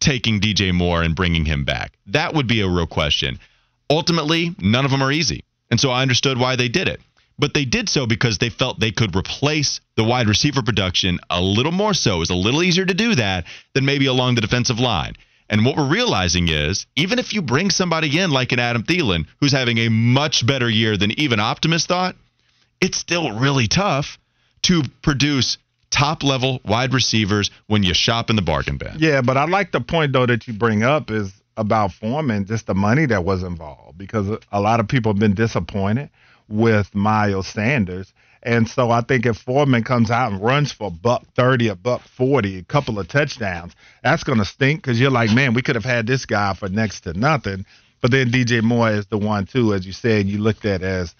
taking 0.00 0.40
DJ 0.40 0.72
Moore 0.72 1.02
and 1.02 1.14
bringing 1.14 1.44
him 1.44 1.64
back? 1.64 1.92
That 2.06 2.34
would 2.34 2.46
be 2.46 2.60
a 2.60 2.68
real 2.68 2.86
question. 2.86 3.38
Ultimately, 3.90 4.54
none 4.58 4.84
of 4.84 4.90
them 4.90 5.02
are 5.02 5.12
easy. 5.12 5.44
And 5.70 5.80
so 5.80 5.90
I 5.90 6.02
understood 6.02 6.38
why 6.38 6.56
they 6.56 6.68
did 6.68 6.88
it. 6.88 7.00
But 7.38 7.54
they 7.54 7.64
did 7.64 7.88
so 7.88 8.06
because 8.06 8.38
they 8.38 8.50
felt 8.50 8.80
they 8.80 8.90
could 8.90 9.14
replace 9.14 9.80
the 9.96 10.04
wide 10.04 10.26
receiver 10.26 10.62
production 10.62 11.20
a 11.30 11.40
little 11.40 11.72
more 11.72 11.94
so. 11.94 12.16
It 12.16 12.18
was 12.18 12.30
a 12.30 12.34
little 12.34 12.62
easier 12.62 12.84
to 12.84 12.94
do 12.94 13.14
that 13.14 13.44
than 13.74 13.84
maybe 13.84 14.06
along 14.06 14.34
the 14.34 14.40
defensive 14.40 14.80
line. 14.80 15.14
And 15.48 15.64
what 15.64 15.76
we're 15.76 15.88
realizing 15.88 16.48
is, 16.48 16.86
even 16.96 17.18
if 17.18 17.32
you 17.32 17.40
bring 17.40 17.70
somebody 17.70 18.18
in 18.18 18.30
like 18.30 18.52
an 18.52 18.58
Adam 18.58 18.82
Thielen, 18.82 19.26
who's 19.40 19.52
having 19.52 19.78
a 19.78 19.88
much 19.88 20.46
better 20.46 20.68
year 20.68 20.96
than 20.96 21.18
even 21.18 21.40
Optimist 21.40 21.88
thought, 21.88 22.16
it's 22.80 22.98
still 22.98 23.32
really 23.32 23.66
tough 23.66 24.18
to 24.62 24.82
produce 25.02 25.58
top 25.90 26.22
level 26.22 26.60
wide 26.64 26.92
receivers 26.92 27.50
when 27.66 27.82
you 27.82 27.94
shop 27.94 28.30
in 28.30 28.36
the 28.36 28.42
bargain 28.42 28.76
bin. 28.76 28.94
Yeah, 28.98 29.22
but 29.22 29.36
I 29.36 29.44
like 29.46 29.72
the 29.72 29.80
point 29.80 30.12
though 30.12 30.26
that 30.26 30.46
you 30.46 30.54
bring 30.54 30.82
up 30.82 31.10
is 31.10 31.32
about 31.56 31.92
Foreman, 31.92 32.46
just 32.46 32.66
the 32.66 32.74
money 32.74 33.06
that 33.06 33.24
was 33.24 33.42
involved 33.42 33.98
because 33.98 34.38
a 34.52 34.60
lot 34.60 34.80
of 34.80 34.88
people 34.88 35.12
have 35.12 35.18
been 35.18 35.34
disappointed 35.34 36.10
with 36.48 36.94
Miles 36.94 37.48
Sanders. 37.48 38.12
And 38.42 38.68
so 38.68 38.90
I 38.90 39.00
think 39.00 39.26
if 39.26 39.38
Foreman 39.38 39.82
comes 39.82 40.10
out 40.10 40.32
and 40.32 40.40
runs 40.40 40.70
for 40.70 40.90
buck 40.90 41.24
30, 41.34 41.70
or 41.70 41.74
buck 41.74 42.02
40, 42.02 42.58
a 42.58 42.62
couple 42.62 42.98
of 42.98 43.08
touchdowns, 43.08 43.74
that's 44.02 44.22
going 44.22 44.38
to 44.38 44.44
stink 44.44 44.80
because 44.80 45.00
you're 45.00 45.10
like, 45.10 45.32
man, 45.32 45.54
we 45.54 45.62
could 45.62 45.74
have 45.74 45.84
had 45.84 46.06
this 46.06 46.24
guy 46.24 46.54
for 46.54 46.68
next 46.68 47.00
to 47.00 47.12
nothing. 47.12 47.66
But 48.00 48.12
then 48.12 48.30
DJ 48.30 48.62
Moore 48.62 48.92
is 48.92 49.06
the 49.06 49.18
one, 49.18 49.46
too, 49.46 49.74
as 49.74 49.84
you 49.84 49.92
said, 49.92 50.26
you 50.26 50.38
looked 50.38 50.64
at 50.64 50.82
as 50.82 51.16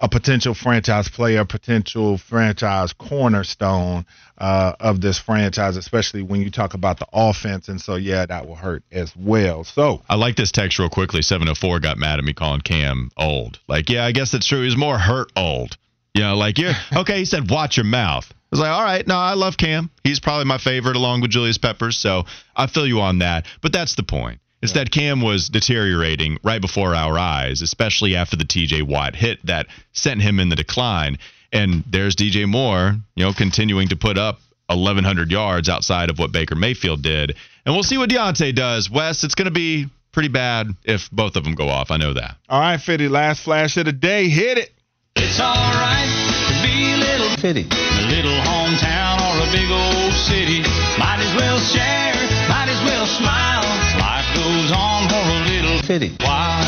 a 0.00 0.08
potential 0.08 0.54
franchise 0.54 1.08
player, 1.08 1.44
potential 1.44 2.18
franchise 2.18 2.92
cornerstone 2.92 4.04
uh, 4.38 4.72
of 4.80 5.00
this 5.00 5.18
franchise, 5.18 5.76
especially 5.76 6.22
when 6.22 6.40
you 6.40 6.50
talk 6.50 6.74
about 6.74 6.98
the 6.98 7.06
offense. 7.12 7.68
And 7.68 7.80
so, 7.80 7.94
yeah, 7.94 8.26
that 8.26 8.46
will 8.46 8.56
hurt 8.56 8.82
as 8.90 9.14
well. 9.16 9.64
So 9.64 10.02
I 10.08 10.16
like 10.16 10.36
this 10.36 10.50
text 10.50 10.78
real 10.78 10.90
quickly. 10.90 11.22
704 11.22 11.80
got 11.80 11.96
mad 11.96 12.18
at 12.18 12.24
me 12.24 12.32
calling 12.32 12.60
Cam 12.60 13.10
old. 13.16 13.58
Like, 13.68 13.88
yeah, 13.88 14.04
I 14.04 14.12
guess 14.12 14.32
that's 14.32 14.46
true. 14.46 14.62
He's 14.62 14.76
more 14.76 14.98
hurt 14.98 15.30
old. 15.36 15.76
You 16.14 16.22
know, 16.22 16.36
like 16.36 16.58
you're 16.58 16.72
okay. 16.96 17.18
He 17.18 17.24
said, 17.24 17.50
"Watch 17.50 17.76
your 17.76 17.84
mouth." 17.84 18.26
I 18.30 18.36
was 18.52 18.60
like, 18.60 18.70
"All 18.70 18.84
right, 18.84 19.04
no, 19.04 19.16
I 19.16 19.34
love 19.34 19.56
Cam. 19.56 19.90
He's 20.04 20.20
probably 20.20 20.44
my 20.44 20.58
favorite, 20.58 20.94
along 20.94 21.22
with 21.22 21.32
Julius 21.32 21.58
Peppers. 21.58 21.98
So 21.98 22.24
I 22.54 22.68
feel 22.68 22.86
you 22.86 23.00
on 23.00 23.18
that. 23.18 23.46
But 23.60 23.72
that's 23.72 23.96
the 23.96 24.04
point. 24.04 24.38
Is 24.64 24.72
that 24.72 24.90
Cam 24.90 25.20
was 25.20 25.50
deteriorating 25.50 26.38
right 26.42 26.58
before 26.58 26.94
our 26.94 27.18
eyes, 27.18 27.60
especially 27.60 28.16
after 28.16 28.34
the 28.34 28.46
T.J. 28.46 28.80
Watt 28.80 29.14
hit 29.14 29.44
that 29.44 29.66
sent 29.92 30.22
him 30.22 30.40
in 30.40 30.48
the 30.48 30.56
decline. 30.56 31.18
And 31.52 31.84
there's 31.86 32.16
DJ 32.16 32.48
Moore, 32.48 32.96
you 33.14 33.24
know, 33.26 33.34
continuing 33.34 33.88
to 33.88 33.96
put 33.96 34.16
up 34.16 34.40
1,100 34.68 35.30
yards 35.30 35.68
outside 35.68 36.08
of 36.08 36.18
what 36.18 36.32
Baker 36.32 36.54
Mayfield 36.54 37.02
did. 37.02 37.36
And 37.66 37.74
we'll 37.74 37.82
see 37.82 37.98
what 37.98 38.08
D'Onta 38.08 38.54
does. 38.54 38.90
Wes, 38.90 39.22
it's 39.22 39.34
going 39.34 39.44
to 39.44 39.50
be 39.50 39.90
pretty 40.12 40.30
bad 40.30 40.68
if 40.82 41.10
both 41.10 41.36
of 41.36 41.44
them 41.44 41.54
go 41.54 41.68
off. 41.68 41.90
I 41.90 41.98
know 41.98 42.14
that. 42.14 42.36
All 42.48 42.58
right, 42.58 42.80
Fitty, 42.80 43.08
last 43.08 43.42
flash 43.42 43.76
of 43.76 43.84
the 43.84 43.92
day. 43.92 44.30
Hit 44.30 44.56
it. 44.56 44.72
It's 45.16 45.40
alright 45.40 46.08
to 46.48 46.54
be 46.66 46.94
a 46.94 46.96
little 46.96 47.36
Fitty. 47.36 47.68
A 47.68 48.06
little 48.08 48.40
hometown 48.40 49.20
or 49.20 49.46
a 49.46 49.52
big 49.52 49.70
old 49.70 50.14
city. 50.14 50.62
Might 50.98 51.20
as 51.20 51.36
well 51.36 51.58
share, 51.58 52.14
might 52.48 52.70
as 52.70 52.82
well 52.82 53.04
smile. 53.04 54.13
Life 54.34 54.42
goes 54.42 54.72
on 54.72 55.08
for 55.08 55.14
a 55.14 55.44
little 55.48 55.82
Fitty. 55.82 56.16
while. 56.20 56.64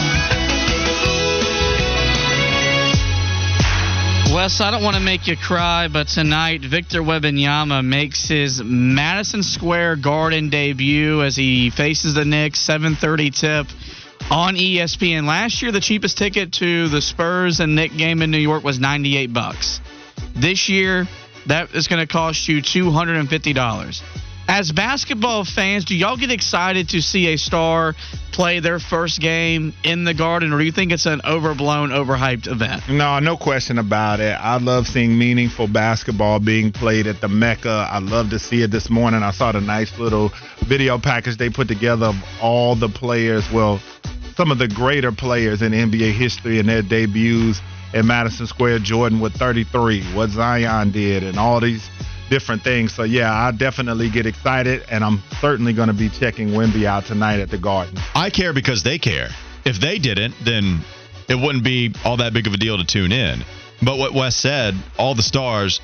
Wes, 4.35 4.61
I 4.61 4.71
don't 4.71 4.83
want 4.83 4.97
to 4.97 5.03
make 5.03 5.27
you 5.27 5.37
cry, 5.37 5.89
but 5.89 6.09
tonight 6.09 6.61
Victor 6.63 7.01
Wembanyama 7.01 7.85
makes 7.85 8.29
his 8.29 8.63
Madison 8.63 9.43
Square 9.43 9.97
Garden 9.97 10.51
debut 10.51 11.23
as 11.23 11.35
he 11.35 11.71
faces 11.71 12.15
the 12.15 12.25
Knicks. 12.25 12.61
7:30 12.61 13.31
tip 13.31 13.67
on 14.31 14.55
ESPN. 14.57 15.27
Last 15.27 15.63
year, 15.63 15.73
the 15.73 15.81
cheapest 15.81 16.19
ticket 16.19 16.53
to 16.55 16.89
the 16.89 17.01
Spurs 17.01 17.61
and 17.61 17.75
Knick 17.75 17.97
game 17.97 18.23
in 18.23 18.31
New 18.31 18.39
York 18.39 18.63
was 18.63 18.79
98 18.79 19.33
bucks. 19.33 19.81
This 20.35 20.69
year, 20.69 21.07
that 21.47 21.75
is 21.75 21.89
going 21.89 22.07
to 22.07 22.13
cost 22.13 22.47
you 22.49 22.61
250 22.61 23.53
dollars. 23.53 24.03
As 24.49 24.71
basketball 24.71 25.45
fans, 25.45 25.85
do 25.85 25.97
y'all 25.97 26.17
get 26.17 26.31
excited 26.31 26.91
to 26.91 27.03
see 27.03 27.33
a 27.33 27.37
star 27.37 27.95
play 28.31 28.61
their 28.61 28.79
first 28.79 29.21
game 29.21 29.75
in 29.83 30.05
the 30.05 30.15
Garden, 30.15 30.53
or 30.53 30.59
do 30.59 30.65
you 30.65 30.71
think 30.71 30.93
it's 30.93 31.07
an 31.07 31.21
overblown, 31.25 31.91
overhyped 31.91 32.47
event? 32.47 32.89
No, 32.89 33.19
no 33.19 33.37
question 33.37 33.79
about 33.79 34.21
it. 34.21 34.33
I 34.33 34.59
love 34.59 34.87
seeing 34.87 35.19
meaningful 35.19 35.67
basketball 35.67 36.39
being 36.39 36.71
played 36.71 37.09
at 37.09 37.21
the 37.21 37.29
Mecca. 37.29 37.89
I 37.91 37.99
love 37.99 38.31
to 38.31 38.39
see 38.39 38.63
it 38.63 38.71
this 38.71 38.89
morning. 38.89 39.23
I 39.23 39.33
saw 39.33 39.51
the 39.51 39.61
nice 39.61 39.99
little 39.99 40.31
video 40.67 40.99
package 40.99 41.39
they 41.39 41.51
put 41.51 41.67
together 41.67 42.07
of 42.07 42.15
all 42.41 42.77
the 42.77 42.89
players. 42.89 43.51
Well, 43.53 43.81
some 44.37 44.53
of 44.53 44.59
the 44.59 44.69
greater 44.69 45.11
players 45.11 45.61
in 45.61 45.73
NBA 45.73 46.13
history 46.13 46.61
and 46.61 46.69
their 46.69 46.83
debuts 46.83 47.61
at 47.95 48.05
Madison 48.05 48.47
Square 48.47 48.81
Jordan 48.81 49.19
with 49.19 49.33
33, 49.35 50.15
what 50.15 50.31
Zion 50.31 50.93
did, 50.93 51.25
and 51.25 51.39
all 51.39 51.61
these 51.61 51.89
different 52.29 52.63
things. 52.63 52.95
So, 52.95 53.03
yeah, 53.03 53.33
I 53.33 53.53
definitely 53.53 54.11
get 54.11 54.27
excited, 54.27 54.83
and 54.91 55.05
I'm 55.05 55.23
certainly 55.41 55.73
going 55.73 55.89
to 55.89 55.95
be 55.95 56.09
checking 56.09 56.49
Wimby 56.49 56.85
out 56.85 57.07
tonight 57.07 57.41
at 57.41 57.51
the 57.51 57.59
Garden. 57.59 57.99
I 58.15 58.31
care 58.31 58.53
because 58.53 58.83
they 58.83 58.99
care. 58.99 59.29
If 59.65 59.81
they 59.81 59.99
didn't, 59.99 60.35
then 60.45 60.81
it 61.29 61.35
wouldn't 61.35 61.65
be 61.65 61.95
all 62.05 62.19
that 62.19 62.33
big 62.33 62.47
of 62.47 62.53
a 62.53 62.57
deal 62.57 62.79
to 62.79 62.85
tune 62.85 63.13
in. 63.13 63.43
But 63.83 63.99
what 63.99 64.15
Wes 64.15 64.35
said, 64.35 64.75
all 64.99 65.15
the 65.15 65.23
stars, 65.23 65.81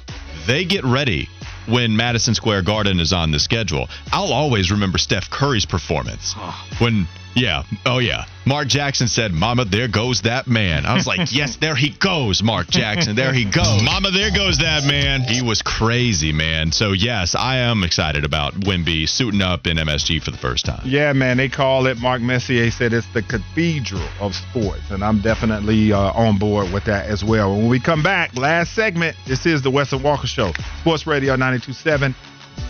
they 0.46 0.64
get 0.64 0.85
ready 0.85 1.28
when 1.66 1.96
Madison 1.96 2.35
Square 2.35 2.62
Garden 2.62 3.00
is 3.00 3.12
on 3.12 3.31
the 3.31 3.38
schedule. 3.38 3.88
I'll 4.12 4.33
always 4.33 4.70
remember 4.70 4.98
Steph 4.98 5.31
Curry's 5.31 5.66
performance 5.66 6.35
ah. 6.37 6.76
when, 6.81 7.07
yeah, 7.35 7.64
oh 7.87 7.99
yeah. 7.99 8.25
Mark 8.45 8.66
Jackson 8.66 9.07
said, 9.07 9.33
Mama, 9.33 9.64
there 9.64 9.87
goes 9.87 10.23
that 10.23 10.49
man. 10.49 10.85
I 10.85 10.95
was 10.95 11.07
like, 11.07 11.33
yes, 11.33 11.57
there 11.57 11.77
he 11.77 11.90
goes, 11.90 12.42
Mark 12.42 12.68
Jackson. 12.68 13.14
There 13.14 13.33
he 13.33 13.45
goes. 13.45 13.83
Mama, 13.85 14.11
there 14.11 14.31
goes 14.33 14.59
that 14.59 14.85
man. 14.85 15.23
He 15.23 15.42
was 15.42 15.62
crazy, 15.62 16.33
man. 16.33 16.73
So, 16.73 16.92
yes, 16.92 17.35
I 17.37 17.59
am 17.59 17.85
excited 17.85 18.25
about 18.25 18.55
Wimby 18.55 19.09
suiting 19.09 19.42
up 19.42 19.66
in 19.66 19.77
MSG 19.77 20.23
for 20.23 20.33
the 20.33 20.38
first 20.38 20.66
time. 20.66 20.83
Yeah, 20.85 21.12
man, 21.12 21.37
they 21.37 21.49
call 21.49 21.87
it. 21.87 21.99
Mark 21.99 22.21
Messier 22.21 22.71
said 22.71 22.92
it's 22.92 23.07
the 23.14 23.23
cathedral 23.23 24.07
of 24.21 24.35
sports, 24.35 24.90
and 24.90 25.05
I'm 25.05 25.21
definitely 25.21 25.92
uh, 25.92 26.12
on 26.12 26.38
board 26.38 26.73
with 26.73 26.85
that 26.85 27.07
as 27.07 27.23
well. 27.23 27.57
When 27.57 27.68
we 27.68 27.79
come 27.79 28.03
back, 28.03 28.37
last 28.37 28.75
segment, 28.75 29.16
this 29.27 29.47
is 29.47 29.62
the 29.62 29.71
Weston 29.71 30.03
Walker 30.03 30.27
Show, 30.27 30.53
Sports 30.81 31.07
Radio 31.07 31.37
92.7 31.37 32.14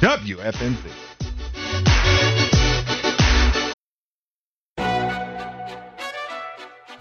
WFNZ. 0.01 1.12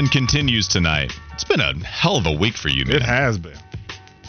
Fun 0.00 0.08
continues 0.08 0.66
tonight. 0.66 1.12
It's 1.34 1.44
been 1.44 1.60
a 1.60 1.74
hell 1.84 2.16
of 2.16 2.24
a 2.24 2.32
week 2.32 2.56
for 2.56 2.70
you, 2.70 2.86
man. 2.86 2.96
It 2.96 3.02
has 3.02 3.36
been. 3.36 3.58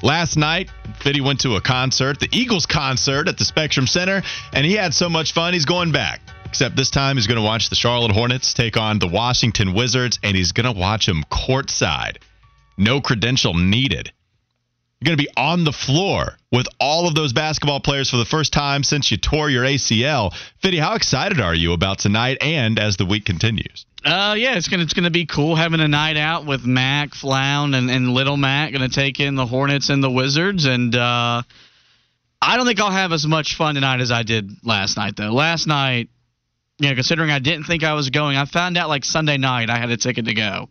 Last 0.04 0.36
night, 0.36 0.70
Fitty 1.00 1.22
went 1.22 1.40
to 1.42 1.56
a 1.56 1.62
concert, 1.62 2.20
the 2.20 2.28
Eagles 2.34 2.66
concert 2.66 3.30
at 3.30 3.38
the 3.38 3.46
Spectrum 3.46 3.88
Center, 3.88 4.22
and 4.52 4.66
he 4.66 4.74
had 4.74 4.94
so 4.94 5.08
much 5.08 5.32
fun, 5.32 5.54
he's 5.54 5.64
going 5.64 5.94
back. 5.94 6.20
Except 6.44 6.76
this 6.76 6.90
time, 6.90 7.16
he's 7.16 7.28
going 7.28 7.38
to 7.38 7.46
watch 7.46 7.70
the 7.70 7.78
Charlotte 7.78 8.12
Hornets 8.12 8.54
take 8.54 8.76
on 8.76 9.00
the 9.00 9.08
Washington 9.08 9.74
Wizards, 9.74 10.20
and 10.24 10.36
he's 10.36 10.52
going 10.52 10.66
to 10.66 10.78
watch 10.78 11.06
them 11.06 11.24
courtside. 11.32 12.18
No 12.78 13.00
credential 13.00 13.54
needed. 13.54 14.12
You're 15.00 15.16
going 15.16 15.18
to 15.18 15.24
be 15.24 15.34
on 15.38 15.64
the 15.64 15.72
floor 15.72 16.38
with 16.52 16.68
all 16.82 17.08
of 17.08 17.16
those 17.16 17.32
basketball 17.32 17.80
players 17.80 18.10
for 18.10 18.18
the 18.18 18.26
first 18.26 18.52
time 18.52 18.84
since 18.84 19.10
you 19.10 19.16
tore 19.16 19.50
your 19.50 19.64
ACL. 19.64 20.34
Fitty, 20.62 20.80
how 20.80 20.96
excited 20.96 21.40
are 21.40 21.56
you 21.56 21.72
about 21.72 22.00
tonight 22.00 22.40
and 22.42 22.78
as 22.78 22.98
the 22.98 23.06
week 23.06 23.24
continues? 23.24 23.86
Uh, 24.04 24.36
yeah, 24.38 24.56
it's 24.56 24.68
gonna 24.68 24.84
it's 24.84 24.94
gonna 24.94 25.12
be 25.12 25.28
cool 25.28 25.56
having 25.56 25.80
a 25.80 25.88
night 25.88 26.18
out 26.18 26.46
with 26.46 26.66
Mac, 26.66 27.14
Flound, 27.14 27.76
and, 27.76 27.92
and 27.92 28.10
Little 28.10 28.38
Mac. 28.38 28.74
Gonna 28.74 28.90
take 28.90 29.20
in 29.20 29.36
the 29.36 29.46
Hornets 29.46 29.90
and 29.90 30.04
the 30.04 30.10
Wizards, 30.10 30.66
and 30.66 30.96
uh, 30.96 31.44
I 32.42 32.58
don't 32.58 32.66
think 32.66 32.80
I'll 32.80 32.92
have 32.92 33.12
as 33.12 33.28
much 33.28 33.56
fun 33.56 33.76
tonight 33.76 34.02
as 34.02 34.12
I 34.12 34.24
did 34.24 34.50
last 34.64 34.98
night. 34.98 35.16
Though 35.16 35.32
last 35.32 35.68
night, 35.68 36.10
you 36.80 36.90
know, 36.90 36.96
considering 36.96 37.30
I 37.30 37.38
didn't 37.38 37.66
think 37.66 37.84
I 37.84 37.94
was 37.94 38.10
going, 38.10 38.38
I 38.38 38.46
found 38.46 38.76
out 38.76 38.90
like 38.90 39.06
Sunday 39.06 39.38
night 39.38 39.70
I 39.70 39.78
had 39.78 39.92
a 39.92 39.98
ticket 39.98 40.26
to 40.26 40.34
go, 40.34 40.70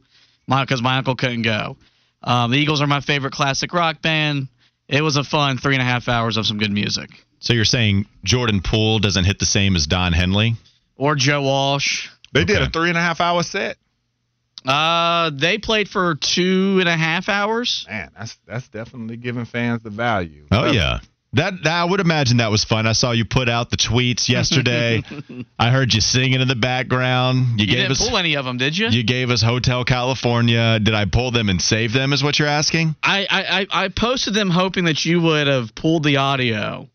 my 0.48 0.64
because 0.64 0.82
my 0.82 0.98
uncle 0.98 1.14
couldn't 1.14 1.42
go. 1.42 1.76
Um, 2.24 2.50
the 2.50 2.58
Eagles 2.58 2.82
are 2.82 2.88
my 2.88 3.00
favorite 3.00 3.32
classic 3.32 3.72
rock 3.72 4.02
band. 4.02 4.48
It 4.88 5.02
was 5.02 5.16
a 5.16 5.22
fun 5.22 5.56
three 5.58 5.74
and 5.74 5.82
a 5.82 5.86
half 5.86 6.08
hours 6.08 6.36
of 6.36 6.46
some 6.46 6.58
good 6.58 6.72
music. 6.72 7.10
So 7.38 7.52
you're 7.52 7.64
saying 7.64 8.06
Jordan 8.24 8.60
Poole 8.60 8.98
doesn't 8.98 9.24
hit 9.24 9.38
the 9.38 9.46
same 9.46 9.76
as 9.76 9.86
Don 9.86 10.12
Henley? 10.12 10.56
Or 10.96 11.14
Joe 11.14 11.42
Walsh. 11.42 12.08
They 12.32 12.44
did 12.44 12.62
a 12.62 12.70
three 12.70 12.88
and 12.88 12.98
a 12.98 13.00
half 13.00 13.20
hour 13.20 13.42
set. 13.42 13.76
Uh, 14.64 15.30
they 15.32 15.58
played 15.58 15.88
for 15.88 16.14
two 16.16 16.78
and 16.80 16.88
a 16.88 16.96
half 16.96 17.28
hours. 17.28 17.86
Man, 17.88 18.10
that's 18.18 18.38
that's 18.46 18.68
definitely 18.68 19.16
giving 19.16 19.44
fans 19.46 19.82
the 19.82 19.90
value. 19.90 20.46
Oh 20.50 20.70
yeah. 20.70 21.00
That, 21.34 21.62
that 21.62 21.72
I 21.72 21.84
would 21.84 22.00
imagine 22.00 22.38
that 22.38 22.50
was 22.50 22.64
fun. 22.64 22.88
I 22.88 22.92
saw 22.92 23.12
you 23.12 23.24
put 23.24 23.48
out 23.48 23.70
the 23.70 23.76
tweets 23.76 24.28
yesterday. 24.28 25.04
I 25.60 25.70
heard 25.70 25.94
you 25.94 26.00
singing 26.00 26.40
in 26.40 26.48
the 26.48 26.56
background. 26.56 27.60
You, 27.60 27.66
You, 27.66 27.66
gave 27.66 27.76
didn't 27.76 27.92
us 27.92 28.08
pull 28.08 28.18
any 28.18 28.34
of 28.34 28.44
them, 28.44 28.56
did 28.56 28.76
you? 28.76 28.88
you 28.88 29.04
gave 29.04 29.30
us 29.30 29.40
Hotel 29.40 29.84
California. 29.84 30.80
Did 30.80 30.92
I 30.92 31.04
pull 31.04 31.30
them 31.30 31.48
and 31.48 31.62
save 31.62 31.92
them? 31.92 32.12
Is 32.12 32.24
what 32.24 32.40
you're 32.40 32.48
asking? 32.48 32.96
I, 33.00 33.28
I, 33.30 33.60
I 33.60 33.84
I 33.84 33.88
posted 33.90 34.34
them 34.34 34.50
hoping 34.50 34.86
that 34.86 35.04
you 35.04 35.20
would 35.20 35.46
have 35.46 35.72
pulled 35.76 36.02
the 36.02 36.16
audio 36.16 36.88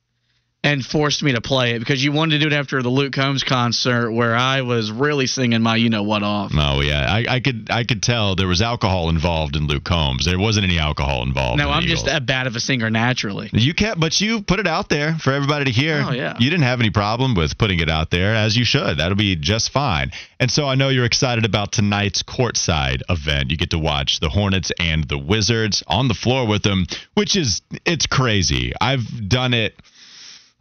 and 0.65 0.85
forced 0.85 1.23
me 1.23 1.33
to 1.33 1.41
play 1.41 1.75
it 1.75 1.79
because 1.79 2.03
you 2.03 2.11
wanted 2.11 2.39
to 2.39 2.49
do 2.49 2.53
it 2.53 2.57
after 2.57 2.81
the 2.81 2.89
Luke 2.89 3.13
Combs 3.13 3.43
concert 3.43 4.11
where 4.11 4.35
I 4.35 4.61
was 4.61 4.91
really 4.91 5.27
singing 5.27 5.61
my 5.61 5.75
you 5.75 5.89
know 5.89 6.03
what 6.03 6.23
off. 6.23 6.51
Oh 6.55 6.81
yeah, 6.81 7.05
I, 7.07 7.25
I 7.35 7.39
could 7.39 7.69
I 7.69 7.83
could 7.83 8.01
tell 8.01 8.35
there 8.35 8.47
was 8.47 8.61
alcohol 8.61 9.09
involved 9.09 9.55
in 9.55 9.67
Luke 9.67 9.83
Combs. 9.83 10.25
There 10.25 10.39
wasn't 10.39 10.65
any 10.65 10.79
alcohol 10.79 11.23
involved. 11.23 11.57
No, 11.57 11.67
in 11.67 11.73
I'm 11.73 11.83
Eagles. 11.83 12.01
just 12.01 12.05
that 12.07 12.25
bad 12.25 12.47
of 12.47 12.55
a 12.55 12.59
singer 12.59 12.89
naturally. 12.89 13.49
You 13.53 13.73
can't, 13.73 13.99
but 13.99 14.19
you 14.19 14.41
put 14.41 14.59
it 14.59 14.67
out 14.67 14.89
there 14.89 15.15
for 15.15 15.31
everybody 15.31 15.65
to 15.65 15.71
hear. 15.71 16.03
Oh, 16.05 16.11
yeah. 16.11 16.35
You 16.39 16.49
didn't 16.49 16.63
have 16.63 16.79
any 16.79 16.89
problem 16.89 17.35
with 17.35 17.57
putting 17.57 17.79
it 17.79 17.89
out 17.89 18.11
there, 18.11 18.35
as 18.35 18.55
you 18.55 18.65
should. 18.65 18.97
That'll 18.97 19.15
be 19.15 19.35
just 19.35 19.71
fine. 19.71 20.11
And 20.39 20.51
so 20.51 20.67
I 20.67 20.75
know 20.75 20.89
you're 20.89 21.05
excited 21.05 21.45
about 21.45 21.71
tonight's 21.71 22.23
courtside 22.23 23.01
event. 23.09 23.51
You 23.51 23.57
get 23.57 23.71
to 23.71 23.79
watch 23.79 24.19
the 24.19 24.29
Hornets 24.29 24.71
and 24.79 25.07
the 25.07 25.17
Wizards 25.17 25.83
on 25.87 26.07
the 26.07 26.13
floor 26.13 26.47
with 26.47 26.63
them, 26.63 26.85
which 27.13 27.35
is 27.35 27.61
it's 27.85 28.05
crazy. 28.05 28.73
I've 28.79 29.29
done 29.29 29.53
it. 29.53 29.79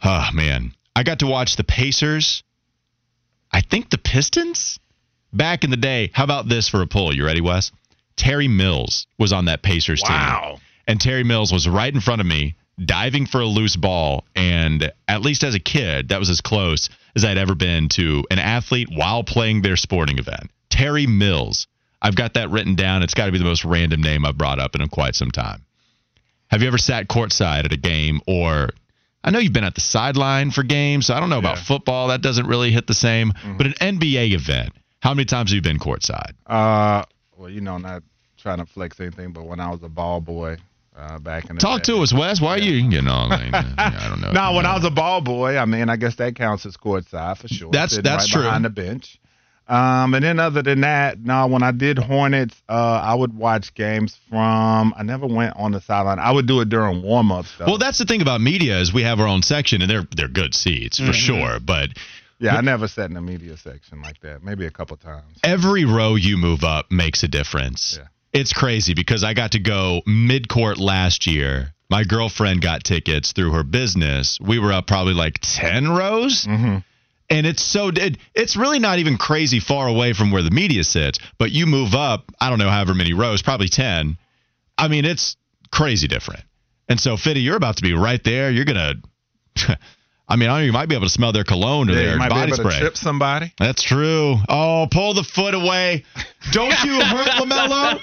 Oh 0.04 0.28
man, 0.34 0.74
I 0.94 1.02
got 1.02 1.20
to 1.20 1.26
watch 1.26 1.56
the 1.56 1.64
Pacers. 1.64 2.42
I 3.50 3.62
think 3.62 3.88
the 3.88 3.98
Pistons 3.98 4.78
back 5.32 5.64
in 5.64 5.70
the 5.70 5.76
day. 5.76 6.10
How 6.12 6.24
about 6.24 6.48
this 6.48 6.68
for 6.68 6.82
a 6.82 6.86
pull? 6.86 7.14
You 7.14 7.24
ready, 7.24 7.40
Wes? 7.40 7.72
Terry 8.16 8.48
Mills 8.48 9.06
was 9.18 9.32
on 9.32 9.46
that 9.46 9.62
Pacers 9.62 10.02
team. 10.02 10.16
Wow. 10.16 10.58
And 10.86 11.00
Terry 11.00 11.24
Mills 11.24 11.52
was 11.52 11.68
right 11.68 11.92
in 11.92 12.00
front 12.00 12.20
of 12.20 12.26
me, 12.26 12.54
diving 12.84 13.26
for 13.26 13.40
a 13.40 13.46
loose 13.46 13.76
ball. 13.76 14.24
And 14.36 14.92
at 15.08 15.22
least 15.22 15.42
as 15.42 15.54
a 15.54 15.60
kid, 15.60 16.10
that 16.10 16.18
was 16.18 16.28
as 16.28 16.40
close 16.40 16.90
as 17.16 17.24
I'd 17.24 17.38
ever 17.38 17.54
been 17.54 17.88
to 17.90 18.24
an 18.30 18.38
athlete 18.38 18.88
while 18.92 19.24
playing 19.24 19.62
their 19.62 19.76
sporting 19.76 20.18
event. 20.18 20.50
Terry 20.68 21.06
Mills. 21.06 21.66
I've 22.02 22.16
got 22.16 22.34
that 22.34 22.50
written 22.50 22.74
down. 22.74 23.02
It's 23.02 23.14
got 23.14 23.26
to 23.26 23.32
be 23.32 23.38
the 23.38 23.44
most 23.44 23.64
random 23.64 24.02
name 24.02 24.26
I've 24.26 24.36
brought 24.36 24.58
up 24.58 24.74
in 24.74 24.86
quite 24.88 25.14
some 25.14 25.30
time. 25.30 25.64
Have 26.48 26.60
you 26.60 26.68
ever 26.68 26.78
sat 26.78 27.08
courtside 27.08 27.64
at 27.64 27.72
a 27.72 27.78
game 27.78 28.20
or 28.26 28.70
I 29.24 29.30
know 29.30 29.38
you've 29.38 29.54
been 29.54 29.64
at 29.64 29.74
the 29.74 29.80
sideline 29.80 30.50
for 30.50 30.62
games, 30.62 31.06
so 31.06 31.14
I 31.14 31.20
don't 31.20 31.30
know 31.30 31.38
about 31.38 31.58
football. 31.58 32.08
That 32.08 32.20
doesn't 32.20 32.46
really 32.46 32.70
hit 32.70 32.86
the 32.86 32.94
same. 32.94 33.32
But 33.56 33.66
an 33.66 33.72
NBA 33.80 34.32
event, 34.32 34.74
how 35.00 35.14
many 35.14 35.24
times 35.24 35.50
have 35.50 35.56
you 35.56 35.62
been 35.62 35.78
courtside? 35.78 36.32
Uh, 36.46 37.04
well, 37.36 37.48
you 37.48 37.62
know, 37.62 37.78
not 37.78 38.02
trying 38.36 38.58
to 38.58 38.66
flex 38.66 39.00
anything, 39.00 39.32
but 39.32 39.44
when 39.46 39.60
I 39.60 39.70
was 39.70 39.82
a 39.82 39.88
ball 39.88 40.20
boy 40.20 40.58
uh, 40.94 41.18
back 41.18 41.48
in 41.48 41.56
the 41.56 41.60
Talk 41.60 41.82
day. 41.82 41.94
to 41.94 42.02
us, 42.02 42.12
Wes. 42.12 42.40
Why 42.40 42.50
are 42.56 42.58
you, 42.58 42.74
you 42.74 43.00
know, 43.02 43.26
like, 43.28 43.52
I 43.54 44.06
don't 44.10 44.20
know. 44.20 44.32
No, 44.32 44.52
when 44.52 44.66
I 44.66 44.74
was 44.74 44.84
a 44.84 44.90
ball 44.90 45.22
boy, 45.22 45.56
I 45.56 45.64
mean, 45.64 45.88
I 45.88 45.96
guess 45.96 46.16
that 46.16 46.36
counts 46.36 46.66
as 46.66 46.76
courtside 46.76 47.38
for 47.38 47.48
sure. 47.48 47.70
That's- 47.72 47.92
Sitting 47.92 48.04
that's 48.04 48.24
right 48.26 48.32
true. 48.32 48.42
Behind 48.42 48.64
the 48.64 48.70
bench. 48.70 49.18
Um, 49.66 50.12
and 50.14 50.22
then 50.22 50.38
other 50.38 50.62
than 50.62 50.82
that, 50.82 51.18
no, 51.20 51.46
when 51.46 51.62
I 51.62 51.72
did 51.72 51.98
Hornets, 51.98 52.54
uh, 52.68 52.72
I 52.72 53.14
would 53.14 53.34
watch 53.34 53.72
games 53.74 54.18
from. 54.28 54.92
I 54.96 55.02
never 55.02 55.26
went 55.26 55.56
on 55.56 55.72
the 55.72 55.80
sideline. 55.80 56.18
I 56.18 56.30
would 56.32 56.46
do 56.46 56.60
it 56.60 56.68
during 56.68 57.02
warm 57.02 57.32
ups. 57.32 57.50
Well, 57.58 57.78
that's 57.78 57.96
the 57.98 58.04
thing 58.04 58.20
about 58.20 58.40
media 58.42 58.78
is 58.78 58.92
we 58.92 59.02
have 59.04 59.20
our 59.20 59.26
own 59.26 59.42
section, 59.42 59.80
and 59.80 59.90
they're 59.90 60.06
they're 60.14 60.28
good 60.28 60.54
seats 60.54 60.98
for 60.98 61.12
Mhm. 61.12 61.14
sure. 61.14 61.60
But 61.60 61.90
yeah, 62.38 62.56
I 62.56 62.60
never 62.60 62.88
sat 62.88 63.08
in 63.08 63.14
the 63.14 63.22
media 63.22 63.56
section 63.56 64.02
like 64.02 64.20
that. 64.20 64.42
Maybe 64.44 64.66
a 64.66 64.70
couple 64.70 64.96
times. 64.98 65.38
every 65.42 65.84
row 65.86 66.14
you 66.14 66.36
move 66.36 66.62
up 66.62 66.90
makes 66.90 67.22
a 67.22 67.28
difference. 67.28 67.98
It's 68.34 68.52
crazy 68.52 68.94
because 68.94 69.22
I 69.24 69.32
got 69.32 69.52
to 69.52 69.60
go 69.60 70.02
mid 70.06 70.48
court 70.48 70.76
last 70.78 71.26
year. 71.26 71.72
My 71.88 72.02
girlfriend 72.04 72.60
got 72.62 72.82
tickets 72.82 73.32
through 73.32 73.52
her 73.52 73.62
business. 73.62 74.38
We 74.40 74.58
were 74.58 74.72
up 74.72 74.86
probably 74.88 75.14
like 75.14 75.38
10 75.40 75.88
rows. 75.88 76.44
Mm-hmm. 76.44 76.78
And 77.30 77.46
it's 77.46 77.62
so 77.62 77.88
it, 77.88 78.18
it's 78.34 78.56
really 78.56 78.78
not 78.78 78.98
even 78.98 79.16
crazy 79.16 79.58
far 79.60 79.88
away 79.88 80.12
from 80.12 80.30
where 80.30 80.42
the 80.42 80.50
media 80.50 80.84
sits, 80.84 81.18
but 81.38 81.50
you 81.50 81.66
move 81.66 81.94
up, 81.94 82.30
I 82.40 82.50
don't 82.50 82.58
know 82.58 82.68
however 82.68 82.94
many 82.94 83.14
rows, 83.14 83.40
probably 83.42 83.68
10. 83.68 84.18
I 84.76 84.88
mean, 84.88 85.04
it's 85.04 85.36
crazy 85.70 86.06
different. 86.06 86.42
And 86.88 87.00
so 87.00 87.16
Fitty, 87.16 87.40
you're 87.40 87.56
about 87.56 87.76
to 87.78 87.82
be 87.82 87.94
right 87.94 88.22
there. 88.22 88.50
You're 88.50 88.66
going 88.66 88.76
to 89.56 89.78
I 90.26 90.36
mean, 90.36 90.48
I 90.48 90.52
don't 90.52 90.60
know, 90.60 90.64
you 90.66 90.72
might 90.72 90.88
be 90.88 90.94
able 90.94 91.06
to 91.06 91.10
smell 91.12 91.32
their 91.32 91.44
cologne 91.44 91.90
or 91.90 91.92
Yeah, 91.92 92.02
their 92.02 92.12
you 92.14 92.18
might 92.18 92.30
body 92.30 92.52
be 92.52 92.54
able 92.54 92.64
spray. 92.64 92.74
to 92.74 92.80
trip 92.80 92.96
somebody. 92.96 93.52
That's 93.58 93.82
true. 93.82 94.36
Oh, 94.48 94.86
pull 94.90 95.12
the 95.14 95.22
foot 95.22 95.52
away. 95.54 96.04
Don't 96.50 96.70
you 96.82 96.98
hurt 97.00 97.26
LaMelo? 97.28 98.00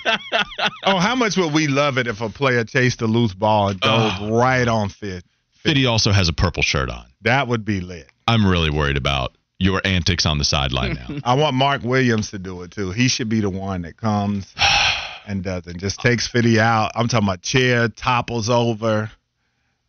Oh, 0.85 0.97
how 0.99 1.15
much 1.15 1.35
would 1.37 1.51
we 1.53 1.67
love 1.67 1.97
it 1.97 2.05
if 2.07 2.21
a 2.21 2.29
player 2.29 2.63
chased 2.63 3.01
a 3.01 3.07
loose 3.07 3.33
ball 3.33 3.69
and 3.69 3.79
dove 3.79 4.29
right 4.31 4.67
on 4.67 4.89
fit? 4.89 5.23
Fitty 5.63 5.85
also 5.87 6.11
has 6.11 6.29
a 6.29 6.33
purple 6.33 6.61
shirt 6.63 6.89
on. 6.89 7.05
That 7.21 7.47
would 7.47 7.65
be 7.65 7.81
lit. 7.81 8.07
I'm 8.31 8.45
really 8.47 8.69
worried 8.69 8.95
about 8.97 9.35
your 9.59 9.81
antics 9.83 10.25
on 10.25 10.37
the 10.37 10.45
sideline 10.45 10.93
now. 10.93 11.17
I 11.25 11.33
want 11.35 11.53
Mark 11.55 11.83
Williams 11.83 12.31
to 12.31 12.39
do 12.39 12.61
it 12.63 12.71
too. 12.71 12.91
He 12.91 13.09
should 13.09 13.27
be 13.27 13.41
the 13.41 13.49
one 13.49 13.81
that 13.81 13.97
comes 13.97 14.53
and 15.27 15.43
does 15.43 15.67
it. 15.67 15.77
Just 15.77 15.99
takes 15.99 16.27
Fitty 16.27 16.57
out. 16.59 16.91
I'm 16.95 17.07
talking 17.09 17.27
about 17.27 17.41
chair, 17.41 17.89
topples 17.89 18.49
over, 18.49 19.11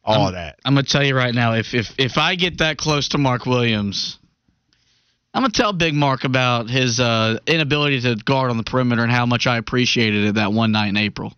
all 0.04 0.24
I'm- 0.24 0.32
that. 0.34 0.58
I'm 0.64 0.74
gonna 0.74 0.82
tell 0.84 1.04
you 1.04 1.16
right 1.16 1.32
now, 1.34 1.54
if 1.54 1.72
if 1.72 1.92
if 1.98 2.18
I 2.18 2.34
get 2.34 2.58
that 2.58 2.78
close 2.78 3.08
to 3.10 3.18
Mark 3.18 3.46
Williams, 3.46 4.18
I'm 5.32 5.42
gonna 5.42 5.52
tell 5.52 5.72
Big 5.72 5.94
Mark 5.94 6.24
about 6.24 6.68
his 6.68 6.98
uh, 6.98 7.38
inability 7.46 8.00
to 8.00 8.16
guard 8.16 8.50
on 8.50 8.56
the 8.56 8.64
perimeter 8.64 9.02
and 9.04 9.12
how 9.12 9.24
much 9.24 9.46
I 9.46 9.56
appreciated 9.56 10.24
it 10.24 10.34
that 10.34 10.52
one 10.52 10.72
night 10.72 10.88
in 10.88 10.96
April. 10.96 11.32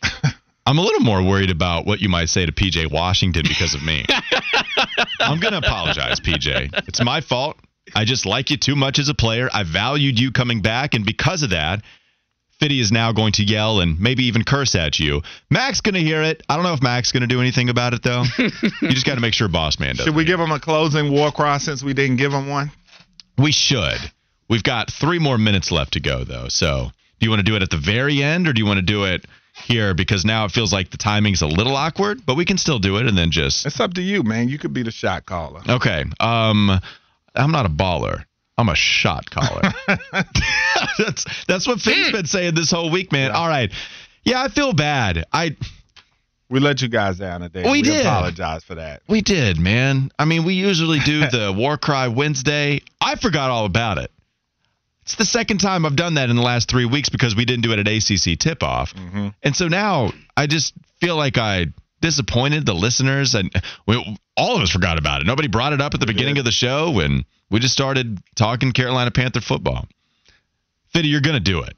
I'm 0.66 0.78
a 0.78 0.82
little 0.82 1.00
more 1.00 1.22
worried 1.22 1.50
about 1.50 1.84
what 1.86 2.00
you 2.00 2.08
might 2.08 2.28
say 2.28 2.46
to 2.46 2.52
PJ 2.52 2.92
Washington 2.92 3.42
because 3.48 3.74
of 3.74 3.82
me. 3.82 4.04
I'm 5.20 5.40
going 5.40 5.52
to 5.52 5.58
apologize, 5.58 6.20
PJ. 6.20 6.88
It's 6.88 7.02
my 7.02 7.20
fault. 7.20 7.56
I 7.94 8.04
just 8.04 8.26
like 8.26 8.50
you 8.50 8.56
too 8.56 8.76
much 8.76 8.98
as 8.98 9.08
a 9.08 9.14
player. 9.14 9.48
I 9.52 9.62
valued 9.62 10.18
you 10.18 10.30
coming 10.32 10.62
back, 10.62 10.94
and 10.94 11.04
because 11.04 11.42
of 11.42 11.50
that, 11.50 11.82
Fitty 12.58 12.80
is 12.80 12.90
now 12.90 13.12
going 13.12 13.32
to 13.34 13.44
yell 13.44 13.80
and 13.80 14.00
maybe 14.00 14.24
even 14.24 14.42
curse 14.42 14.74
at 14.74 14.98
you. 14.98 15.22
Mac's 15.48 15.80
going 15.80 15.94
to 15.94 16.00
hear 16.00 16.22
it. 16.22 16.42
I 16.48 16.56
don't 16.56 16.64
know 16.64 16.72
if 16.72 16.82
Mac's 16.82 17.12
going 17.12 17.20
to 17.20 17.28
do 17.28 17.40
anything 17.40 17.68
about 17.68 17.94
it, 17.94 18.02
though. 18.02 18.24
you 18.38 18.88
just 18.88 19.06
got 19.06 19.14
to 19.14 19.20
make 19.20 19.32
sure 19.32 19.48
Boss 19.48 19.78
Man 19.78 19.94
does. 19.94 20.06
Should 20.06 20.16
we 20.16 20.24
give 20.24 20.40
him 20.40 20.50
a 20.50 20.58
closing 20.58 21.12
war 21.12 21.30
cry 21.30 21.58
since 21.58 21.84
we 21.84 21.94
didn't 21.94 22.16
give 22.16 22.32
him 22.32 22.48
one? 22.48 22.72
We 23.36 23.52
should. 23.52 23.98
We've 24.50 24.64
got 24.64 24.90
three 24.90 25.20
more 25.20 25.38
minutes 25.38 25.70
left 25.70 25.92
to 25.92 26.00
go, 26.00 26.24
though. 26.24 26.48
So, 26.48 26.90
do 27.20 27.26
you 27.26 27.30
want 27.30 27.40
to 27.40 27.44
do 27.44 27.54
it 27.54 27.62
at 27.62 27.70
the 27.70 27.76
very 27.76 28.22
end, 28.22 28.48
or 28.48 28.52
do 28.52 28.60
you 28.60 28.66
want 28.66 28.78
to 28.78 28.82
do 28.82 29.04
it 29.04 29.24
here? 29.64 29.94
Because 29.94 30.24
now 30.24 30.44
it 30.44 30.52
feels 30.52 30.72
like 30.72 30.90
the 30.90 30.96
timing's 30.96 31.42
a 31.42 31.46
little 31.46 31.76
awkward, 31.76 32.24
but 32.24 32.36
we 32.36 32.44
can 32.44 32.58
still 32.58 32.78
do 32.78 32.96
it, 32.98 33.06
and 33.06 33.16
then 33.16 33.30
just 33.30 33.66
It's 33.66 33.80
up 33.80 33.94
to 33.94 34.02
you, 34.02 34.22
man. 34.22 34.48
You 34.48 34.58
could 34.58 34.72
be 34.72 34.82
the 34.82 34.90
shot 34.90 35.26
caller. 35.26 35.62
okay. 35.68 36.04
Um, 36.20 36.70
I'm 37.34 37.50
not 37.52 37.66
a 37.66 37.68
baller. 37.68 38.24
I'm 38.56 38.68
a 38.68 38.74
shot 38.74 39.30
caller. 39.30 39.62
that's 40.98 41.44
that's 41.46 41.66
what 41.66 41.80
Finn's 41.80 42.10
been 42.12 42.26
saying 42.26 42.54
this 42.54 42.70
whole 42.70 42.90
week, 42.90 43.12
man. 43.12 43.30
All 43.30 43.48
right. 43.48 43.70
Yeah, 44.24 44.42
I 44.42 44.48
feel 44.48 44.72
bad. 44.72 45.24
I 45.32 45.56
We 46.50 46.58
let 46.60 46.82
you 46.82 46.88
guys 46.88 47.18
down 47.18 47.42
today. 47.42 47.70
We 47.70 47.82
did. 47.82 48.00
apologize 48.04 48.64
for 48.64 48.74
that. 48.74 49.02
We 49.08 49.20
did, 49.20 49.58
man. 49.58 50.10
I 50.18 50.24
mean, 50.24 50.44
we 50.44 50.54
usually 50.54 50.98
do 50.98 51.20
the 51.30 51.54
War 51.56 51.78
Cry 51.78 52.08
Wednesday. 52.08 52.80
I 53.00 53.14
forgot 53.14 53.50
all 53.50 53.64
about 53.64 53.98
it. 53.98 54.10
It's 55.08 55.14
the 55.14 55.24
second 55.24 55.56
time 55.56 55.86
I've 55.86 55.96
done 55.96 56.14
that 56.14 56.28
in 56.28 56.36
the 56.36 56.42
last 56.42 56.68
three 56.68 56.84
weeks 56.84 57.08
because 57.08 57.34
we 57.34 57.46
didn't 57.46 57.62
do 57.62 57.72
it 57.72 57.78
at 57.78 57.88
ACC 57.88 58.38
tip 58.38 58.62
off. 58.62 58.92
Mm-hmm. 58.92 59.28
And 59.42 59.56
so 59.56 59.66
now 59.66 60.12
I 60.36 60.46
just 60.46 60.74
feel 61.00 61.16
like 61.16 61.38
I 61.38 61.68
disappointed 62.02 62.66
the 62.66 62.74
listeners 62.74 63.34
and 63.34 63.50
we, 63.86 64.18
all 64.36 64.56
of 64.56 64.60
us 64.60 64.70
forgot 64.70 64.98
about 64.98 65.22
it. 65.22 65.26
Nobody 65.26 65.48
brought 65.48 65.72
it 65.72 65.80
up 65.80 65.94
at 65.94 66.00
the 66.00 66.06
beginning 66.06 66.36
of 66.36 66.44
the 66.44 66.50
show 66.50 66.90
when 66.90 67.24
we 67.50 67.58
just 67.58 67.72
started 67.72 68.18
talking 68.36 68.72
Carolina 68.72 69.10
Panther 69.10 69.40
football. 69.40 69.88
Fitty, 70.92 71.08
you're 71.08 71.22
going 71.22 71.36
to 71.36 71.40
do 71.40 71.62
it. 71.62 71.74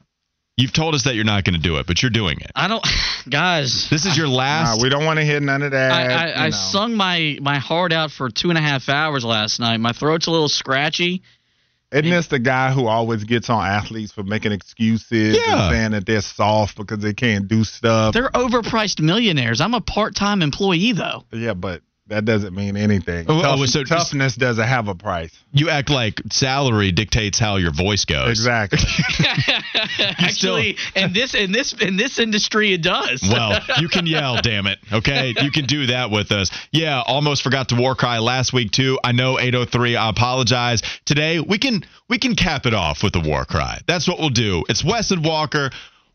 You've 0.57 0.73
told 0.73 0.93
us 0.93 1.05
that 1.05 1.15
you're 1.15 1.23
not 1.23 1.45
going 1.45 1.55
to 1.55 1.61
do 1.61 1.77
it, 1.77 1.87
but 1.87 2.03
you're 2.03 2.11
doing 2.11 2.41
it. 2.41 2.51
I 2.53 2.67
don't, 2.67 2.85
guys. 3.29 3.89
This 3.89 4.05
is 4.05 4.17
your 4.17 4.27
last. 4.27 4.77
Nah, 4.77 4.83
we 4.83 4.89
don't 4.89 5.05
want 5.05 5.19
to 5.19 5.25
hear 5.25 5.39
none 5.39 5.61
of 5.61 5.71
that. 5.71 5.91
I, 5.93 6.03
I, 6.03 6.27
you 6.27 6.33
I 6.35 6.49
sung 6.49 6.95
my 6.95 7.37
my 7.41 7.59
heart 7.59 7.93
out 7.93 8.11
for 8.11 8.29
two 8.29 8.49
and 8.49 8.57
a 8.57 8.61
half 8.61 8.89
hours 8.89 9.23
last 9.23 9.61
night. 9.61 9.77
My 9.77 9.93
throat's 9.93 10.27
a 10.27 10.31
little 10.31 10.49
scratchy. 10.49 11.23
Isn't 11.91 12.09
this 12.09 12.27
the 12.27 12.39
guy 12.39 12.71
who 12.71 12.87
always 12.87 13.23
gets 13.25 13.49
on 13.49 13.65
athletes 13.65 14.11
for 14.13 14.23
making 14.23 14.53
excuses 14.53 15.35
Yeah. 15.37 15.67
and 15.67 15.71
saying 15.75 15.91
that 15.91 16.05
they're 16.05 16.21
soft 16.21 16.77
because 16.77 16.99
they 16.99 17.13
can't 17.13 17.47
do 17.47 17.63
stuff? 17.65 18.13
They're 18.13 18.29
overpriced 18.29 19.01
millionaires. 19.01 19.59
I'm 19.59 19.73
a 19.73 19.81
part 19.81 20.15
time 20.15 20.41
employee 20.41 20.93
though. 20.93 21.25
yeah, 21.33 21.53
but 21.53 21.81
that 22.11 22.25
doesn't 22.25 22.53
mean 22.53 22.77
anything. 22.77 23.25
Oh, 23.27 23.41
oh, 23.43 23.65
so- 23.65 23.83
toughness 23.83 24.35
doesn't 24.35 24.67
have 24.67 24.87
a 24.87 24.95
price. 24.95 25.31
You 25.53 25.69
act 25.69 25.89
like 25.89 26.21
salary 26.29 26.91
dictates 26.91 27.39
how 27.39 27.55
your 27.55 27.73
voice 27.73 28.05
goes. 28.05 28.29
Exactly. 28.29 28.79
Actually, 29.99 30.77
in 30.95 31.13
this 31.13 31.33
in 31.33 31.51
this 31.51 31.73
in 31.73 31.97
this 31.97 32.19
industry, 32.19 32.73
it 32.73 32.81
does. 32.81 33.21
well, 33.23 33.59
you 33.79 33.89
can 33.89 34.05
yell, 34.05 34.41
damn 34.41 34.67
it. 34.67 34.79
Okay, 34.91 35.33
you 35.41 35.51
can 35.51 35.65
do 35.65 35.87
that 35.87 36.11
with 36.11 36.31
us. 36.31 36.51
Yeah, 36.71 37.01
almost 37.05 37.43
forgot 37.43 37.69
to 37.69 37.75
war 37.75 37.95
cry 37.95 38.19
last 38.19 38.53
week 38.53 38.71
too. 38.71 38.99
I 39.03 39.11
know 39.11 39.39
803. 39.39 39.95
I 39.95 40.09
apologize. 40.09 40.81
Today 41.05 41.39
we 41.39 41.57
can 41.57 41.83
we 42.09 42.19
can 42.19 42.35
cap 42.35 42.65
it 42.65 42.73
off 42.73 43.03
with 43.03 43.13
the 43.13 43.21
war 43.21 43.45
cry. 43.45 43.79
That's 43.87 44.07
what 44.07 44.19
we'll 44.19 44.29
do. 44.29 44.63
It's 44.69 44.83
Wes 44.83 45.11
and 45.11 45.23
Walker. 45.23 45.71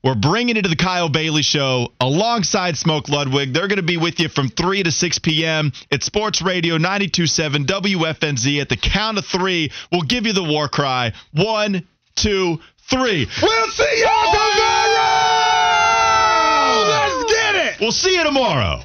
We're 0.06 0.14
bringing 0.14 0.56
it 0.56 0.62
to 0.62 0.68
the 0.68 0.76
Kyle 0.76 1.08
Bailey 1.08 1.42
Show 1.42 1.88
alongside 2.00 2.76
Smoke 2.76 3.08
Ludwig. 3.08 3.52
They're 3.52 3.66
going 3.66 3.78
to 3.78 3.82
be 3.82 3.96
with 3.96 4.20
you 4.20 4.28
from 4.28 4.50
3 4.50 4.84
to 4.84 4.92
6 4.92 5.18
p.m. 5.18 5.72
at 5.90 6.04
Sports 6.04 6.40
Radio 6.40 6.78
92.7 6.78 7.66
WFNZ. 7.66 8.60
At 8.60 8.68
the 8.68 8.76
count 8.76 9.18
of 9.18 9.26
three, 9.26 9.72
we'll 9.90 10.02
give 10.02 10.24
you 10.24 10.32
the 10.32 10.44
war 10.44 10.68
cry. 10.68 11.12
One, 11.32 11.88
two, 12.14 12.60
three. 12.88 13.26
We'll 13.42 13.70
see 13.72 14.04
y'all 14.04 14.32
tomorrow. 14.32 15.16
Let's 16.88 17.32
get 17.32 17.54
it. 17.56 17.80
We'll 17.80 17.90
see 17.90 18.14
you 18.14 18.22
tomorrow. 18.22 18.82